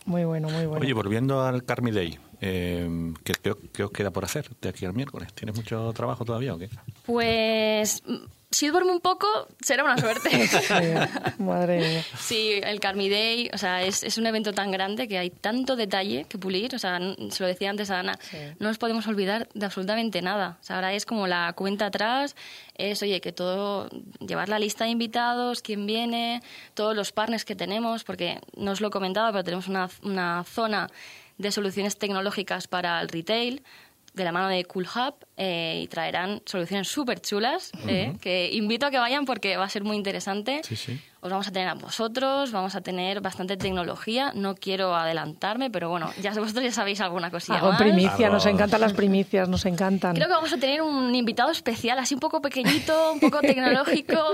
Muy 0.06 0.24
bueno, 0.26 0.48
muy 0.50 0.68
bueno. 0.68 0.84
Oye, 0.86 0.94
volviendo 0.94 1.42
al 1.44 1.64
Carmi 1.64 1.90
Day, 1.92 2.20
eh, 2.40 3.14
¿qué, 3.24 3.34
qué, 3.42 3.54
qué 3.74 3.84
os 3.84 3.92
queda 3.92 4.12
por 4.12 4.26
hacer 4.26 4.48
de 4.62 4.70
aquí 4.70 4.86
al 4.86 4.94
miércoles? 4.94 5.34
¿Tienes 5.34 5.56
mucho 5.56 5.92
trabajo 5.94 6.24
todavía 6.24 6.54
o 6.54 6.58
qué? 6.60 6.70
Pues 7.06 8.04
si 8.52 8.68
duermo 8.68 8.92
un 8.92 9.00
poco, 9.00 9.28
será 9.62 9.86
una 9.86 9.98
suerte. 9.98 10.30
Madre 11.40 11.80
mía. 11.80 12.06
Sí, 12.20 12.60
el 12.62 12.82
Carmi 12.82 13.10
Day, 13.10 13.50
o 13.54 13.58
sea, 13.58 13.82
es, 13.82 14.04
es 14.04 14.18
un 14.18 14.28
evento 14.28 14.52
tan 14.52 14.72
grande 14.72 15.08
que 15.08 15.18
hay 15.18 15.30
tanto 15.30 15.78
detalle 15.78 16.26
que 16.26 16.38
pulir. 16.38 16.76
O 16.76 16.80
sea, 16.80 17.00
se 17.30 17.44
lo 17.44 17.48
decía 17.48 17.70
antes 17.70 17.90
a 17.92 18.00
Ana, 18.00 18.20
no 18.60 18.68
nos 18.68 18.78
podemos 18.78 19.08
olvidar 19.08 19.48
de 19.54 19.66
absolutamente 19.66 20.22
nada. 20.22 20.58
O 20.60 20.64
sea, 20.64 20.76
ahora 20.76 20.94
es 20.94 21.06
como 21.06 21.28
la 21.28 21.54
cuenta 21.54 21.86
atrás, 21.86 22.36
es, 22.76 23.02
oye, 23.02 23.22
que 23.22 23.32
todo, 23.32 23.90
llevar 24.20 24.50
la 24.50 24.60
lista 24.60 24.84
de 24.84 24.92
invitados, 24.92 25.62
quién 25.62 25.86
viene, 25.86 26.42
todos 26.74 26.94
los 26.94 27.14
partners 27.14 27.46
que 27.46 27.56
tenemos, 27.56 28.04
porque 28.04 28.40
no 28.58 28.72
os 28.72 28.82
lo 28.82 28.90
he 28.90 28.92
comentado, 28.92 29.32
pero 29.32 29.46
tenemos 29.46 29.70
una, 29.70 29.90
una 30.04 30.44
zona 30.44 30.90
de 31.38 31.52
soluciones 31.52 31.98
tecnológicas 31.98 32.68
para 32.68 33.02
el 33.02 33.08
retail 33.08 33.64
de 34.14 34.24
la 34.26 34.32
mano 34.34 34.50
de 34.50 34.66
Cool 34.66 34.86
Hub 34.94 35.16
eh, 35.38 35.80
y 35.84 35.88
traerán 35.88 36.42
soluciones 36.46 36.90
súper 36.90 37.22
chulas 37.22 37.72
eh, 37.88 38.14
que 38.22 38.50
invito 38.52 38.86
a 38.86 38.92
que 38.92 39.00
vayan 39.00 39.24
porque 39.26 39.56
va 39.58 39.64
a 39.66 39.70
ser 39.70 39.84
muy 39.86 39.96
interesante. 39.96 40.62
Sí, 40.64 40.76
sí. 40.76 41.00
Os 41.22 41.30
vamos 41.30 41.48
a 41.48 41.52
tener 41.52 41.68
a 41.70 41.76
vosotros, 41.76 42.52
vamos 42.52 42.74
a 42.76 42.82
tener 42.82 43.22
bastante 43.22 43.56
tecnología. 43.56 44.32
No 44.36 44.56
quiero 44.56 44.96
adelantarme, 44.96 45.70
pero 45.70 45.88
bueno, 45.90 46.12
ya 46.22 46.32
vosotros 46.40 46.64
ya 46.64 46.72
sabéis 46.72 47.00
alguna 47.00 47.32
cosilla 47.32 47.60
en 47.60 47.66
más. 47.66 47.78
primicia, 47.82 48.30
nos 48.30 48.46
encantan 48.48 48.82
las 48.82 48.94
primicias, 48.94 49.48
nos 49.48 49.66
encantan. 49.66 50.16
Creo 50.16 50.28
que 50.28 50.34
vamos 50.34 50.52
a 50.52 50.58
tener 50.58 50.82
un 50.82 51.14
invitado 51.16 51.52
especial, 51.52 51.98
así 52.00 52.14
un 52.16 52.20
poco 52.20 52.42
pequeñito, 52.42 53.14
un 53.14 53.20
poco 53.22 53.40
tecnológico. 53.42 54.18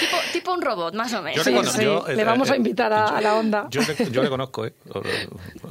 tipo, 0.00 0.16
tipo 0.32 0.52
un 0.54 0.62
robot, 0.62 0.94
más 0.94 1.12
o 1.14 1.22
menos. 1.22 1.44
Sí, 1.44 1.52
cono- 1.52 1.70
sí, 1.70 1.82
yo, 1.84 2.06
eh, 2.08 2.16
le 2.16 2.24
vamos 2.24 2.50
a 2.50 2.54
eh, 2.54 2.58
invitar 2.58 2.92
a, 2.92 3.06
a 3.16 3.20
la 3.20 3.34
onda. 3.36 3.66
Yo 3.70 3.80
le, 3.82 4.10
yo 4.10 4.22
le 4.22 4.28
conozco, 4.28 4.66
¿eh? 4.66 4.74
O, 4.94 5.02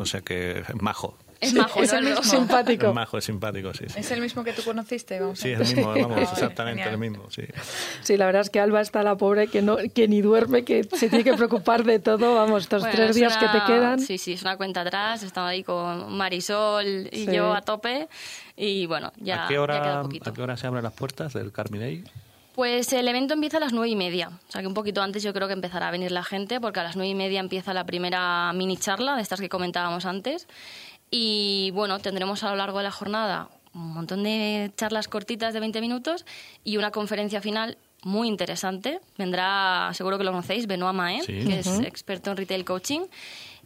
o 0.02 0.06
sea 0.06 0.22
que 0.22 0.60
es 0.60 0.76
majo. 0.82 1.18
Es 1.42 1.54
majo, 1.54 1.82
Es 1.82 1.94
¿no? 1.94 2.00
el 2.00 2.06
mismo. 2.06 2.24
Simpático. 2.24 2.88
Es 2.88 2.94
majo, 2.94 3.18
es 3.18 3.24
simpático, 3.26 3.74
sí. 3.74 3.86
Sí, 3.88 4.00
¿Es 4.00 4.12
el 4.12 4.20
mismo 4.22 4.44
que 4.44 4.52
tú 4.54 4.62
conociste? 4.64 5.20
Vamos 5.20 5.40
sí 5.40 5.52
es 5.52 5.72
el 5.72 5.78
mismo, 5.78 5.94
vamos, 6.02 6.20
exactamente 6.22 6.84
genial. 6.84 6.90
el 6.94 6.98
mismo, 7.12 7.30
sí. 7.32 7.44
Sí, 8.04 8.18
la 8.18 8.26
verdad 8.26 8.42
es 8.42 8.50
que 8.50 8.60
Alba 8.60 8.82
está 8.82 9.04
la 9.04 9.16
pobre 9.16 9.48
que 9.48 9.62
no 9.62 9.78
que 9.94 10.08
ni 10.08 10.22
duerme, 10.22 10.66
que 10.66 10.84
se 10.84 11.08
tiene 11.10 11.24
que 11.24 11.34
preocupar 11.36 11.84
de 11.86 12.00
todo. 12.00 12.36
Vamos, 12.36 12.64
estos 12.64 12.82
Bueno, 12.82 12.96
tres 12.96 13.10
es 13.12 13.16
días 13.16 13.38
que 13.38 13.46
una- 13.46 13.54
te 13.66 13.72
quedan. 13.74 14.00
Sí, 14.00 14.18
sí, 14.18 14.34
es 14.34 14.42
una 14.42 14.58
cuenta 14.58 14.82
atrás. 14.82 15.24
Estamos 15.24 15.50
ahí 15.50 15.64
con 15.64 16.12
Marisol 16.18 17.08
y 17.12 17.26
Sí. 17.26 17.32
yo 17.32 17.54
a 17.54 17.62
tope. 17.62 18.08
Y 18.58 18.86
bueno, 18.88 19.14
ya, 19.18 19.46
¿A, 19.46 19.48
qué 19.48 19.54
ya 19.54 19.62
hora, 19.62 19.82
queda 19.82 20.02
poquito. 20.02 20.30
¿A 20.30 20.34
qué 20.34 20.42
hora 20.42 20.58
se 20.58 20.68
abren 20.68 20.84
las 20.84 20.94
puertas 20.94 21.32
del 21.34 21.52
Carmi 21.54 21.80
Day? 21.80 22.04
Pues 22.54 22.92
el 22.92 23.08
evento 23.08 23.34
empieza 23.34 23.56
a 23.56 23.60
las 23.62 23.72
nueve 23.72 23.88
y 23.88 23.96
media. 23.96 24.28
O 24.50 24.52
sea 24.52 24.60
que 24.60 24.68
un 24.68 24.74
poquito 24.74 25.02
antes 25.02 25.24
yo 25.24 25.32
creo 25.34 25.48
que 25.48 25.54
empezará 25.54 25.88
a 25.88 25.92
venir 25.92 26.12
la 26.12 26.26
gente, 26.26 26.60
porque 26.60 26.82
a 26.82 26.84
las 26.84 26.98
nueve 26.98 27.10
y 27.10 27.16
media 27.16 27.40
empieza 27.40 27.74
la 27.74 27.86
primera 27.86 28.52
mini 28.54 28.76
charla 28.76 29.16
de 29.16 29.22
estas 29.22 29.40
que 29.40 29.48
comentábamos 29.48 30.06
antes. 30.06 30.46
Y 31.12 31.72
bueno, 31.74 32.00
tendremos 32.00 32.44
a 32.44 32.50
lo 32.52 32.56
largo 32.56 32.78
de 32.78 32.84
la 32.86 32.92
jornada 32.92 33.50
un 33.74 33.94
montón 33.94 34.24
de 34.24 34.72
charlas 34.78 35.08
cortitas 35.08 35.54
de 35.54 35.60
20 35.60 35.80
minutos 35.82 36.26
y 36.64 36.78
una 36.78 36.92
conferencia 36.92 37.42
final 37.42 37.78
muy 38.04 38.28
interesante. 38.28 39.00
Vendrá, 39.18 39.90
seguro 39.94 40.18
que 40.18 40.24
lo 40.24 40.32
conocéis, 40.32 40.68
Benoit 40.68 40.96
Maé, 40.96 41.22
Sí. 41.22 41.46
que 41.46 41.60
es 41.60 41.68
experto 41.80 42.32
en 42.32 42.38
retail 42.38 42.66
coaching, 42.66 43.02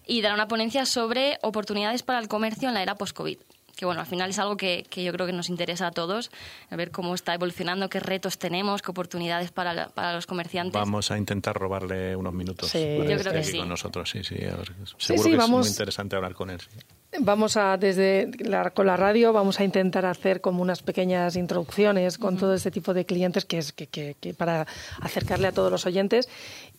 y 0.05 0.21
dará 0.21 0.33
una 0.35 0.47
ponencia 0.47 0.85
sobre 0.85 1.37
oportunidades 1.41 2.03
para 2.03 2.19
el 2.19 2.27
comercio 2.27 2.67
en 2.67 2.73
la 2.73 2.81
era 2.83 2.95
post-COVID. 2.95 3.37
Que 3.75 3.85
bueno, 3.85 4.01
al 4.01 4.07
final 4.07 4.29
es 4.29 4.37
algo 4.37 4.55
que, 4.57 4.85
que 4.89 5.03
yo 5.03 5.11
creo 5.13 5.25
que 5.25 5.33
nos 5.33 5.49
interesa 5.49 5.87
a 5.87 5.91
todos, 5.91 6.29
a 6.69 6.75
ver 6.75 6.91
cómo 6.91 7.15
está 7.15 7.33
evolucionando, 7.33 7.89
qué 7.89 7.99
retos 7.99 8.37
tenemos, 8.37 8.81
qué 8.81 8.91
oportunidades 8.91 9.51
para, 9.51 9.73
la- 9.73 9.89
para 9.89 10.13
los 10.13 10.27
comerciantes. 10.27 10.73
Vamos 10.79 11.09
a 11.11 11.17
intentar 11.17 11.55
robarle 11.55 12.15
unos 12.15 12.33
minutos. 12.33 12.69
Sí, 12.69 12.79
yo 12.79 13.03
creo 13.17 13.31
que 13.33 13.39
aquí 13.39 13.51
sí. 13.51 13.57
con 13.57 13.69
nosotros, 13.69 14.09
sí, 14.09 14.23
sí. 14.23 14.35
a 14.43 14.55
ver, 14.57 14.73
seguro 14.97 15.23
sí, 15.23 15.29
que 15.29 15.35
es 15.35 15.37
vamos- 15.37 15.61
muy 15.61 15.69
interesante 15.69 16.15
hablar 16.15 16.33
con 16.35 16.49
él. 16.51 16.59
sí. 16.61 16.67
Vamos 17.19 17.57
a, 17.57 17.77
desde 17.77 18.31
la, 18.39 18.71
con 18.71 18.87
la 18.87 18.97
radio, 18.97 19.33
vamos 19.33 19.59
a 19.59 19.63
intentar 19.63 20.05
hacer 20.05 20.41
como 20.41 20.61
unas 20.61 20.81
pequeñas 20.81 21.35
introducciones 21.35 22.17
con 22.17 22.37
todo 22.37 22.53
este 22.55 22.71
tipo 22.71 22.93
de 22.93 23.05
clientes 23.05 23.45
que 23.45 23.59
es 23.59 23.71
que, 23.71 23.87
que- 23.87 24.15
que 24.19 24.33
para 24.33 24.65
acercarle 24.99 25.47
a 25.47 25.51
todos 25.51 25.71
los 25.71 25.85
oyentes 25.85 26.27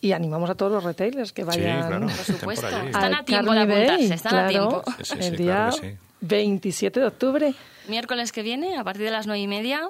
y 0.01 0.11
animamos 0.11 0.49
a 0.49 0.55
todos 0.55 0.71
los 0.71 0.83
retailers 0.83 1.31
que 1.31 1.43
vayan 1.45 1.87
claro. 1.87 2.05
Por 2.07 2.15
supuesto. 2.35 2.67
Están 2.67 3.13
a 3.13 3.23
tiempo 3.23 3.53
de 3.53 3.59
apuntarse, 3.61 4.13
están 4.13 4.35
a 4.35 4.47
claro, 4.47 4.49
tiempo. 4.49 4.83
Sí, 4.97 5.03
sí, 5.05 5.15
sí, 5.21 5.27
el 5.27 5.35
claro 5.37 5.77
día 5.77 5.91
sí. 5.91 5.97
27 6.21 6.99
de 6.99 7.05
octubre. 7.05 7.53
Miércoles 7.87 8.31
que 8.31 8.41
viene, 8.41 8.77
a 8.77 8.83
partir 8.83 9.03
de 9.05 9.11
las 9.11 9.27
nueve 9.27 9.39
y 9.41 9.47
media, 9.47 9.89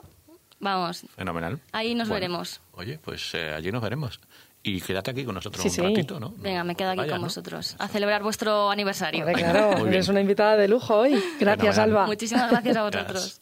vamos, 0.60 1.06
Fenomenal. 1.16 1.60
Ahí 1.72 1.96
nos 1.96 2.08
Bueno, 2.10 2.22
veremos. 2.22 2.62
Oye, 2.74 3.00
pues 3.04 3.34
eh, 3.34 3.52
allí 3.54 3.72
nos 3.72 3.82
veremos. 3.82 4.20
Y 4.66 4.82
quédate 4.82 5.12
aquí 5.12 5.24
con 5.24 5.36
nosotros 5.36 5.62
Sí, 5.62 5.68
un 5.70 5.74
sí. 5.76 5.82
ratito, 5.82 6.20
¿no? 6.20 6.34
Venga, 6.38 6.64
me 6.64 6.76
quedo 6.76 6.90
aquí 6.90 6.98
Vaya, 6.98 7.12
con 7.12 7.22
¿no? 7.22 7.28
vosotros 7.28 7.76
a 7.78 7.88
celebrar 7.88 8.24
vuestro 8.24 8.72
aniversario. 8.72 9.24
Venga, 9.24 9.52
claro, 9.52 9.88
eres 9.88 10.08
una 10.10 10.22
invitada 10.22 10.58
de 10.58 10.68
lujo 10.68 10.96
hoy. 10.98 11.22
Gracias. 11.40 11.78
Alba. 11.78 12.08
Muchísimas 12.08 12.50
gracias 12.50 12.76
a 12.76 12.84
vosotros. 12.84 13.42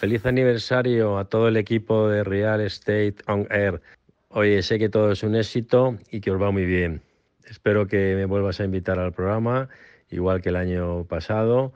Feliz 0.00 0.24
aniversario 0.26 1.18
a 1.18 1.24
todo 1.24 1.48
el 1.48 1.56
equipo 1.56 2.08
de 2.08 2.24
Real 2.24 2.60
Estate 2.60 3.16
on 3.26 3.46
Air. 3.50 3.80
Oye, 4.28 4.62
sé 4.62 4.78
que 4.78 4.88
todo 4.90 5.10
es 5.12 5.22
un 5.22 5.34
éxito 5.34 5.96
y 6.10 6.20
que 6.20 6.30
os 6.30 6.40
va 6.40 6.50
muy 6.50 6.64
bien. 6.66 7.00
Espero 7.48 7.86
que 7.86 8.14
me 8.14 8.26
vuelvas 8.26 8.60
a 8.60 8.64
invitar 8.64 8.98
al 8.98 9.12
programa, 9.12 9.68
igual 10.10 10.40
que 10.42 10.50
el 10.50 10.56
año 10.56 11.04
pasado, 11.04 11.72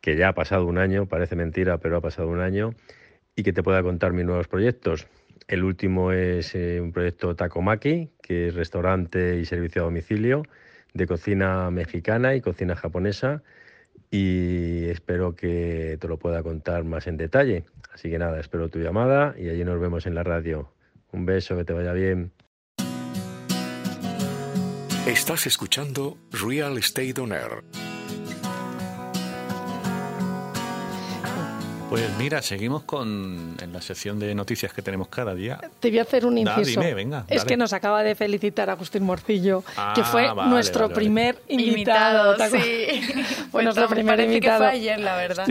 que 0.00 0.16
ya 0.16 0.28
ha 0.28 0.32
pasado 0.34 0.64
un 0.66 0.78
año, 0.78 1.06
parece 1.06 1.36
mentira, 1.36 1.78
pero 1.78 1.98
ha 1.98 2.00
pasado 2.00 2.28
un 2.28 2.40
año, 2.40 2.74
y 3.36 3.42
que 3.42 3.52
te 3.52 3.62
pueda 3.62 3.82
contar 3.82 4.12
mis 4.12 4.24
nuevos 4.24 4.48
proyectos. 4.48 5.06
El 5.46 5.64
último 5.64 6.12
es 6.12 6.54
eh, 6.54 6.80
un 6.80 6.92
proyecto 6.92 7.36
Takomaki, 7.36 8.10
que 8.22 8.48
es 8.48 8.54
restaurante 8.54 9.38
y 9.38 9.44
servicio 9.44 9.82
a 9.82 9.84
domicilio 9.84 10.44
de 10.94 11.06
cocina 11.06 11.70
mexicana 11.70 12.34
y 12.34 12.40
cocina 12.40 12.76
japonesa 12.76 13.42
y 14.10 14.84
espero 14.86 15.34
que 15.34 15.98
te 16.00 16.08
lo 16.08 16.18
pueda 16.18 16.42
contar 16.42 16.84
más 16.84 17.06
en 17.06 17.16
detalle. 17.16 17.64
Así 17.92 18.10
que 18.10 18.18
nada, 18.18 18.40
espero 18.40 18.68
tu 18.68 18.78
llamada 18.78 19.34
y 19.36 19.48
allí 19.48 19.64
nos 19.64 19.80
vemos 19.80 20.06
en 20.06 20.14
la 20.14 20.22
radio. 20.22 20.72
Un 21.12 21.26
beso, 21.26 21.56
que 21.56 21.64
te 21.64 21.72
vaya 21.72 21.92
bien. 21.92 22.32
Estás 25.06 25.46
escuchando 25.46 26.16
Real 26.32 26.78
Estate 26.78 27.20
On 27.20 27.32
Air. 27.32 27.83
Pues 31.94 32.10
mira, 32.18 32.42
seguimos 32.42 32.82
con 32.84 33.56
en 33.60 33.72
la 33.72 33.80
sección 33.80 34.18
de 34.18 34.34
noticias 34.34 34.72
que 34.72 34.82
tenemos 34.82 35.08
cada 35.08 35.34
día. 35.34 35.60
Te 35.80 35.90
voy 35.90 35.98
a 35.98 36.02
hacer 36.02 36.26
un 36.26 36.42
Da, 36.44 36.58
inciso. 36.58 36.80
dime, 36.80 36.94
venga, 36.94 37.24
es 37.28 37.44
que 37.44 37.56
nos 37.56 37.72
acaba 37.72 38.02
de 38.02 38.14
felicitar 38.14 38.68
Agustín 38.70 39.02
Morcillo, 39.04 39.62
Ah, 39.76 39.92
que 39.94 40.02
fue 40.02 40.32
vale, 40.32 40.50
nuestro 40.50 40.88
vale, 40.88 40.94
vale. 40.94 41.04
primer 41.04 41.42
invitado. 41.48 42.32
Invitado, 42.32 42.50
sí. 42.50 43.02
Fue 43.54 43.62
Pues 43.62 43.64
nuestro 43.66 43.88
primer 43.88 44.18
invitado. 44.20 44.64
que 44.64 44.66
fue 44.70 44.76
ayer, 44.76 44.98
la 45.00 45.14
verdad. 45.16 45.46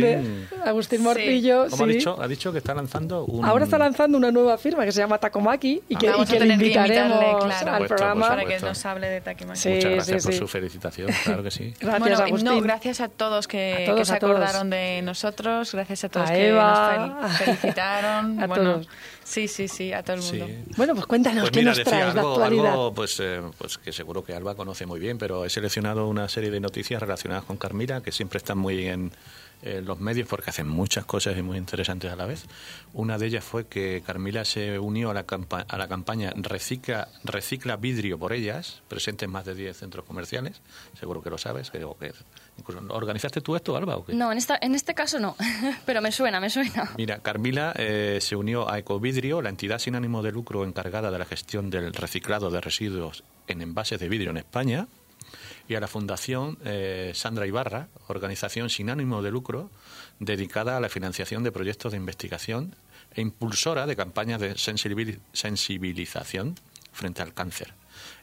Agustín 0.66 1.00
Sí. 1.00 1.04
Morcillo, 1.06 1.68
¿Cómo 1.70 1.84
ha 1.86 1.88
sí. 1.88 1.94
dicho? 1.94 2.22
Ha 2.22 2.28
dicho 2.28 2.52
que 2.52 2.58
está 2.58 2.74
lanzando 2.74 3.24
un... 3.26 3.46
Ahora 3.46 3.64
está 3.64 3.78
lanzando 3.78 4.18
una 4.18 4.30
nueva 4.32 4.58
firma 4.58 4.84
que 4.84 4.92
se 4.92 5.00
llama 5.00 5.18
Takomaki 5.18 5.82
y 5.88 5.96
que, 5.96 6.08
y 6.08 6.26
que 6.26 6.40
le 6.40 6.48
que 6.48 6.54
invitaremos 6.54 7.22
invitarle, 7.22 7.38
claro. 7.40 7.44
al 7.46 7.60
supuesto, 7.62 7.96
programa. 7.96 8.28
Para 8.28 8.46
que 8.46 8.60
nos 8.60 8.86
hable 8.86 9.08
de 9.10 9.22
Takimaki. 9.22 9.60
Sí, 9.60 9.70
Muchas 9.70 9.92
gracias 9.92 10.22
sí, 10.22 10.26
por 10.28 10.34
sí. 10.34 10.40
su 10.40 10.48
felicitación, 10.48 11.10
claro 11.24 11.44
que 11.44 11.52
sí. 11.52 11.74
Gracias, 11.80 12.00
bueno, 12.00 12.18
Agustín. 12.18 12.46
no, 12.50 12.62
gracias 12.62 13.00
a 13.00 13.08
todos 13.08 13.48
que, 13.48 13.84
A 13.84 13.86
todos, 13.86 14.00
que 14.00 14.06
se 14.06 14.20
todos. 14.20 14.36
acordaron 14.36 14.70
de 14.70 15.02
nosotros, 15.04 15.72
gracias 15.74 16.04
a 16.04 16.10
todos 16.10 16.30
A 16.34 16.38
Eva. 16.40 17.20
nos 17.22 17.32
felicitaron. 17.38 18.40
A 18.44 18.48
bueno, 18.48 18.74
todos. 18.74 18.88
Sí, 19.24 19.48
sí, 19.48 19.68
sí, 19.70 19.94
a 19.94 20.04
todo 20.04 20.18
el 20.18 20.22
Sí. 20.22 20.38
mundo. 20.38 20.54
Bueno, 20.76 20.94
pues 20.96 21.06
cuéntanos, 21.06 21.44
Pues 21.44 21.52
¿qué 21.52 21.60
mira, 21.60 21.72
nos 21.72 21.78
decía 21.78 21.92
traes 22.00 22.14
de 22.14 22.20
algo, 22.20 22.32
actualidad? 22.34 22.72
algo, 22.72 22.94
pues, 22.94 23.20
eh, 23.22 23.42
pues 23.58 23.78
que 23.78 23.92
seguro 23.94 24.24
que 24.24 24.34
Alba 24.36 24.54
conoce 24.56 24.86
muy 24.86 25.00
bien, 25.00 25.18
pero 25.18 25.46
he 25.46 25.50
seleccionado 25.50 26.08
una 26.08 26.28
serie 26.28 26.52
de 26.52 26.60
noticias 26.60 27.02
relacionadas 27.02 27.46
con 27.46 27.56
Carmila 27.58 28.02
que 28.02 28.12
siempre 28.12 28.38
están 28.38 28.58
muy 28.58 28.86
en, 28.88 29.12
en 29.64 29.86
los 29.86 30.00
medios 30.00 30.28
porque 30.28 30.50
hacen 30.50 30.68
muchas 30.68 31.06
cosas 31.06 31.38
y 31.38 31.42
muy 31.42 31.58
interesantes 31.58 32.12
a 32.12 32.16
la 32.16 32.26
vez. 32.26 32.46
Una 32.94 33.18
de 33.18 33.28
ellas 33.28 33.44
fue 33.44 33.66
que 33.68 34.04
Carmila 34.06 34.44
se 34.46 34.78
unió 34.78 35.10
a 35.10 35.14
la, 35.14 35.26
campa- 35.26 35.66
a 35.68 35.78
la 35.78 35.88
campaña 35.88 36.32
Recicla, 36.36 37.08
Recicla 37.24 37.78
Vidrio 37.78 38.20
por 38.20 38.34
Ellas, 38.34 38.82
presente 38.88 39.26
en 39.26 39.32
más 39.32 39.46
de 39.46 39.56
10 39.56 39.76
centros 39.78 40.06
comerciales, 40.06 40.62
seguro 41.00 41.22
que 41.22 41.30
lo 41.30 41.38
sabes. 41.38 41.72
Que, 41.72 41.80
que- 42.00 42.14
incluso, 42.58 42.82
¿Organizaste 42.90 43.42
tú 43.42 43.56
esto, 43.56 43.76
Alba? 43.78 43.96
O 43.98 44.06
qué? 44.06 44.14
No, 44.14 44.32
en, 44.32 44.38
esta, 44.38 44.58
en 44.62 44.76
este 44.76 44.94
caso 44.94 45.20
no, 45.20 45.36
pero 45.86 46.02
me 46.02 46.12
suena, 46.12 46.40
me 46.40 46.50
suena. 46.50 46.92
Mira, 46.98 47.20
Carmila 47.20 47.74
eh, 47.78 48.20
se 48.22 48.36
unió 48.36 48.70
a 48.70 48.78
Ecovidrio, 48.80 49.42
la 49.42 49.50
entidad 49.50 49.80
sin 49.80 49.96
ánimo 49.96 50.22
de 50.22 50.32
lucro 50.32 50.64
encargada 50.66 51.10
de 51.10 51.20
la 51.20 51.26
gestión 51.26 51.70
del 51.70 51.94
reciclado 51.94 52.52
de 52.52 52.60
residuos 52.62 53.24
en 53.48 53.62
envases 53.62 54.00
de 54.00 54.10
vidrio 54.10 54.32
en 54.32 54.38
España, 54.38 54.88
y 55.68 55.76
a 55.76 55.80
la 55.80 55.88
Fundación 55.88 56.58
eh, 56.66 57.12
Sandra 57.16 57.48
Ibarra, 57.48 57.88
organización 58.08 58.70
sin 58.70 58.90
ánimo 58.90 59.22
de 59.22 59.32
lucro 59.32 59.70
dedicada 60.20 60.78
a 60.78 60.80
la 60.80 60.90
financiación 60.90 61.44
de 61.44 61.52
proyectos 61.52 61.92
de 61.94 61.98
investigación 61.98 62.76
e 63.16 63.22
impulsora 63.22 63.86
de 63.86 63.96
campañas 63.96 64.42
de 64.42 64.56
sensibil- 64.56 65.20
sensibilización 65.34 66.56
frente 66.92 67.22
al 67.22 67.34
cáncer. 67.34 67.74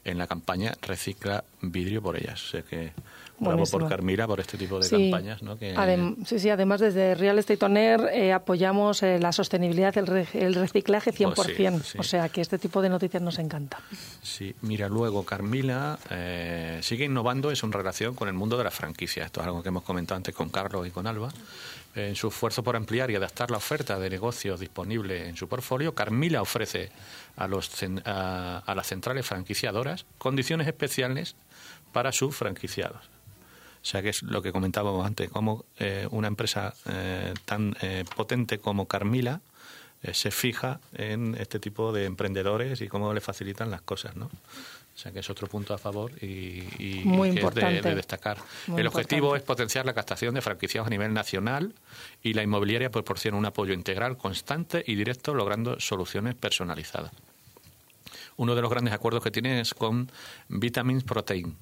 En 0.03 0.17
la 0.17 0.27
campaña 0.27 0.73
Recicla 0.81 1.43
Vidrio 1.61 2.01
por 2.01 2.17
ellas. 2.17 2.51
Que 2.69 2.93
bravo 3.49 3.63
por 3.65 3.89
Carmila 3.89 4.27
por 4.27 4.39
este 4.39 4.57
tipo 4.57 4.77
de 4.79 4.83
Sí. 4.85 5.09
campañas. 5.11 5.41
¿no? 5.43 5.57
Que, 5.57 5.75
Adem- 5.75 6.25
sí, 6.25 6.39
sí, 6.39 6.49
además 6.49 6.79
desde 6.79 7.15
Real 7.15 7.37
Estate 7.39 7.65
Air 7.65 8.01
eh, 8.13 8.33
apoyamos 8.33 9.03
eh, 9.03 9.19
la 9.19 9.31
sostenibilidad, 9.31 9.97
el, 9.97 10.07
re- 10.07 10.27
el 10.33 10.55
reciclaje 10.55 11.11
100%. 11.11 11.33
Pues 11.35 11.47
sí, 11.47 11.91
sí. 11.91 11.97
O 11.99 12.03
sea 12.03 12.29
que 12.29 12.41
este 12.41 12.57
tipo 12.57 12.81
de 12.81 12.89
noticias 12.89 13.21
nos 13.21 13.39
encanta. 13.39 13.79
Sí, 14.21 14.55
mira, 14.61 14.87
luego 14.89 15.23
Carmila 15.25 15.97
eh, 16.09 16.79
sigue 16.81 17.05
innovando 17.05 17.49
en 17.49 17.55
su 17.55 17.69
relación 17.71 18.15
con 18.15 18.27
el 18.27 18.33
mundo 18.33 18.57
de 18.57 18.63
la 18.63 18.71
franquicia. 18.71 19.25
Esto 19.25 19.41
es 19.41 19.47
algo 19.47 19.61
que 19.63 19.69
hemos 19.69 19.83
comentado 19.83 20.17
antes 20.17 20.33
con 20.35 20.49
Carlos 20.49 20.87
y 20.87 20.91
con 20.91 21.07
Alba. 21.07 21.29
En 21.93 22.15
su 22.15 22.29
esfuerzo 22.29 22.63
por 22.63 22.77
ampliar 22.77 23.11
y 23.11 23.15
adaptar 23.15 23.51
la 23.51 23.57
oferta 23.57 23.99
de 23.99 24.09
negocios 24.09 24.61
disponible 24.61 25.27
en 25.27 25.35
su 25.35 25.49
portfolio, 25.49 25.93
Carmila 25.93 26.41
ofrece 26.41 26.89
a, 27.35 27.47
los, 27.49 27.69
a, 28.05 28.63
a 28.65 28.75
las 28.75 28.87
centrales 28.87 29.25
franquiciadoras 29.25 30.05
condiciones 30.17 30.67
especiales 30.67 31.35
para 31.91 32.13
sus 32.13 32.33
franquiciados. 32.33 33.09
O 33.81 33.85
sea, 33.85 34.01
que 34.01 34.09
es 34.09 34.21
lo 34.23 34.41
que 34.41 34.51
comentábamos 34.51 35.05
antes, 35.05 35.29
como 35.29 35.65
eh, 35.79 36.07
una 36.11 36.27
empresa 36.27 36.73
eh, 36.87 37.33
tan 37.45 37.75
eh, 37.81 38.05
potente 38.15 38.59
como 38.59 38.87
Carmila 38.87 39.41
eh, 40.03 40.13
se 40.13 40.29
fija 40.31 40.79
en 40.93 41.35
este 41.39 41.59
tipo 41.59 41.91
de 41.91 42.05
emprendedores 42.05 42.79
y 42.81 42.87
cómo 42.87 43.13
le 43.13 43.21
facilitan 43.21 43.71
las 43.71 43.81
cosas, 43.81 44.15
¿no? 44.15 44.25
O 44.25 44.97
sea, 45.01 45.11
que 45.11 45.19
es 45.19 45.29
otro 45.31 45.47
punto 45.47 45.73
a 45.73 45.77
favor 45.79 46.11
y, 46.21 46.63
y 46.77 47.01
Muy 47.05 47.33
que 47.33 47.39
es 47.41 47.83
de- 47.83 47.95
destacar. 47.95 48.37
Muy 48.67 48.81
El 48.81 48.87
objetivo 48.87 49.27
importante. 49.27 49.37
es 49.43 49.47
potenciar 49.47 49.85
la 49.85 49.93
captación 49.93 50.35
de 50.35 50.41
franquiciados 50.41 50.85
a 50.85 50.89
nivel 50.91 51.13
nacional 51.13 51.73
y 52.21 52.33
la 52.33 52.43
inmobiliaria 52.43 52.91
proporciona 52.91 53.37
un 53.37 53.45
apoyo 53.45 53.73
integral, 53.73 54.17
constante 54.17 54.83
y 54.85 54.95
directo, 54.95 55.33
logrando 55.33 55.79
soluciones 55.79 56.35
personalizadas. 56.35 57.11
Uno 58.37 58.53
de 58.53 58.61
los 58.61 58.69
grandes 58.69 58.93
acuerdos 58.93 59.23
que 59.23 59.31
tiene 59.31 59.61
es 59.61 59.73
con 59.73 60.11
Vitamins 60.49 61.03
Protein, 61.03 61.55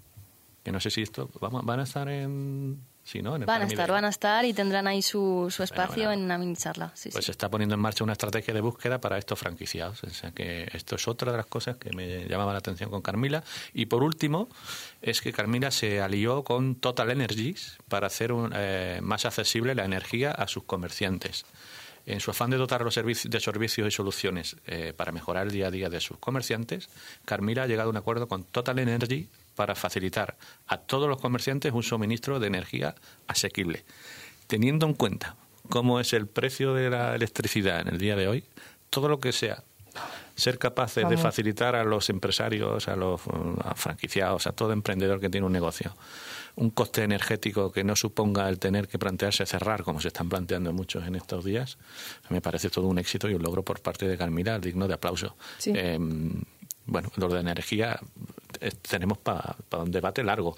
que 0.69 0.73
no 0.73 0.79
sé 0.79 0.91
si 0.91 1.01
esto 1.01 1.31
vamos, 1.41 1.65
van 1.65 1.79
a 1.79 1.83
estar 1.83 2.07
en 2.07 2.79
sí, 3.03 3.23
¿no? 3.23 3.35
En 3.35 3.41
el 3.41 3.47
Van 3.47 3.63
a 3.63 3.65
estar, 3.65 3.89
van 3.89 4.05
a 4.05 4.09
estar 4.09 4.45
y 4.45 4.53
tendrán 4.53 4.85
ahí 4.85 5.01
su, 5.01 5.47
su 5.49 5.63
espacio 5.63 6.11
en 6.11 6.21
una 6.21 6.37
mini 6.37 6.55
charla. 6.55 6.91
Sí, 6.93 7.09
Pues 7.09 7.25
sí. 7.25 7.25
se 7.25 7.31
está 7.31 7.49
poniendo 7.49 7.73
en 7.73 7.81
marcha 7.81 8.03
una 8.03 8.13
estrategia 8.13 8.53
de 8.53 8.61
búsqueda 8.61 9.01
para 9.01 9.17
estos 9.17 9.39
franquiciados. 9.39 10.03
O 10.03 10.09
sea 10.11 10.29
que 10.29 10.69
esto 10.71 10.95
es 10.95 11.07
otra 11.07 11.31
de 11.31 11.37
las 11.37 11.47
cosas 11.47 11.77
que 11.77 11.91
me 11.93 12.27
llamaba 12.27 12.51
la 12.53 12.59
atención 12.59 12.91
con 12.91 13.01
Carmila. 13.01 13.43
Y 13.73 13.87
por 13.87 14.03
último, 14.03 14.47
es 15.01 15.21
que 15.21 15.33
Carmila 15.33 15.71
se 15.71 16.01
alió 16.01 16.43
con 16.43 16.75
Total 16.75 17.09
Energies 17.09 17.79
para 17.87 18.05
hacer 18.05 18.31
un, 18.31 18.51
eh, 18.55 18.99
más 19.01 19.25
accesible 19.25 19.73
la 19.73 19.85
energía 19.85 20.29
a 20.33 20.47
sus 20.47 20.65
comerciantes. 20.65 21.45
En 22.05 22.19
su 22.19 22.29
afán 22.29 22.51
de 22.51 22.57
dotar 22.57 22.81
los 22.83 22.93
servicios, 22.93 23.31
de 23.31 23.39
servicios 23.39 23.87
y 23.87 23.91
soluciones 23.91 24.55
eh, 24.67 24.93
para 24.95 25.11
mejorar 25.11 25.47
el 25.47 25.51
día 25.51 25.67
a 25.67 25.71
día 25.71 25.89
de 25.89 25.99
sus 25.99 26.19
comerciantes, 26.19 26.89
Carmila 27.25 27.63
ha 27.63 27.67
llegado 27.67 27.89
a 27.89 27.91
un 27.91 27.97
acuerdo 27.97 28.27
con 28.27 28.43
Total 28.43 28.77
Energy 28.77 29.29
para 29.59 29.75
facilitar 29.75 30.37
a 30.67 30.77
todos 30.77 31.09
los 31.09 31.19
comerciantes 31.19 31.73
un 31.73 31.83
suministro 31.83 32.39
de 32.39 32.47
energía 32.47 32.95
asequible. 33.27 33.83
Teniendo 34.47 34.85
en 34.85 34.93
cuenta 34.93 35.35
cómo 35.67 35.99
es 35.99 36.13
el 36.13 36.27
precio 36.27 36.73
de 36.73 36.89
la 36.89 37.13
electricidad 37.13 37.81
en 37.81 37.89
el 37.89 37.97
día 37.97 38.15
de 38.15 38.29
hoy, 38.29 38.45
todo 38.89 39.09
lo 39.09 39.19
que 39.19 39.33
sea 39.33 39.65
ser 40.35 40.59
capaces 40.59 41.09
de 41.09 41.17
facilitar 41.17 41.75
a 41.75 41.83
los 41.83 42.09
empresarios, 42.09 42.87
a 42.87 42.95
los 42.95 43.19
a 43.61 43.75
franquiciados, 43.75 44.47
a 44.47 44.53
todo 44.53 44.71
emprendedor 44.71 45.19
que 45.19 45.29
tiene 45.29 45.45
un 45.45 45.51
negocio, 45.51 45.93
un 46.55 46.69
coste 46.69 47.03
energético 47.03 47.73
que 47.73 47.83
no 47.83 47.97
suponga 47.97 48.47
el 48.47 48.59
tener 48.59 48.87
que 48.87 48.97
plantearse 48.97 49.45
cerrar, 49.45 49.83
como 49.83 49.99
se 49.99 50.07
están 50.07 50.29
planteando 50.29 50.71
muchos 50.71 51.05
en 51.05 51.15
estos 51.15 51.43
días, 51.43 51.77
me 52.29 52.39
parece 52.39 52.69
todo 52.69 52.87
un 52.87 52.97
éxito 52.97 53.29
y 53.29 53.33
un 53.33 53.43
logro 53.43 53.63
por 53.63 53.81
parte 53.81 54.07
de 54.07 54.17
Carmila 54.17 54.57
digno 54.57 54.87
de 54.87 54.93
aplauso. 54.93 55.35
Sí. 55.57 55.73
Eh, 55.75 55.99
bueno, 56.85 57.09
lo 57.17 57.27
de 57.29 57.39
energía 57.41 57.99
eh, 58.59 58.71
tenemos 58.89 59.17
para 59.19 59.55
un 59.83 59.91
debate 59.91 60.23
largo. 60.23 60.55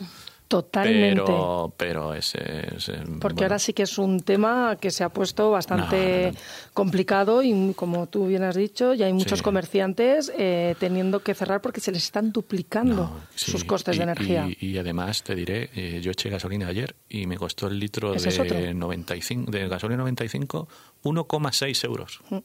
Totalmente. 0.48 1.22
Pero, 1.22 1.74
pero 1.78 2.14
es, 2.14 2.36
es, 2.36 2.90
eh, 2.90 2.96
Porque 3.22 3.36
bueno, 3.36 3.42
ahora 3.44 3.60
sí 3.60 3.72
que 3.72 3.84
es 3.84 3.98
un 3.98 4.20
tema 4.20 4.76
que 4.82 4.92
se 4.92 5.06
ha 5.06 5.08
puesto 5.08 5.50
bastante 5.50 6.26
No, 6.26 6.32
no, 6.34 6.38
complicado 6.74 7.42
y, 7.42 7.74
como 7.74 8.08
tú 8.08 8.28
bien 8.28 8.44
has 8.44 8.56
dicho, 8.58 8.94
ya 8.94 9.06
hay 9.06 9.14
muchos 9.14 9.40
Sí. 9.40 9.44
comerciantes 9.46 10.30
eh, 10.38 10.76
teniendo 10.78 11.22
que 11.22 11.34
cerrar 11.36 11.62
porque 11.62 11.80
se 11.80 11.94
les 11.94 12.04
están 12.04 12.34
duplicando 12.34 13.22
sí, 13.34 13.50
sus 13.50 13.64
costes 13.64 13.96
y- 13.96 14.00
de 14.00 14.04
energía. 14.04 14.46
Y, 14.60 14.72
y 14.72 14.78
además 14.78 15.24
te 15.24 15.36
diré, 15.36 15.70
eh, 15.74 16.02
yo 16.04 16.12
eché 16.12 16.30
gasolina 16.30 16.68
ayer 16.68 16.96
y 17.08 17.28
me 17.28 17.38
costó 17.38 17.68
el 17.68 17.80
litro 17.80 18.14
Ese 18.14 18.44
de 18.44 18.74
95 18.74 19.52
de 19.52 19.70
gasolina 19.70 20.00
95 20.00 20.68
1,6 21.04 21.86
euros. 21.86 22.20
Mm. 22.30 22.40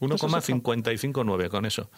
1,559 0.00 1.48
con 1.48 1.66
eso. 1.66 1.88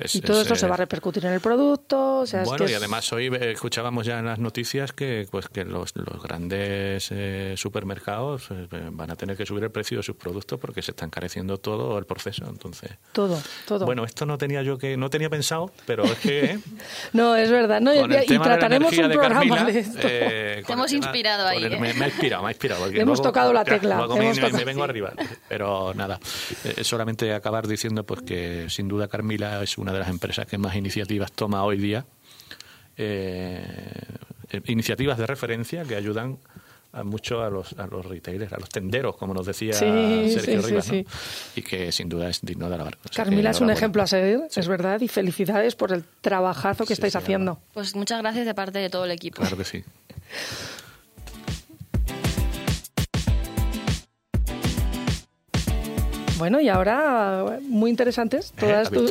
Es- 0.00 0.14
y 0.14 0.20
todo 0.20 0.38
es, 0.38 0.42
esto 0.42 0.54
se 0.56 0.66
eh, 0.66 0.68
va 0.68 0.74
a 0.74 0.78
repercutir 0.78 1.24
en 1.26 1.32
el 1.32 1.40
producto. 1.40 2.18
O 2.20 2.26
sea, 2.26 2.42
es 2.42 2.48
bueno, 2.48 2.64
que 2.64 2.70
y 2.72 2.74
es- 2.74 2.78
además 2.80 3.12
hoy 3.12 3.26
eh, 3.26 3.52
escuchábamos 3.52 4.06
ya 4.06 4.18
en 4.18 4.26
las 4.26 4.38
noticias 4.38 4.92
que 4.92 5.26
pues 5.30 5.48
que 5.48 5.64
los, 5.64 5.94
los 5.96 6.22
grandes 6.22 7.08
eh, 7.10 7.54
supermercados 7.56 8.48
eh, 8.50 8.66
van 8.92 9.10
a 9.10 9.16
tener 9.16 9.36
que 9.36 9.46
subir 9.46 9.64
el 9.64 9.70
precio 9.70 9.98
de 9.98 10.02
sus 10.02 10.16
productos 10.16 10.58
porque 10.58 10.82
se 10.82 10.92
está 10.92 11.04
encareciendo 11.04 11.58
todo 11.58 11.98
el 11.98 12.04
proceso. 12.06 12.44
Entonces, 12.48 12.90
todo, 13.12 13.40
todo. 13.66 13.84
bueno, 13.86 14.04
esto 14.04 14.26
no 14.26 14.38
tenía 14.38 14.62
yo 14.62 14.78
que 14.78 14.96
no 14.96 15.10
tenía 15.10 15.28
pensado, 15.30 15.70
pero 15.86 16.04
es 16.04 16.18
que 16.18 16.44
eh, 16.44 16.58
no, 17.12 17.36
es 17.36 17.50
verdad. 17.50 17.80
¿no? 17.80 17.92
con 17.94 18.12
el 18.12 18.24
y 18.24 18.34
la 18.38 18.42
trataremos 18.42 18.92
un 18.92 19.08
de 19.08 19.14
programa 19.14 19.40
Carmila, 19.40 19.64
de 19.64 19.78
esto. 19.80 19.98
eh, 20.02 20.62
Te 20.66 20.72
hemos 20.72 20.86
tema- 20.90 21.04
inspirado 21.04 21.46
ahí, 21.46 21.64
el- 21.64 21.72
¿eh? 21.74 21.78
me, 21.80 21.94
me 21.94 22.04
ha 22.04 22.08
inspirado, 22.08 22.42
me 22.42 22.48
ha 22.48 22.52
inspirado. 22.52 22.86
Le 22.86 23.00
hemos 23.00 23.18
luego- 23.18 23.22
tocado 23.22 23.52
la 23.52 23.64
tecla, 23.64 23.96
luego 23.96 24.16
me, 24.16 24.32
tocado, 24.34 24.56
me 24.56 24.64
vengo 24.64 24.84
sí. 24.84 24.90
arriba. 24.90 25.12
Pero 25.48 25.92
nada, 25.94 26.18
eh, 26.64 26.84
solamente 26.84 27.32
acabar 27.34 27.66
diciendo 27.66 28.04
pues 28.04 28.22
que 28.22 28.66
sin 28.68 28.88
duda 28.88 29.08
Carmila 29.08 29.62
es 29.62 29.78
una 29.78 29.89
de 29.92 29.98
las 30.00 30.08
empresas 30.08 30.46
que 30.46 30.58
más 30.58 30.74
iniciativas 30.76 31.32
toma 31.32 31.64
hoy 31.64 31.78
día. 31.78 32.04
eh, 32.96 33.64
eh, 34.50 34.60
iniciativas 34.66 35.16
de 35.18 35.26
referencia 35.26 35.84
que 35.84 35.94
ayudan 35.96 36.38
a 36.92 37.04
mucho 37.04 37.40
a 37.42 37.48
los, 37.50 37.72
a 37.78 37.86
los 37.86 38.04
retailers, 38.04 38.52
a 38.52 38.58
los 38.58 38.68
tenderos, 38.68 39.16
como 39.16 39.32
nos 39.32 39.46
decía 39.46 39.74
Sí, 39.74 39.86
Sergio 40.34 40.60
sí, 40.60 40.68
Rivas, 40.68 40.84
sí, 40.86 41.02
¿no? 41.04 41.10
y 41.54 41.62
que 41.62 41.92
sin 41.92 42.08
duda 42.08 42.28
es 42.28 42.40
digno 42.42 42.68
de 42.68 42.74
alabar. 42.74 42.96
O 42.96 43.12
sea, 43.12 43.24
que 43.24 43.30
Carmila 43.30 43.50
es 43.50 43.60
un 43.60 43.70
ejemplo 43.70 44.02
a 44.02 44.08
seguir, 44.08 44.40
es 44.54 44.66
verdad, 44.68 45.00
y 45.00 45.06
felicidades 45.06 45.76
por 45.76 45.92
el 45.92 46.02
trabajazo 46.20 46.82
que 46.84 46.88
Sí, 46.88 46.92
estáis 46.94 47.12
sí, 47.12 47.18
haciendo. 47.18 47.60
Pues 47.74 47.94
muchas 47.94 48.18
gracias 48.20 48.44
de 48.44 48.54
parte 48.54 48.80
de 48.80 48.90
todo 48.90 49.04
el 49.04 49.12
equipo. 49.12 49.40
Claro 49.40 49.56
que 49.56 49.64
sí. 49.64 49.84
Bueno, 56.40 56.58
y 56.58 56.70
ahora, 56.70 57.44
muy 57.68 57.90
interesantes 57.90 58.52
Eh, 58.56 58.60
todas, 58.60 58.90
tus 58.90 59.10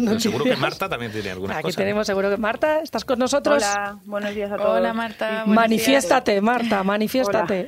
noticias. 0.00 0.22
Seguro 0.22 0.44
que 0.44 0.54
Marta 0.56 0.88
también 0.88 1.10
tiene 1.10 1.30
algunas 1.30 1.56
Aquí 1.56 1.64
cosas. 1.64 1.76
tenemos 1.76 2.06
seguro 2.06 2.30
que 2.30 2.36
Marta, 2.36 2.80
¿estás 2.82 3.04
con 3.04 3.18
nosotros? 3.18 3.56
Hola, 3.64 3.98
buenos 4.06 4.32
días 4.32 4.52
a 4.52 4.56
todos. 4.56 4.76
Hola 4.78 4.92
Marta. 4.94 5.42
Manifiéstate, 5.44 6.40
Marta, 6.40 6.84
manifiéstate. 6.84 7.66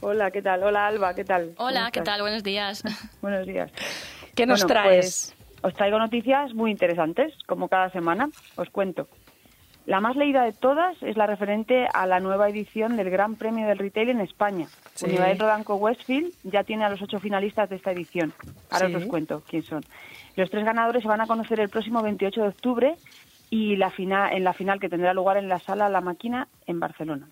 Hola, 0.00 0.32
¿qué 0.32 0.42
tal? 0.42 0.64
Hola, 0.64 0.88
Alba, 0.88 1.14
¿qué 1.14 1.24
tal? 1.24 1.52
Hola, 1.58 1.80
¿Cómo 1.82 1.92
¿qué 1.92 2.00
tal? 2.02 2.20
Buenos 2.20 2.42
días. 2.42 2.82
Buenos 3.22 3.46
días. 3.46 3.70
¿Qué 4.34 4.44
nos 4.44 4.64
Bueno, 4.64 4.74
traes? 4.82 5.32
pues, 5.60 5.62
os 5.62 5.74
traigo 5.74 5.98
noticias 5.98 6.52
muy 6.52 6.72
interesantes, 6.72 7.32
como 7.46 7.68
cada 7.68 7.90
semana. 7.90 8.28
Os 8.56 8.68
cuento. 8.70 9.06
La 9.86 10.00
más 10.00 10.16
leída 10.16 10.42
de 10.42 10.52
todas 10.52 11.00
es 11.02 11.16
la 11.16 11.26
referente 11.28 11.86
a 11.94 12.06
la 12.06 12.18
nueva 12.18 12.48
edición 12.48 12.96
del 12.96 13.08
Gran 13.08 13.36
Premio 13.36 13.68
del 13.68 13.78
Retail 13.78 14.08
en 14.10 14.20
España. 14.20 14.66
Sí. 14.94 15.06
Unibail 15.06 15.38
Rodanco 15.38 15.76
Westfield 15.76 16.32
ya 16.42 16.64
tiene 16.64 16.84
a 16.84 16.88
los 16.88 17.00
ocho 17.02 17.20
finalistas 17.20 17.70
de 17.70 17.76
esta 17.76 17.92
edición. 17.92 18.32
Ahora 18.70 18.88
Sí. 18.88 18.94
os 18.96 19.04
cuento 19.06 19.42
quién 19.48 19.62
son. 19.62 19.84
Los 20.34 20.50
tres 20.50 20.64
ganadores 20.64 21.02
se 21.02 21.08
van 21.08 21.20
a 21.20 21.26
conocer 21.28 21.60
el 21.60 21.68
próximo 21.68 22.02
28 22.02 22.42
de 22.42 22.48
octubre 22.48 22.94
y 23.48 23.76
la 23.76 23.90
final, 23.90 24.32
en 24.32 24.42
la 24.42 24.52
final 24.54 24.80
que 24.80 24.88
tendrá 24.88 25.14
lugar 25.14 25.36
en 25.36 25.48
la 25.48 25.60
sala 25.60 25.88
La 25.88 26.00
Máquina 26.00 26.48
en 26.66 26.80
Barcelona. 26.80 27.28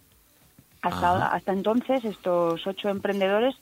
Hasta, 0.81 1.29
hasta 1.33 1.53
entonces, 1.53 2.05
estos 2.05 2.65
ocho 2.67 2.89
emprendedores 2.89 3.57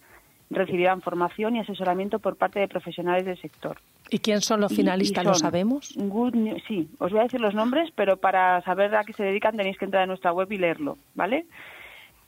recibirán 0.52 1.00
formación 1.02 1.56
y 1.56 1.60
asesoramiento 1.60 2.18
por 2.18 2.36
parte 2.36 2.60
de 2.60 2.68
profesionales 2.68 3.24
del 3.24 3.40
sector. 3.40 3.78
¿Y 4.10 4.18
quién 4.18 4.40
son 4.40 4.60
los 4.60 4.70
Y- 4.72 4.74
y 4.74 4.76
finalistas? 4.78 5.24
¿Lo 5.24 5.34
sabemos? 5.34 5.94
Good 5.96 6.34
New- 6.34 6.58
sí, 6.68 6.88
os 6.98 7.10
voy 7.10 7.20
a 7.20 7.24
decir 7.24 7.40
los 7.40 7.54
nombres, 7.54 7.90
pero 7.94 8.16
para 8.18 8.60
saber 8.62 8.94
a 8.94 9.04
qué 9.04 9.12
se 9.14 9.22
dedican 9.24 9.56
tenéis 9.56 9.78
que 9.78 9.84
entrar 9.86 10.02
a 10.02 10.06
nuestra 10.06 10.32
web 10.32 10.50
y 10.52 10.58
leerlo, 10.58 10.98
¿vale? 11.14 11.46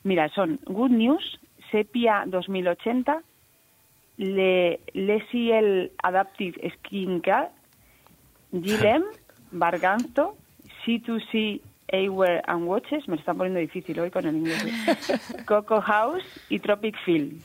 Mira, 0.03 0.29
son 0.29 0.59
Good 0.65 0.91
News, 0.91 1.39
Sepia 1.71 2.23
2080, 2.27 3.21
Le, 4.17 4.79
Lesiel 4.93 5.91
Adaptive 6.01 6.71
Skin 6.77 7.19
Care, 7.21 7.49
Gilem, 8.51 9.03
Barganto, 9.51 10.37
C2C 10.85 11.61
Eyewear 11.87 12.41
and 12.47 12.65
Watches, 12.67 13.07
me 13.07 13.15
lo 13.15 13.19
están 13.19 13.37
poniendo 13.37 13.59
difícil 13.59 13.99
hoy 13.99 14.09
con 14.09 14.25
el 14.25 14.37
inglés. 14.37 14.63
Coco 15.45 15.81
House 15.81 16.23
y 16.49 16.59
Tropic 16.59 16.95
Field. 17.05 17.41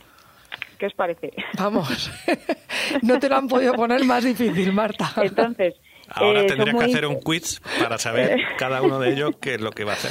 ¿Qué 0.81 0.87
os 0.87 0.95
parece? 0.95 1.31
Vamos, 1.59 2.11
no 3.03 3.19
te 3.19 3.29
lo 3.29 3.37
han 3.37 3.47
podido 3.49 3.75
poner 3.75 4.03
más 4.07 4.25
difícil, 4.25 4.73
Marta. 4.73 5.11
Entonces, 5.19 5.75
Ahora 6.09 6.41
eh, 6.41 6.47
muy- 6.73 6.85
que 6.87 6.91
hacer 6.91 7.07
un 7.07 7.21
quiz 7.21 7.61
para 7.79 7.99
saber 7.99 8.41
cada 8.59 8.81
uno 8.83 8.99
de 8.99 9.11
ellos 9.13 9.33
qué 9.43 9.55
es 9.57 9.61
lo 9.61 9.71
que 9.71 9.85
va 9.85 9.93
a 9.93 9.95
hacer. 9.95 10.11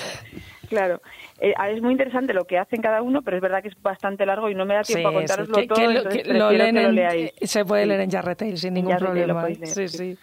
Claro, 0.69 1.01
Eh, 1.41 1.53
es 1.71 1.81
muy 1.81 1.93
interesante 1.93 2.33
lo 2.33 2.45
que 2.45 2.59
hacen 2.59 2.81
cada 2.81 3.01
uno, 3.01 3.21
pero 3.23 3.37
es 3.37 3.41
verdad 3.41 3.63
que 3.63 3.69
es 3.69 3.81
bastante 3.81 4.25
largo 4.25 4.49
y 4.49 4.53
no 4.55 4.65
me 4.65 4.75
da 4.75 4.83
tiempo 4.83 5.07
Sí, 5.07 5.15
a 5.15 5.17
contároslo 5.19 5.57
sí, 5.61 5.67
todo, 5.67 5.79
que 5.79 5.87
lo- 5.87 5.97
entonces 6.03 6.23
que 6.23 6.33
lo 6.33 6.49
prefiero 6.49 6.63
leen 6.63 6.75
que 6.75 6.81
lo 6.83 6.89
en- 6.89 6.95
leáis. 6.95 7.33
se 7.41 7.65
puede 7.65 7.85
leer 7.87 8.01
en 8.01 8.09
Yarretail 8.11 8.57
sin 8.59 8.73
ningún 8.75 8.95
problema. 8.97 9.41
podéis 9.41 9.59
leer, 9.59 9.73
sí, 9.73 9.87
sí. 9.87 9.97
sí. 9.97 10.17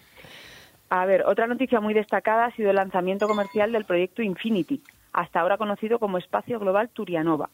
A 0.91 1.05
ver, 1.07 1.25
otra 1.27 1.49
noticia 1.49 1.81
muy 1.81 1.93
destacada 1.95 2.45
ha 2.47 2.51
sido 2.53 2.71
el 2.71 2.77
lanzamiento 2.77 3.27
comercial 3.27 3.73
del 3.73 3.85
proyecto 3.85 4.23
Infinity, 4.23 4.81
hasta 5.17 5.41
ahora 5.41 5.57
conocido 5.57 5.99
como 5.99 6.19
Espacio 6.19 6.61
Global 6.61 6.91
Turianova. 6.91 7.49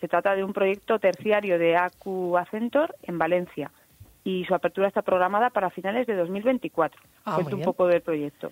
Se 0.00 0.08
trata 0.08 0.34
de 0.34 0.42
un 0.42 0.52
proyecto 0.52 0.98
terciario 0.98 1.56
de 1.56 1.76
AQ 1.76 2.36
Accentor 2.36 2.96
en 3.04 3.16
Valencia 3.16 3.70
y 4.24 4.44
su 4.44 4.54
apertura 4.56 4.88
está 4.88 5.02
programada 5.02 5.50
para 5.50 5.70
finales 5.70 6.08
de 6.08 6.16
2024. 6.16 7.00
Ah, 7.24 7.36
Cuento 7.36 7.56
un 7.56 7.62
poco 7.62 7.86
del 7.86 8.00
proyecto. 8.02 8.50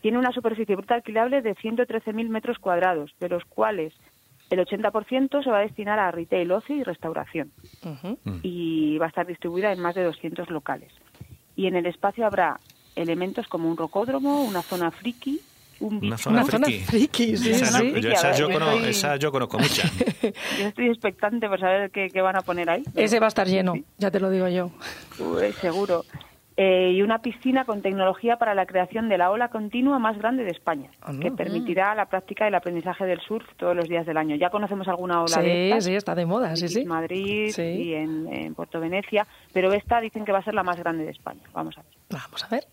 Tiene 0.00 0.18
una 0.18 0.32
superficie 0.32 0.74
bruta 0.74 0.96
alquilable 0.96 1.42
de 1.42 1.54
113.000 1.54 2.28
metros 2.28 2.58
cuadrados, 2.58 3.14
de 3.20 3.28
los 3.28 3.44
cuales 3.44 3.94
el 4.50 4.58
80% 4.58 5.44
se 5.44 5.50
va 5.50 5.58
a 5.58 5.62
destinar 5.62 6.00
a 6.00 6.10
retail, 6.10 6.50
ocio 6.50 6.74
y 6.74 6.82
restauración 6.82 7.52
Ujú. 7.84 8.18
y 8.42 8.98
va 8.98 9.06
a 9.06 9.10
estar 9.10 9.26
distribuida 9.28 9.72
en 9.72 9.78
más 9.78 9.94
de 9.94 10.02
200 10.02 10.50
locales. 10.50 10.92
Y 11.54 11.68
en 11.68 11.76
el 11.76 11.86
espacio 11.86 12.26
habrá 12.26 12.58
elementos 12.96 13.46
como 13.46 13.70
un 13.70 13.76
rocódromo, 13.76 14.42
una 14.42 14.62
zona 14.62 14.90
friki, 14.90 15.40
un 15.80 16.04
Una 16.04 16.16
zona 16.18 16.42
Una 16.42 16.50
zona 16.50 16.66
friki. 16.66 16.84
friki, 16.84 17.36
sí, 17.36 17.50
Esa 17.50 17.78
sí. 17.78 17.92
yo- 17.92 17.98
yo- 17.98 18.10
A 18.10 18.12
esas 18.12 18.30
ver, 18.30 18.40
yo 18.40 18.48
yo 18.48 18.58
cono- 18.58 18.70
estoy- 18.72 18.88
esas 18.90 19.18
yo 19.18 19.32
conozco 19.32 19.58
muchas. 19.58 19.90
Yo 20.58 20.66
estoy 20.68 20.86
expectante 20.88 21.48
por 21.48 21.58
saber 21.58 21.90
qué, 21.90 22.08
qué 22.08 22.20
van 22.22 22.36
a 22.36 22.42
poner 22.42 22.70
ahí. 22.70 22.82
Ese 22.94 23.18
va 23.18 23.26
a 23.26 23.28
estar 23.28 23.46
lleno, 23.48 23.74
ya 23.98 24.10
te 24.10 24.20
lo 24.20 24.30
digo 24.30 24.46
yo. 24.48 24.70
Uy, 25.18 25.52
seguro. 25.60 26.04
Eh, 26.54 26.92
y 26.94 27.00
una 27.00 27.20
piscina 27.20 27.64
con 27.64 27.80
tecnología 27.80 28.36
para 28.36 28.54
la 28.54 28.66
creación 28.66 29.08
de 29.08 29.16
la 29.16 29.30
ola 29.30 29.48
continua 29.48 29.98
más 29.98 30.18
grande 30.18 30.44
de 30.44 30.50
España, 30.50 30.90
Anda. 31.00 31.22
que 31.22 31.30
permitirá 31.32 31.94
la 31.94 32.04
práctica 32.06 32.44
y 32.44 32.48
el 32.48 32.54
aprendizaje 32.54 33.06
del 33.06 33.20
surf 33.20 33.46
todos 33.56 33.74
los 33.74 33.88
días 33.88 34.04
del 34.04 34.18
año. 34.18 34.36
Ya 34.36 34.50
conocemos 34.50 34.86
alguna 34.86 35.22
ola 35.22 35.28
Sí, 35.36 35.40
de 35.40 35.68
estas, 35.70 35.84
sí, 35.84 35.94
está 35.94 36.14
de 36.14 36.26
moda, 36.26 36.54
sí, 36.54 36.64
en 36.64 36.68
sí. 36.70 36.84
Madrid 36.84 37.50
Sí. 37.52 37.62
y 37.62 37.94
en, 37.94 38.28
en 38.30 38.54
Puerto 38.54 38.80
Venecia, 38.80 39.26
pero 39.54 39.72
esta 39.72 39.98
dicen 40.02 40.26
que 40.26 40.32
va 40.32 40.38
a 40.40 40.44
ser 40.44 40.52
la 40.54 40.62
más 40.62 40.76
grande 40.76 41.04
de 41.04 41.10
España. 41.12 41.40
Vamos 41.54 41.76
a 41.78 41.82
ver. 41.82 41.90
Vamos 42.10 42.44
a 42.44 42.48
ver. 42.48 42.64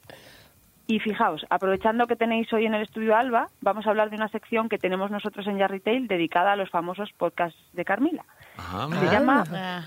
Y 0.91 0.99
fijaos, 0.99 1.45
aprovechando 1.51 2.07
que 2.07 2.15
tenéis 2.15 2.51
hoy 2.51 2.65
en 2.65 2.73
el 2.73 2.81
estudio 2.81 3.15
Alba, 3.15 3.45
vamos 3.61 3.85
a 3.85 3.91
hablar 3.91 4.09
de 4.09 4.15
una 4.15 4.27
sección 4.29 4.69
que 4.69 4.79
tenemos 4.79 5.11
nosotros 5.11 5.45
en 5.45 5.59
Ya 5.59 5.67
Retail 5.67 6.07
dedicada 6.07 6.53
a 6.53 6.55
los 6.55 6.71
famosos 6.71 7.11
podcasts 7.15 7.59
de 7.73 7.85
Carmila. 7.85 8.25
Ajá, 8.57 8.87
Se 8.99 9.07
Ah. 9.07 9.11
llama, 9.11 9.45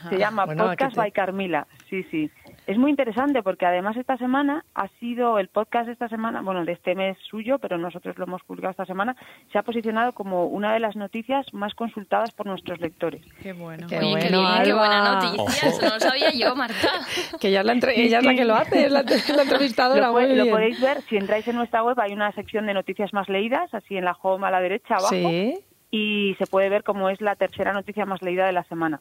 se 0.09 0.17
llama 0.17 0.45
Bueno, 0.47 0.63
Podcast 0.69 0.95
te- 0.95 1.01
by 1.01 1.11
Carmila. 1.11 1.67
Sí, 1.91 2.05
sí. 2.05 2.31
Es 2.67 2.79
muy 2.79 2.91
interesante 2.91 3.43
porque 3.43 3.67
además 3.67 3.97
esta 3.97 4.17
semana 4.17 4.65
ha 4.75 4.87
sido 5.01 5.39
el 5.41 5.49
podcast 5.49 5.87
de 5.87 5.93
esta 5.95 6.09
semana, 6.09 6.43
bueno, 6.43 6.65
de 6.65 6.73
este 6.73 6.95
mes 6.95 7.19
suyo, 7.29 7.59
pero 7.59 7.77
nosotros 7.77 8.17
lo 8.19 8.25
hemos 8.25 8.43
publicado 8.45 8.71
esta 8.71 8.87
semana, 8.87 9.17
se 9.51 9.59
ha 9.59 9.63
posicionado 9.65 10.13
como 10.13 10.47
una 10.47 10.73
de 10.73 10.79
las 10.79 10.95
noticias 10.95 11.45
más 11.53 11.75
consultadas 11.75 12.31
por 12.31 12.47
nuestros 12.47 12.81
lectores. 12.81 13.21
Qué 13.43 13.53
bueno. 13.53 13.89
Qué 13.89 13.99
Oye, 13.99 14.07
qué 14.21 14.31
bueno, 14.31 14.41
bien, 14.53 14.63
qué 14.65 14.73
buena 14.75 15.15
noticia. 15.15 15.43
Ojo. 15.43 15.51
Eso 15.51 15.83
no 15.89 15.95
lo 15.95 16.01
sabía 16.01 16.31
yo, 16.33 16.55
Marta. 16.55 16.89
Que 17.41 17.51
ya 17.51 17.65
la, 17.65 17.73
entre- 17.73 18.01
ella 18.01 18.19
es 18.19 18.25
la 18.25 18.35
que 18.35 18.45
lo 18.45 18.55
hace, 18.55 18.85
es 18.87 18.93
la, 18.93 19.03
la 19.03 19.43
entrevistadora. 19.43 20.07
Lo, 20.07 20.13
puede- 20.13 20.29
muy 20.29 20.37
lo 20.37 20.43
bien. 20.45 20.55
podéis 20.55 20.81
ver, 20.81 21.01
si 21.03 21.17
entráis 21.17 21.49
en 21.49 21.57
nuestra 21.57 21.83
web 21.83 21.99
hay 21.99 22.13
una 22.13 22.31
sección 22.33 22.67
de 22.67 22.75
noticias 22.75 23.13
más 23.13 23.29
leídas, 23.29 23.75
así 23.75 23.97
en 23.97 24.05
la 24.05 24.17
home 24.23 24.47
a 24.47 24.51
la 24.53 24.61
derecha 24.61 24.95
abajo, 24.95 25.09
Sí, 25.11 25.59
y 25.91 26.35
se 26.39 26.47
puede 26.47 26.69
ver 26.69 26.85
cómo 26.85 27.09
es 27.11 27.21
la 27.21 27.35
tercera 27.35 27.73
noticia 27.73 28.07
más 28.07 28.23
leída 28.23 28.47
de 28.47 28.53
la 28.53 28.63
semana. 28.65 29.01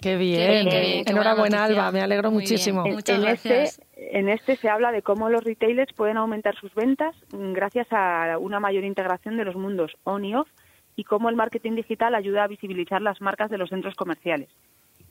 Qué 0.00 0.16
bien. 0.16 0.40
Qué 0.40 0.50
bien, 0.50 0.68
qué 0.68 0.80
bien, 0.80 1.04
qué 1.04 1.10
Enhorabuena. 1.12 1.64
Alba, 1.64 1.92
me 1.92 2.00
alegro 2.00 2.30
Muy 2.30 2.42
muchísimo. 2.42 2.84
En- 2.86 2.94
Muchas 2.94 3.16
en 3.16 3.22
gracias. 3.22 3.78
Este, 3.78 4.18
en 4.18 4.28
este 4.28 4.56
se 4.56 4.68
habla 4.68 4.92
de 4.92 5.02
cómo 5.02 5.28
los 5.28 5.44
retailers 5.44 5.92
pueden 5.92 6.16
aumentar 6.16 6.54
sus 6.56 6.74
ventas 6.74 7.14
mm, 7.32 7.52
gracias 7.52 7.86
a 7.90 8.36
una 8.38 8.60
mayor 8.60 8.84
integración 8.84 9.36
de 9.36 9.44
los 9.44 9.56
mundos 9.56 9.92
on 10.04 10.24
y 10.24 10.34
off 10.34 10.48
y 10.96 11.04
cómo 11.04 11.28
el 11.28 11.36
marketing 11.36 11.76
digital 11.76 12.14
ayuda 12.14 12.44
a 12.44 12.48
visibilizar 12.48 13.00
las 13.02 13.20
marcas 13.20 13.50
de 13.50 13.58
los 13.58 13.70
centros 13.70 13.94
comerciales. 13.94 14.48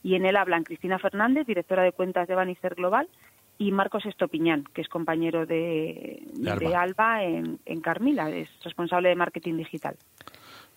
Y 0.03 0.15
en 0.15 0.25
él 0.25 0.35
hablan 0.37 0.63
Cristina 0.63 0.99
Fernández, 0.99 1.45
directora 1.47 1.83
de 1.83 1.91
cuentas 1.91 2.27
de 2.27 2.35
Bannister 2.35 2.75
Global, 2.75 3.07
y 3.57 3.71
Marcos 3.73 4.05
Estopiñán, 4.05 4.63
que 4.73 4.79
es 4.81 4.87
compañero 4.87 5.45
de, 5.45 6.23
De 6.33 6.49
Alba. 6.51 6.69
de 6.69 6.75
Alba 6.75 7.23
en, 7.25 7.59
en 7.65 7.81
Carmila, 7.81 8.29
es 8.29 8.49
responsable 8.63 9.09
de 9.09 9.15
marketing 9.15 9.57
digital. 9.57 9.95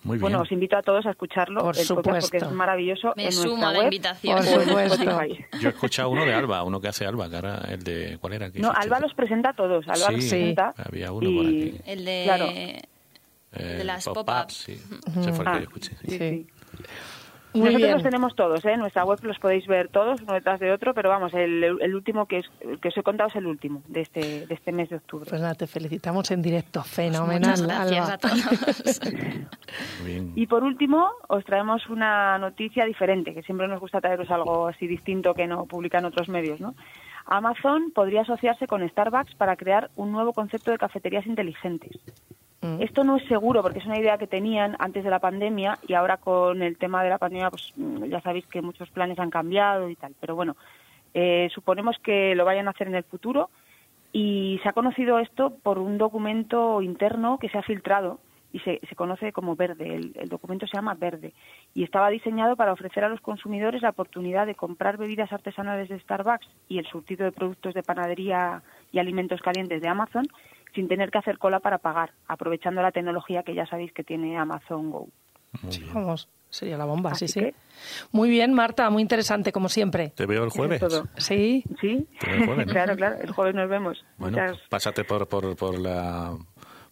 Muy 0.04 0.16
bien. 0.16 0.20
Bueno, 0.22 0.40
os 0.40 0.50
invito 0.50 0.76
a 0.76 0.82
todos 0.82 1.06
a 1.06 1.10
escucharlo 1.10 1.60
Por 1.60 1.78
el 1.78 1.86
podcast 1.86 2.04
porque 2.04 2.20
supuesto. 2.22 2.48
es 2.48 2.52
maravilloso. 2.52 3.12
Me 3.16 3.26
en 3.26 3.32
sumo 3.32 3.66
a 3.66 3.72
la 3.72 3.78
web 3.78 3.84
invitación. 3.84 4.36
Por 4.36 4.44
supuesto. 4.44 5.04
Yo 5.60 5.68
he 5.68 5.72
escuchado 5.72 6.10
uno 6.10 6.24
de 6.26 6.34
Alba, 6.34 6.64
uno 6.64 6.80
que 6.80 6.88
hace 6.88 7.06
Alba, 7.06 7.28
que 7.30 7.36
ahora 7.36 7.62
el 7.68 7.82
de... 7.84 8.18
¿Cuál 8.20 8.32
era? 8.32 8.50
¿Qué 8.50 8.58
No, 8.58 8.72
Alba 8.72 8.98
los 8.98 9.14
presenta 9.14 9.50
a 9.50 9.52
todos. 9.54 9.84
Alba 9.86 9.94
Sí, 9.96 10.02
los 10.12 10.14
presenta. 10.24 10.74
había 10.76 11.12
uno 11.12 11.28
y- 11.28 11.36
por 11.36 11.46
aquí. 11.46 11.80
El 11.86 12.04
de, 12.04 12.22
Claro. 12.24 12.46
Eh, 12.46 12.82
de 13.52 13.84
las 13.84 14.04
pop-ups, 14.04 14.24
pop-ups. 14.26 14.54
sí. 14.54 14.72
Ese 14.72 15.32
fue 15.32 15.44
el 15.44 15.44
que 15.44 15.48
Ah, 15.50 15.54
yo 15.58 15.62
escuché. 15.64 15.90
sí. 15.90 15.96
sí, 16.08 16.10
Sí. 16.10 16.18
sí. 16.18 16.46
Muy 17.54 17.64
Nosotros 17.66 17.82
bien. 17.82 17.92
los 17.92 18.02
tenemos 18.02 18.34
todos, 18.34 18.64
¿eh? 18.64 18.72
En 18.72 18.80
nuestra 18.80 19.04
web 19.04 19.18
los 19.22 19.38
podéis 19.38 19.66
ver 19.66 19.88
todos, 19.88 20.22
uno 20.22 20.32
detrás 20.34 20.58
de 20.58 20.72
otro, 20.72 20.94
pero 20.94 21.10
vamos, 21.10 21.34
el, 21.34 21.62
el 21.64 21.94
último 21.94 22.26
que, 22.26 22.38
es, 22.38 22.50
que 22.80 22.88
os 22.88 22.96
he 22.96 23.02
contado 23.02 23.28
es 23.28 23.36
el 23.36 23.46
último 23.46 23.82
de 23.88 24.00
este, 24.00 24.46
de 24.46 24.54
este 24.54 24.72
mes 24.72 24.88
de 24.88 24.96
octubre. 24.96 25.28
Pues 25.28 25.40
nada, 25.40 25.54
te 25.54 25.66
felicitamos 25.66 26.30
en 26.30 26.40
directo. 26.42 26.82
Fenomenal, 26.82 27.50
Muchas 27.50 27.62
gracias 27.62 28.04
Alba. 28.10 28.14
a 28.14 28.18
todos. 28.18 29.00
Bien. 30.04 30.32
Y 30.34 30.46
por 30.46 30.62
último, 30.64 31.10
os 31.28 31.44
traemos 31.44 31.86
una 31.88 32.38
noticia 32.38 32.84
diferente, 32.86 33.34
que 33.34 33.42
siempre 33.42 33.68
nos 33.68 33.80
gusta 33.80 34.00
traeros 34.00 34.30
algo 34.30 34.68
así 34.68 34.86
distinto 34.86 35.34
que 35.34 35.46
no 35.46 35.66
publican 35.66 36.04
otros 36.04 36.28
medios, 36.28 36.60
¿no? 36.60 36.74
Amazon 37.26 37.92
podría 37.94 38.22
asociarse 38.22 38.66
con 38.66 38.86
Starbucks 38.88 39.34
para 39.34 39.56
crear 39.56 39.90
un 39.96 40.12
nuevo 40.12 40.32
concepto 40.32 40.70
de 40.70 40.78
cafeterías 40.78 41.26
inteligentes. 41.26 41.98
Mm. 42.60 42.80
Esto 42.80 43.04
no 43.04 43.16
es 43.16 43.26
seguro 43.26 43.62
porque 43.62 43.80
es 43.80 43.86
una 43.86 43.98
idea 43.98 44.18
que 44.18 44.26
tenían 44.26 44.76
antes 44.78 45.04
de 45.04 45.10
la 45.10 45.18
pandemia 45.18 45.78
y 45.86 45.94
ahora 45.94 46.16
con 46.16 46.62
el 46.62 46.78
tema 46.78 47.02
de 47.02 47.10
la 47.10 47.18
pandemia, 47.18 47.50
pues 47.50 47.72
mm, 47.76 48.04
ya 48.04 48.20
sabéis 48.20 48.46
que 48.46 48.62
muchos 48.62 48.90
planes 48.90 49.18
han 49.18 49.30
cambiado 49.30 49.88
y 49.88 49.96
tal. 49.96 50.14
Pero 50.20 50.36
bueno, 50.36 50.56
eh, 51.14 51.48
suponemos 51.52 51.96
que 51.98 52.34
lo 52.34 52.44
vayan 52.44 52.68
a 52.68 52.70
hacer 52.70 52.86
en 52.86 52.94
el 52.94 53.04
futuro 53.04 53.50
y 54.12 54.60
se 54.62 54.68
ha 54.68 54.72
conocido 54.72 55.18
esto 55.18 55.54
por 55.62 55.78
un 55.78 55.98
documento 55.98 56.82
interno 56.82 57.38
que 57.38 57.48
se 57.48 57.58
ha 57.58 57.62
filtrado 57.62 58.18
y 58.52 58.58
se, 58.60 58.80
se 58.88 58.94
conoce 58.94 59.32
como 59.32 59.56
Verde. 59.56 59.94
El, 59.94 60.12
el 60.16 60.28
documento 60.28 60.66
se 60.66 60.76
llama 60.76 60.94
Verde 60.94 61.32
y 61.74 61.84
estaba 61.84 62.10
diseñado 62.10 62.54
para 62.56 62.72
ofrecer 62.72 63.02
a 63.04 63.08
los 63.08 63.20
consumidores 63.20 63.82
la 63.82 63.90
oportunidad 63.90 64.46
de 64.46 64.54
comprar 64.54 64.96
bebidas 64.98 65.32
artesanales 65.32 65.88
de 65.88 65.98
Starbucks 66.00 66.46
y 66.68 66.78
el 66.78 66.86
surtido 66.86 67.24
de 67.24 67.32
productos 67.32 67.74
de 67.74 67.82
panadería 67.82 68.62
y 68.92 68.98
alimentos 68.98 69.40
calientes 69.40 69.80
de 69.80 69.88
Amazon 69.88 70.26
sin 70.74 70.88
tener 70.88 71.10
que 71.10 71.18
hacer 71.18 71.38
cola 71.38 71.60
para 71.60 71.78
pagar, 71.78 72.12
aprovechando 72.28 72.80
la 72.82 72.92
tecnología 72.92 73.42
que 73.42 73.54
ya 73.54 73.66
sabéis 73.66 73.92
que 73.92 74.04
tiene 74.04 74.38
Amazon 74.38 74.90
Go. 74.90 75.08
Sí, 75.68 75.84
vamos, 75.92 76.30
sería 76.48 76.78
la 76.78 76.86
bomba, 76.86 77.14
sí, 77.14 77.26
Así 77.26 77.34
sí. 77.34 77.40
que- 77.40 77.54
Muy 78.10 78.30
bien, 78.30 78.54
Marta, 78.54 78.88
muy 78.88 79.02
interesante, 79.02 79.52
como 79.52 79.68
siempre. 79.68 80.12
Te 80.16 80.24
veo 80.24 80.44
el 80.44 80.50
jueves. 80.50 80.82
Sí, 81.18 81.62
¿Sí? 81.78 82.06
Te 82.18 82.26
veo 82.26 82.36
el 82.38 82.44
jueves, 82.46 82.66
¿no? 82.68 82.72
claro, 82.72 82.96
claro. 82.96 83.16
El 83.20 83.32
jueves 83.32 83.54
nos 83.54 83.68
vemos. 83.68 84.02
Bueno, 84.16 84.38
Muchas- 84.38 84.62
pásate 84.70 85.04
por, 85.04 85.28
por, 85.28 85.54
por 85.56 85.78
la 85.78 86.34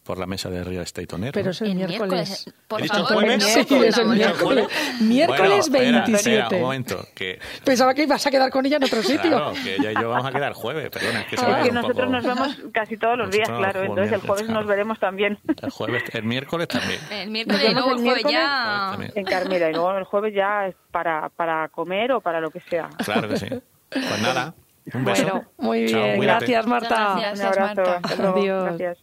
por 0.02 0.18
la 0.18 0.26
mesa 0.26 0.48
de 0.50 0.64
Real 0.64 0.82
Estate 0.82 1.14
On 1.14 1.22
Air, 1.24 1.32
pero 1.32 1.50
es 1.50 1.60
el, 1.60 1.68
El 1.68 1.74
miércoles. 1.76 2.00
miércoles. 2.10 2.54
Por 2.66 2.80
¿He 2.80 2.82
dicho 2.84 2.94
favor, 3.06 3.12
jueves? 3.24 3.44
Sí, 3.44 3.60
es 3.84 3.98
el 3.98 4.06
miércoles. 4.08 4.40
Bueno, 4.42 4.68
Miércoles 5.00 5.58
espera, 5.66 5.82
27. 6.04 6.16
espera, 6.38 6.48
un 6.56 6.62
momento, 6.62 7.06
que 7.14 7.38
Pensaba 7.64 7.94
que 7.94 8.02
ibas 8.04 8.26
a 8.26 8.30
quedar 8.30 8.50
con 8.50 8.64
ella 8.66 8.78
en 8.78 8.84
otro 8.84 9.02
sitio. 9.02 9.30
claro, 9.30 9.52
que 9.62 9.76
ella 9.76 9.92
y 9.92 9.94
yo 10.02 10.08
vamos 10.08 10.26
a 10.26 10.32
quedar 10.32 10.52
jueves, 10.54 10.90
perdona, 10.90 11.20
es 11.20 11.26
que 11.26 11.36
se 11.36 11.44
Ah, 11.46 11.60
que 11.62 11.70
nosotros 11.70 12.06
poco- 12.06 12.10
nos 12.12 12.24
vemos 12.24 12.58
casi 12.72 12.96
todos 12.96 13.18
los 13.18 13.30
días, 13.30 13.48
Nosotros 13.48 13.72
claro. 13.72 13.86
Entonces 13.88 14.12
el 14.12 14.20
jueves, 14.20 14.26
jueves 14.26 14.42
nos 14.48 14.52
claro. 14.54 14.66
veremos 14.68 14.98
también. 14.98 15.38
El 15.62 15.70
jueves, 15.70 16.02
el 16.12 16.22
miércoles 16.24 16.68
también. 16.68 17.00
El 17.10 17.30
miércoles 17.30 17.62
y 17.68 17.72
luego 17.74 17.88
el 17.92 17.94
jueves 18.02 18.24
miércoles. 18.24 18.32
ya. 18.32 18.96
En 19.14 19.24
Carmela 19.24 19.68
y 19.70 19.72
luego 19.74 19.92
el 19.98 20.04
jueves 20.04 20.34
ya 20.34 20.66
es 20.66 20.74
para, 20.90 21.28
para 21.28 21.68
comer 21.68 22.12
o 22.12 22.20
para 22.20 22.40
lo 22.40 22.50
que 22.50 22.60
sea. 22.60 22.88
Claro 23.04 23.28
que 23.28 23.36
sí. 23.36 23.46
Pues 23.90 24.22
nada, 24.22 24.54
un 24.94 25.04
beso. 25.04 25.22
Bueno, 25.24 25.44
muy 25.58 25.86
Chao, 25.88 26.02
bien, 26.02 26.16
cuídate. 26.16 26.46
gracias 26.46 26.66
Marta. 26.66 27.14
Muchas 27.14 27.14
Un 27.14 27.20
gracias. 27.38 27.58
abrazo. 27.58 27.90
Marta. 28.00 28.30
Adiós. 28.30 28.64
Gracias. 28.64 28.98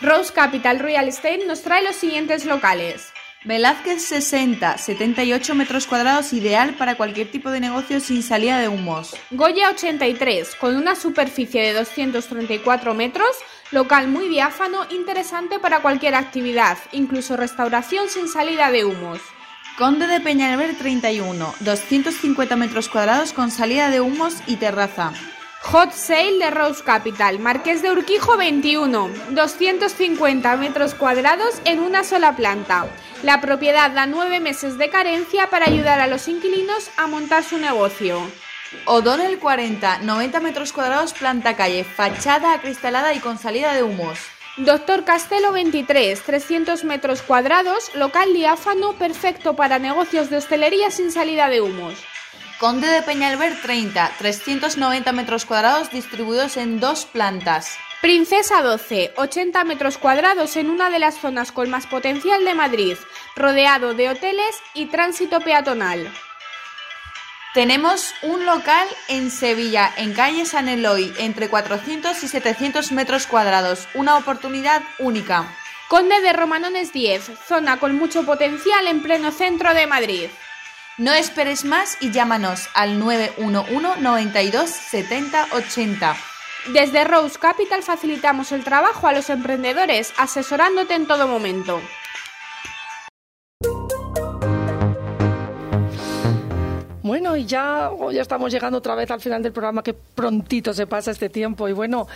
Rose 0.00 0.32
Capital 0.32 0.78
Real 0.78 1.08
Estate 1.08 1.44
nos 1.46 1.62
trae 1.62 1.82
los 1.82 1.96
siguientes 1.96 2.44
locales. 2.44 3.12
Velázquez 3.44 4.02
60, 4.02 4.78
78 4.78 5.54
metros 5.56 5.86
cuadrados, 5.86 6.32
ideal 6.32 6.74
para 6.74 6.96
cualquier 6.96 7.30
tipo 7.30 7.50
de 7.50 7.60
negocio 7.60 7.98
sin 7.98 8.22
salida 8.22 8.58
de 8.58 8.68
humos. 8.68 9.16
Goya 9.30 9.70
83, 9.70 10.54
con 10.54 10.76
una 10.76 10.94
superficie 10.94 11.62
de 11.62 11.72
234 11.72 12.94
metros, 12.94 13.28
local 13.72 14.06
muy 14.08 14.28
diáfano, 14.28 14.86
interesante 14.90 15.58
para 15.58 15.82
cualquier 15.82 16.14
actividad, 16.14 16.78
incluso 16.92 17.36
restauración 17.36 18.08
sin 18.08 18.28
salida 18.28 18.70
de 18.70 18.84
humos. 18.84 19.20
Conde 19.78 20.06
de 20.06 20.20
Peñalver 20.20 20.76
31, 20.76 21.54
250 21.60 22.56
metros 22.56 22.88
cuadrados 22.88 23.32
con 23.32 23.50
salida 23.50 23.90
de 23.90 24.00
humos 24.00 24.34
y 24.46 24.56
terraza. 24.56 25.12
Hot 25.62 25.92
Sale 25.92 26.38
de 26.38 26.50
Rose 26.50 26.82
Capital, 26.82 27.40
Marqués 27.40 27.82
de 27.82 27.90
Urquijo 27.90 28.36
21, 28.36 29.10
250 29.30 30.56
metros 30.56 30.94
cuadrados 30.94 31.60
en 31.64 31.80
una 31.80 32.04
sola 32.04 32.36
planta. 32.36 32.86
La 33.22 33.40
propiedad 33.40 33.90
da 33.90 34.06
nueve 34.06 34.40
meses 34.40 34.78
de 34.78 34.88
carencia 34.88 35.50
para 35.50 35.66
ayudar 35.66 36.00
a 36.00 36.06
los 36.06 36.26
inquilinos 36.28 36.90
a 36.96 37.06
montar 37.06 37.42
su 37.42 37.58
negocio. 37.58 38.20
O'Donnell 38.86 39.38
40, 39.38 39.98
90 39.98 40.40
metros 40.40 40.72
cuadrados, 40.72 41.12
planta 41.12 41.56
calle, 41.56 41.84
fachada 41.84 42.54
acristalada 42.54 43.12
y 43.12 43.18
con 43.18 43.36
salida 43.36 43.74
de 43.74 43.82
humos. 43.82 44.20
Doctor 44.58 45.04
Castelo 45.04 45.52
23, 45.52 46.22
300 46.22 46.84
metros 46.84 47.20
cuadrados, 47.20 47.94
local 47.94 48.32
diáfano 48.32 48.94
perfecto 48.94 49.54
para 49.54 49.78
negocios 49.78 50.30
de 50.30 50.38
hostelería 50.38 50.90
sin 50.90 51.12
salida 51.12 51.48
de 51.48 51.60
humos. 51.60 51.94
Conde 52.58 52.88
de 52.88 53.02
Peñalver 53.02 53.56
30, 53.62 54.14
390 54.18 55.12
metros 55.12 55.44
cuadrados 55.44 55.92
distribuidos 55.92 56.56
en 56.56 56.80
dos 56.80 57.04
plantas. 57.04 57.78
Princesa 58.00 58.62
12, 58.62 59.12
80 59.16 59.62
metros 59.62 59.96
cuadrados 59.96 60.56
en 60.56 60.68
una 60.68 60.90
de 60.90 60.98
las 60.98 61.20
zonas 61.20 61.52
con 61.52 61.70
más 61.70 61.86
potencial 61.86 62.44
de 62.44 62.54
Madrid, 62.54 62.96
rodeado 63.36 63.94
de 63.94 64.08
hoteles 64.08 64.56
y 64.74 64.86
tránsito 64.86 65.40
peatonal. 65.40 66.12
Tenemos 67.54 68.12
un 68.22 68.44
local 68.44 68.88
en 69.06 69.30
Sevilla, 69.30 69.92
en 69.96 70.12
calle 70.12 70.44
San 70.44 70.68
Eloy, 70.68 71.14
entre 71.18 71.48
400 71.48 72.20
y 72.24 72.28
700 72.28 72.90
metros 72.90 73.28
cuadrados. 73.28 73.86
Una 73.94 74.16
oportunidad 74.16 74.82
única. 74.98 75.46
Conde 75.86 76.20
de 76.20 76.32
Romanones 76.32 76.92
10, 76.92 77.30
zona 77.46 77.78
con 77.78 77.94
mucho 77.94 78.26
potencial 78.26 78.88
en 78.88 79.00
pleno 79.00 79.30
centro 79.30 79.74
de 79.74 79.86
Madrid. 79.86 80.28
No 80.98 81.12
esperes 81.12 81.64
más 81.64 81.96
y 82.00 82.10
llámanos 82.10 82.68
al 82.74 82.98
911 82.98 84.00
92 84.02 84.68
70 84.68 85.46
80. 85.52 86.16
Desde 86.72 87.04
Rose 87.04 87.38
Capital 87.38 87.84
facilitamos 87.84 88.50
el 88.50 88.64
trabajo 88.64 89.06
a 89.06 89.12
los 89.12 89.30
emprendedores, 89.30 90.12
asesorándote 90.18 90.94
en 90.94 91.06
todo 91.06 91.28
momento. 91.28 91.80
Bueno, 97.02 97.36
y 97.36 97.46
ya, 97.46 97.90
oh, 97.92 98.10
ya 98.10 98.22
estamos 98.22 98.50
llegando 98.50 98.78
otra 98.78 98.96
vez 98.96 99.08
al 99.12 99.20
final 99.20 99.40
del 99.40 99.52
programa, 99.52 99.84
que 99.84 99.94
prontito 99.94 100.74
se 100.74 100.88
pasa 100.88 101.12
este 101.12 101.28
tiempo. 101.28 101.68
Y 101.68 101.72
bueno, 101.74 102.08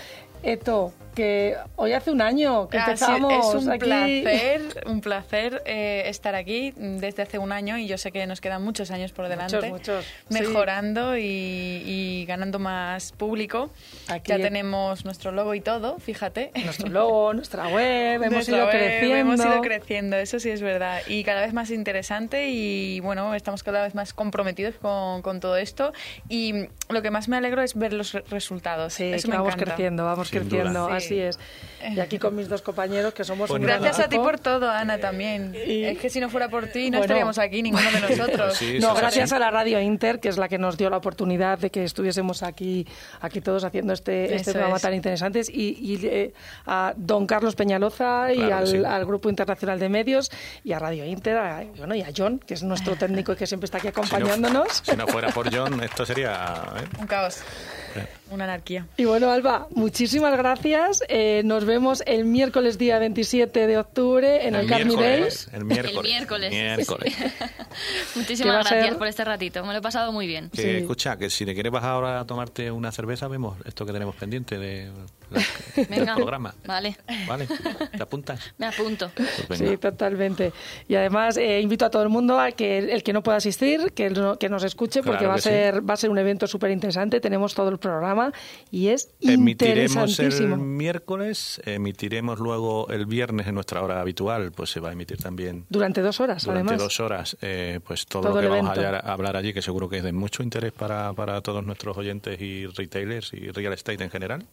Eto, 0.43 0.93
que 1.15 1.57
hoy 1.77 1.93
hace 1.93 2.11
un 2.11 2.23
año 2.23 2.69
que 2.71 2.79
Ah, 2.79 2.85
sí, 2.87 2.91
empezamos 2.93 3.55
es 3.55 3.63
un 3.63 3.71
aquí. 3.71 3.85
placer, 3.85 4.63
un 4.87 5.01
placer 5.03 5.63
eh, 5.67 6.05
estar 6.07 6.35
aquí 6.35 6.73
desde 6.75 7.23
hace 7.23 7.37
un 7.39 7.53
año 7.53 7.77
y 7.77 7.87
yo 7.87 7.99
sé 7.99 8.11
que 8.13 8.27
nos 8.27 8.41
quedan 8.41 8.65
muchos 8.65 8.91
años 8.91 9.13
por 9.13 9.29
delante, 9.29 9.69
muchos, 9.69 10.07
sí. 10.07 10.33
mejorando 10.33 11.19
y, 11.19 11.23
y 11.25 12.25
ganando 12.27 12.59
más 12.59 13.13
público. 13.13 13.71
Aquí- 14.09 14.31
ya 14.31 14.39
tenemos 14.39 15.05
nuestro 15.05 15.33
logo 15.33 15.55
y 15.55 15.61
todo, 15.61 15.99
fíjate. 15.99 16.51
Nuestro 16.65 16.89
logo, 16.89 17.35
nuestra 17.35 17.69
web, 17.69 18.15
hemos 18.23 18.33
Nuestra 18.33 18.57
ido 18.57 18.67
web, 18.67 18.75
creciendo. 18.75 19.17
Hemos 19.17 19.41
ido 19.45 19.61
creciendo, 19.61 20.17
eso 20.17 20.41
sí 20.41 20.49
es 20.49 20.63
verdad. 20.63 21.03
Y 21.09 21.25
cada 21.25 21.43
vez 21.43 21.53
más 21.53 21.71
interesante 21.71 22.49
y 22.49 23.01
bueno, 23.01 23.35
estamos 23.35 23.63
cada 23.63 23.83
vez 23.83 23.95
más 23.95 24.15
comprometidos 24.15 24.77
con, 24.77 25.21
con 25.21 25.41
todo 25.41 25.59
esto. 25.59 25.93
Y 26.31 26.69
lo 26.89 27.03
que 27.03 27.11
más 27.11 27.29
me 27.29 27.37
alegro 27.37 27.61
es 27.63 27.75
ver 27.75 27.93
los 27.93 28.13
re- 28.15 28.25
resultados. 28.31 28.95
Sí, 28.95 29.05
eso 29.13 29.27
que 29.29 29.33
me 29.33 29.37
vamos 29.37 29.53
encanta. 29.55 29.75
creciendo, 29.75 30.05
vamos 30.07 30.32
creciendo, 30.41 30.85
duda. 30.87 30.97
así 30.97 31.09
Sí. 31.09 31.21
es. 31.21 31.39
Y 31.95 31.99
aquí 31.99 32.17
con 32.21 32.37
mis 32.37 32.49
dos 32.49 32.63
compañeros, 32.63 33.13
que 33.13 33.25
somos 33.25 33.49
Pues 33.49 33.59
un 33.61 33.67
nada. 33.67 33.79
gran 33.79 33.83
Gracias 33.89 34.07
a 34.07 34.09
ti 34.09 34.17
por 34.17 34.39
todo, 34.39 34.71
Ana, 34.71 34.99
también. 34.99 35.53
Es 35.57 35.99
que 35.99 36.11
si 36.11 36.21
no 36.21 36.31
fuera 36.31 36.49
por 36.49 36.69
ti, 36.69 36.91
no 36.91 36.99
Bueno. 36.99 37.03
estaríamos 37.07 37.39
aquí, 37.39 37.61
ninguno 37.61 37.91
de 37.91 38.01
nosotros. 38.17 38.57
Sí, 38.57 38.79
No, 38.81 38.93
sí, 38.95 39.01
gracias 39.01 39.31
sí. 39.31 39.35
a 39.35 39.39
la 39.41 39.51
Radio 39.51 39.81
Inter, 39.81 40.21
que 40.21 40.29
es 40.29 40.37
la 40.39 40.47
que 40.49 40.59
nos 40.59 40.77
dio 40.79 40.91
la 40.91 40.99
oportunidad 40.99 41.59
de 41.59 41.71
que 41.71 41.83
estuviésemos 41.83 42.45
aquí, 42.45 42.87
aquí 43.21 43.41
todos 43.41 43.65
haciendo 43.65 43.93
este, 43.95 44.33
este 44.37 44.53
programa 44.53 44.77
es. 44.77 44.83
tan 44.83 44.95
interesante. 44.95 45.43
Y, 45.49 45.71
y, 45.95 46.07
eh, 46.07 46.33
a 46.67 46.95
don 46.97 47.27
Carlos 47.27 47.57
Peñaloza 47.57 48.33
y 48.33 48.37
Claro 48.37 48.49
que 48.49 48.55
al, 48.55 48.67
sí. 48.69 48.83
al 48.85 49.05
Grupo 49.05 49.29
Internacional 49.29 49.81
de 49.81 49.89
Medios 49.89 50.31
y 50.63 50.73
a 50.75 50.79
Radio 50.79 51.05
Inter 51.05 51.37
a- 51.37 51.65
bueno, 51.79 51.97
y 51.97 52.03
a 52.03 52.11
John, 52.17 52.39
que 52.39 52.55
es 52.55 52.63
nuestro 52.63 52.95
técnico 52.95 53.33
y 53.33 53.37
que 53.37 53.47
siempre 53.49 53.65
está 53.65 53.79
aquí 53.79 53.89
Si 53.93 53.93
no- 53.93 54.03
acompañándonos. 54.07 54.83
Si 54.85 54.97
no, 54.97 55.09
fuera 55.09 55.31
por 55.31 55.53
John, 55.53 55.83
esto 55.83 56.07
sería... 56.07 56.63
¿eh? 56.77 56.85
Un 57.01 57.07
caos, 57.09 57.41
una 58.33 58.45
anarquía. 58.45 58.87
Y 58.97 59.05
bueno, 59.05 59.31
Alba, 59.31 59.69
muchísimas 59.75 60.37
gracias. 60.37 61.03
Eh, 61.09 61.43
nos 61.45 61.65
vemos 61.65 62.03
el 62.07 62.25
miércoles 62.25 62.79
día 62.79 62.99
27 62.99 63.67
de 63.67 63.79
octubre 63.79 64.47
en 64.47 64.55
el, 64.55 64.67
Carmi 64.67 64.97
miércoles, 64.97 65.47
Days. 65.47 65.49
el 65.53 65.65
miércoles. 65.65 66.51
El 66.51 66.51
miércoles. 66.51 67.15
Muchísimas 68.17 68.69
gracias 68.69 68.97
por 68.97 69.07
este 69.07 69.25
ratito, 69.25 69.65
me 69.65 69.73
lo 69.73 69.79
he 69.79 69.83
pasado 69.83 70.13
muy 70.13 70.27
bien. 70.27 70.51
Que, 70.51 70.63
Sí. 70.63 70.69
Escucha, 70.71 71.17
que 71.17 71.29
si 71.29 71.45
te 71.45 71.55
quieres 71.55 71.73
bajar 71.73 71.91
ahora 71.91 72.21
a 72.21 72.27
tomarte 72.27 72.71
una 72.71 72.93
cerveza, 72.93 73.29
vemos 73.29 73.59
esto 73.67 73.85
que 73.85 73.93
tenemos 73.93 74.15
pendiente 74.17 74.59
de 74.59 74.91
el 75.77 75.87
Venga. 75.87 76.15
programa. 76.17 76.55
Vale. 76.67 76.97
Vale, 77.27 77.47
¿te 77.97 78.03
apuntas? 78.03 78.53
Me 78.59 78.67
apunto. 78.67 79.11
Pues. 79.47 79.59
Sí, 79.59 79.77
totalmente. 79.77 80.53
Y 80.89 80.95
además 80.95 81.37
eh, 81.37 81.61
invito 81.61 81.85
a 81.85 81.91
todo 81.91 82.03
el 82.03 82.09
mundo 82.09 82.39
a 82.41 82.51
que 82.53 82.79
el 82.79 83.03
que 83.03 83.13
no 83.13 83.23
pueda 83.23 83.39
asistir, 83.39 83.93
que, 83.93 84.11
no- 84.11 84.39
que 84.39 84.49
nos 84.49 84.65
escuche, 84.65 85.03
porque 85.03 85.19
Claro 85.19 85.29
va, 85.31 85.35
a 85.37 85.39
sí. 85.39 85.49
ser, 85.49 85.89
va 85.89 85.95
a 85.95 85.97
ser 85.97 86.11
un 86.11 86.19
evento 86.19 86.47
súper 86.47 86.71
interesante. 86.71 87.21
Tenemos 87.21 87.55
todo 87.55 87.69
el 87.69 87.79
programa 87.79 88.33
y 88.71 88.89
es 88.89 89.11
Emitiremos 89.21 90.19
el 90.19 90.27
interesantísimo. 90.27 90.57
miércoles, 90.57 91.61
emitiremos 91.65 92.39
luego 92.39 92.89
el 92.91 93.07
viernes 93.07 93.47
en 93.47 93.55
nuestra 93.55 93.83
hora 93.83 94.01
habitual, 94.01 94.53
pues 94.53 94.71
se 94.71 94.81
va 94.81 94.91
a 94.91 94.93
emitir 94.93 95.19
también 95.19 95.65
Durante 95.69 96.01
dos 96.01 96.21
horas, 96.21 96.45
durante 96.45 96.71
además. 96.75 96.83
dos 96.83 97.01
horas, 97.01 97.37
eh, 97.43 97.81
pues 97.87 98.07
todo, 98.07 98.23
Todo 98.23 98.35
lo 98.35 98.41
que 98.41 98.47
el 98.47 98.51
vamos 98.53 98.71
a 98.71 98.75
evento. 98.75 98.89
hallar- 98.97 99.05
a 99.09 99.13
hablar 99.13 99.37
allí, 99.37 99.53
que 99.53 99.63
seguro 99.63 99.89
que 99.89 99.99
es 99.99 100.03
de 100.05 100.13
mucho 100.13 100.43
interés 100.43 100.73
para, 100.73 101.13
para 101.13 101.41
todos 101.41 101.65
nuestros 101.65 101.97
oyentes 101.97 102.41
y 102.41 102.67
retailers 102.67 103.33
y 103.33 103.51
real 103.51 103.73
estate 103.73 104.03
en 104.05 104.11
general. 104.11 104.45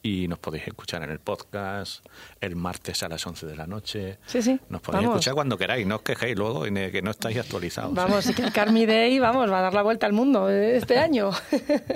Y 0.00 0.28
nos 0.28 0.38
podéis 0.38 0.68
escuchar 0.68 1.02
en 1.02 1.10
el 1.10 1.18
podcast 1.18 2.04
el 2.40 2.54
martes 2.54 3.02
a 3.02 3.08
las 3.08 3.26
11 3.26 3.46
de 3.46 3.56
la 3.56 3.66
noche. 3.66 4.18
Sí, 4.26 4.40
sí. 4.42 4.58
Nos 4.68 4.80
podéis 4.80 5.02
Vamos. 5.04 5.16
escuchar 5.16 5.34
cuando 5.34 5.58
queráis, 5.58 5.86
no 5.86 5.96
os 5.96 6.02
quejéis 6.02 6.36
luego 6.38 6.66
y 6.66 6.72
que 6.90 7.02
no 7.02 7.10
estáis 7.10 7.36
actualizados. 7.38 7.94
Vamos, 7.94 8.28
y 8.30 8.32
que 8.34 8.42
el 8.42 8.52
Carmi 8.52 8.86
Day, 8.86 9.18
vamos, 9.18 9.50
va 9.50 9.58
a 9.58 9.62
dar 9.62 9.74
la 9.74 9.82
vuelta 9.82 10.06
al 10.06 10.12
mundo 10.12 10.48
eh, 10.48 10.76
este 10.76 10.98
año. 10.98 11.30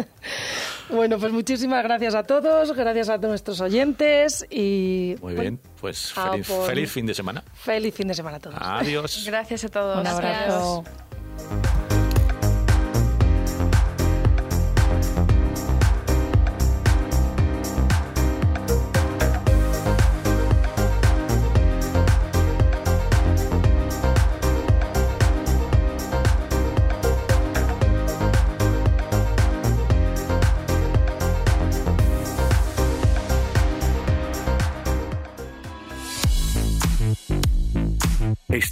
bueno, 0.90 1.18
pues 1.18 1.32
muchísimas 1.32 1.82
gracias 1.84 2.14
a 2.16 2.24
todos, 2.24 2.72
gracias 2.76 3.09
a 3.09 3.18
nuestros 3.18 3.61
oyentes 3.61 4.46
y 4.50 5.14
Muy 5.22 5.34
bueno, 5.34 5.40
bien, 5.40 5.61
pues 5.80 6.12
a 6.16 6.32
feliz, 6.32 6.48
por- 6.48 6.66
feliz 6.66 6.90
fin 6.90 7.07
de 7.07 7.14
semana. 7.14 7.44
feliz 7.55 7.94
fin 7.94 8.09
de 8.09 8.14
semana 8.14 8.36
a 8.38 8.40
todos. 8.40 8.57
Adiós. 8.61 9.24
Gracias 9.26 9.64
a 9.64 9.68
todos. 9.68 10.00
Un 10.00 10.07
abrazo. 10.07 10.84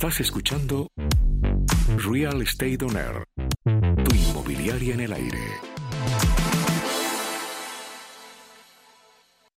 Estás 0.00 0.20
escuchando 0.20 0.88
Real 1.98 2.40
Estate 2.40 2.78
On 2.86 2.96
Air, 2.96 3.22
tu 4.02 4.14
inmobiliaria 4.14 4.94
en 4.94 5.00
el 5.00 5.12
aire. 5.12 5.38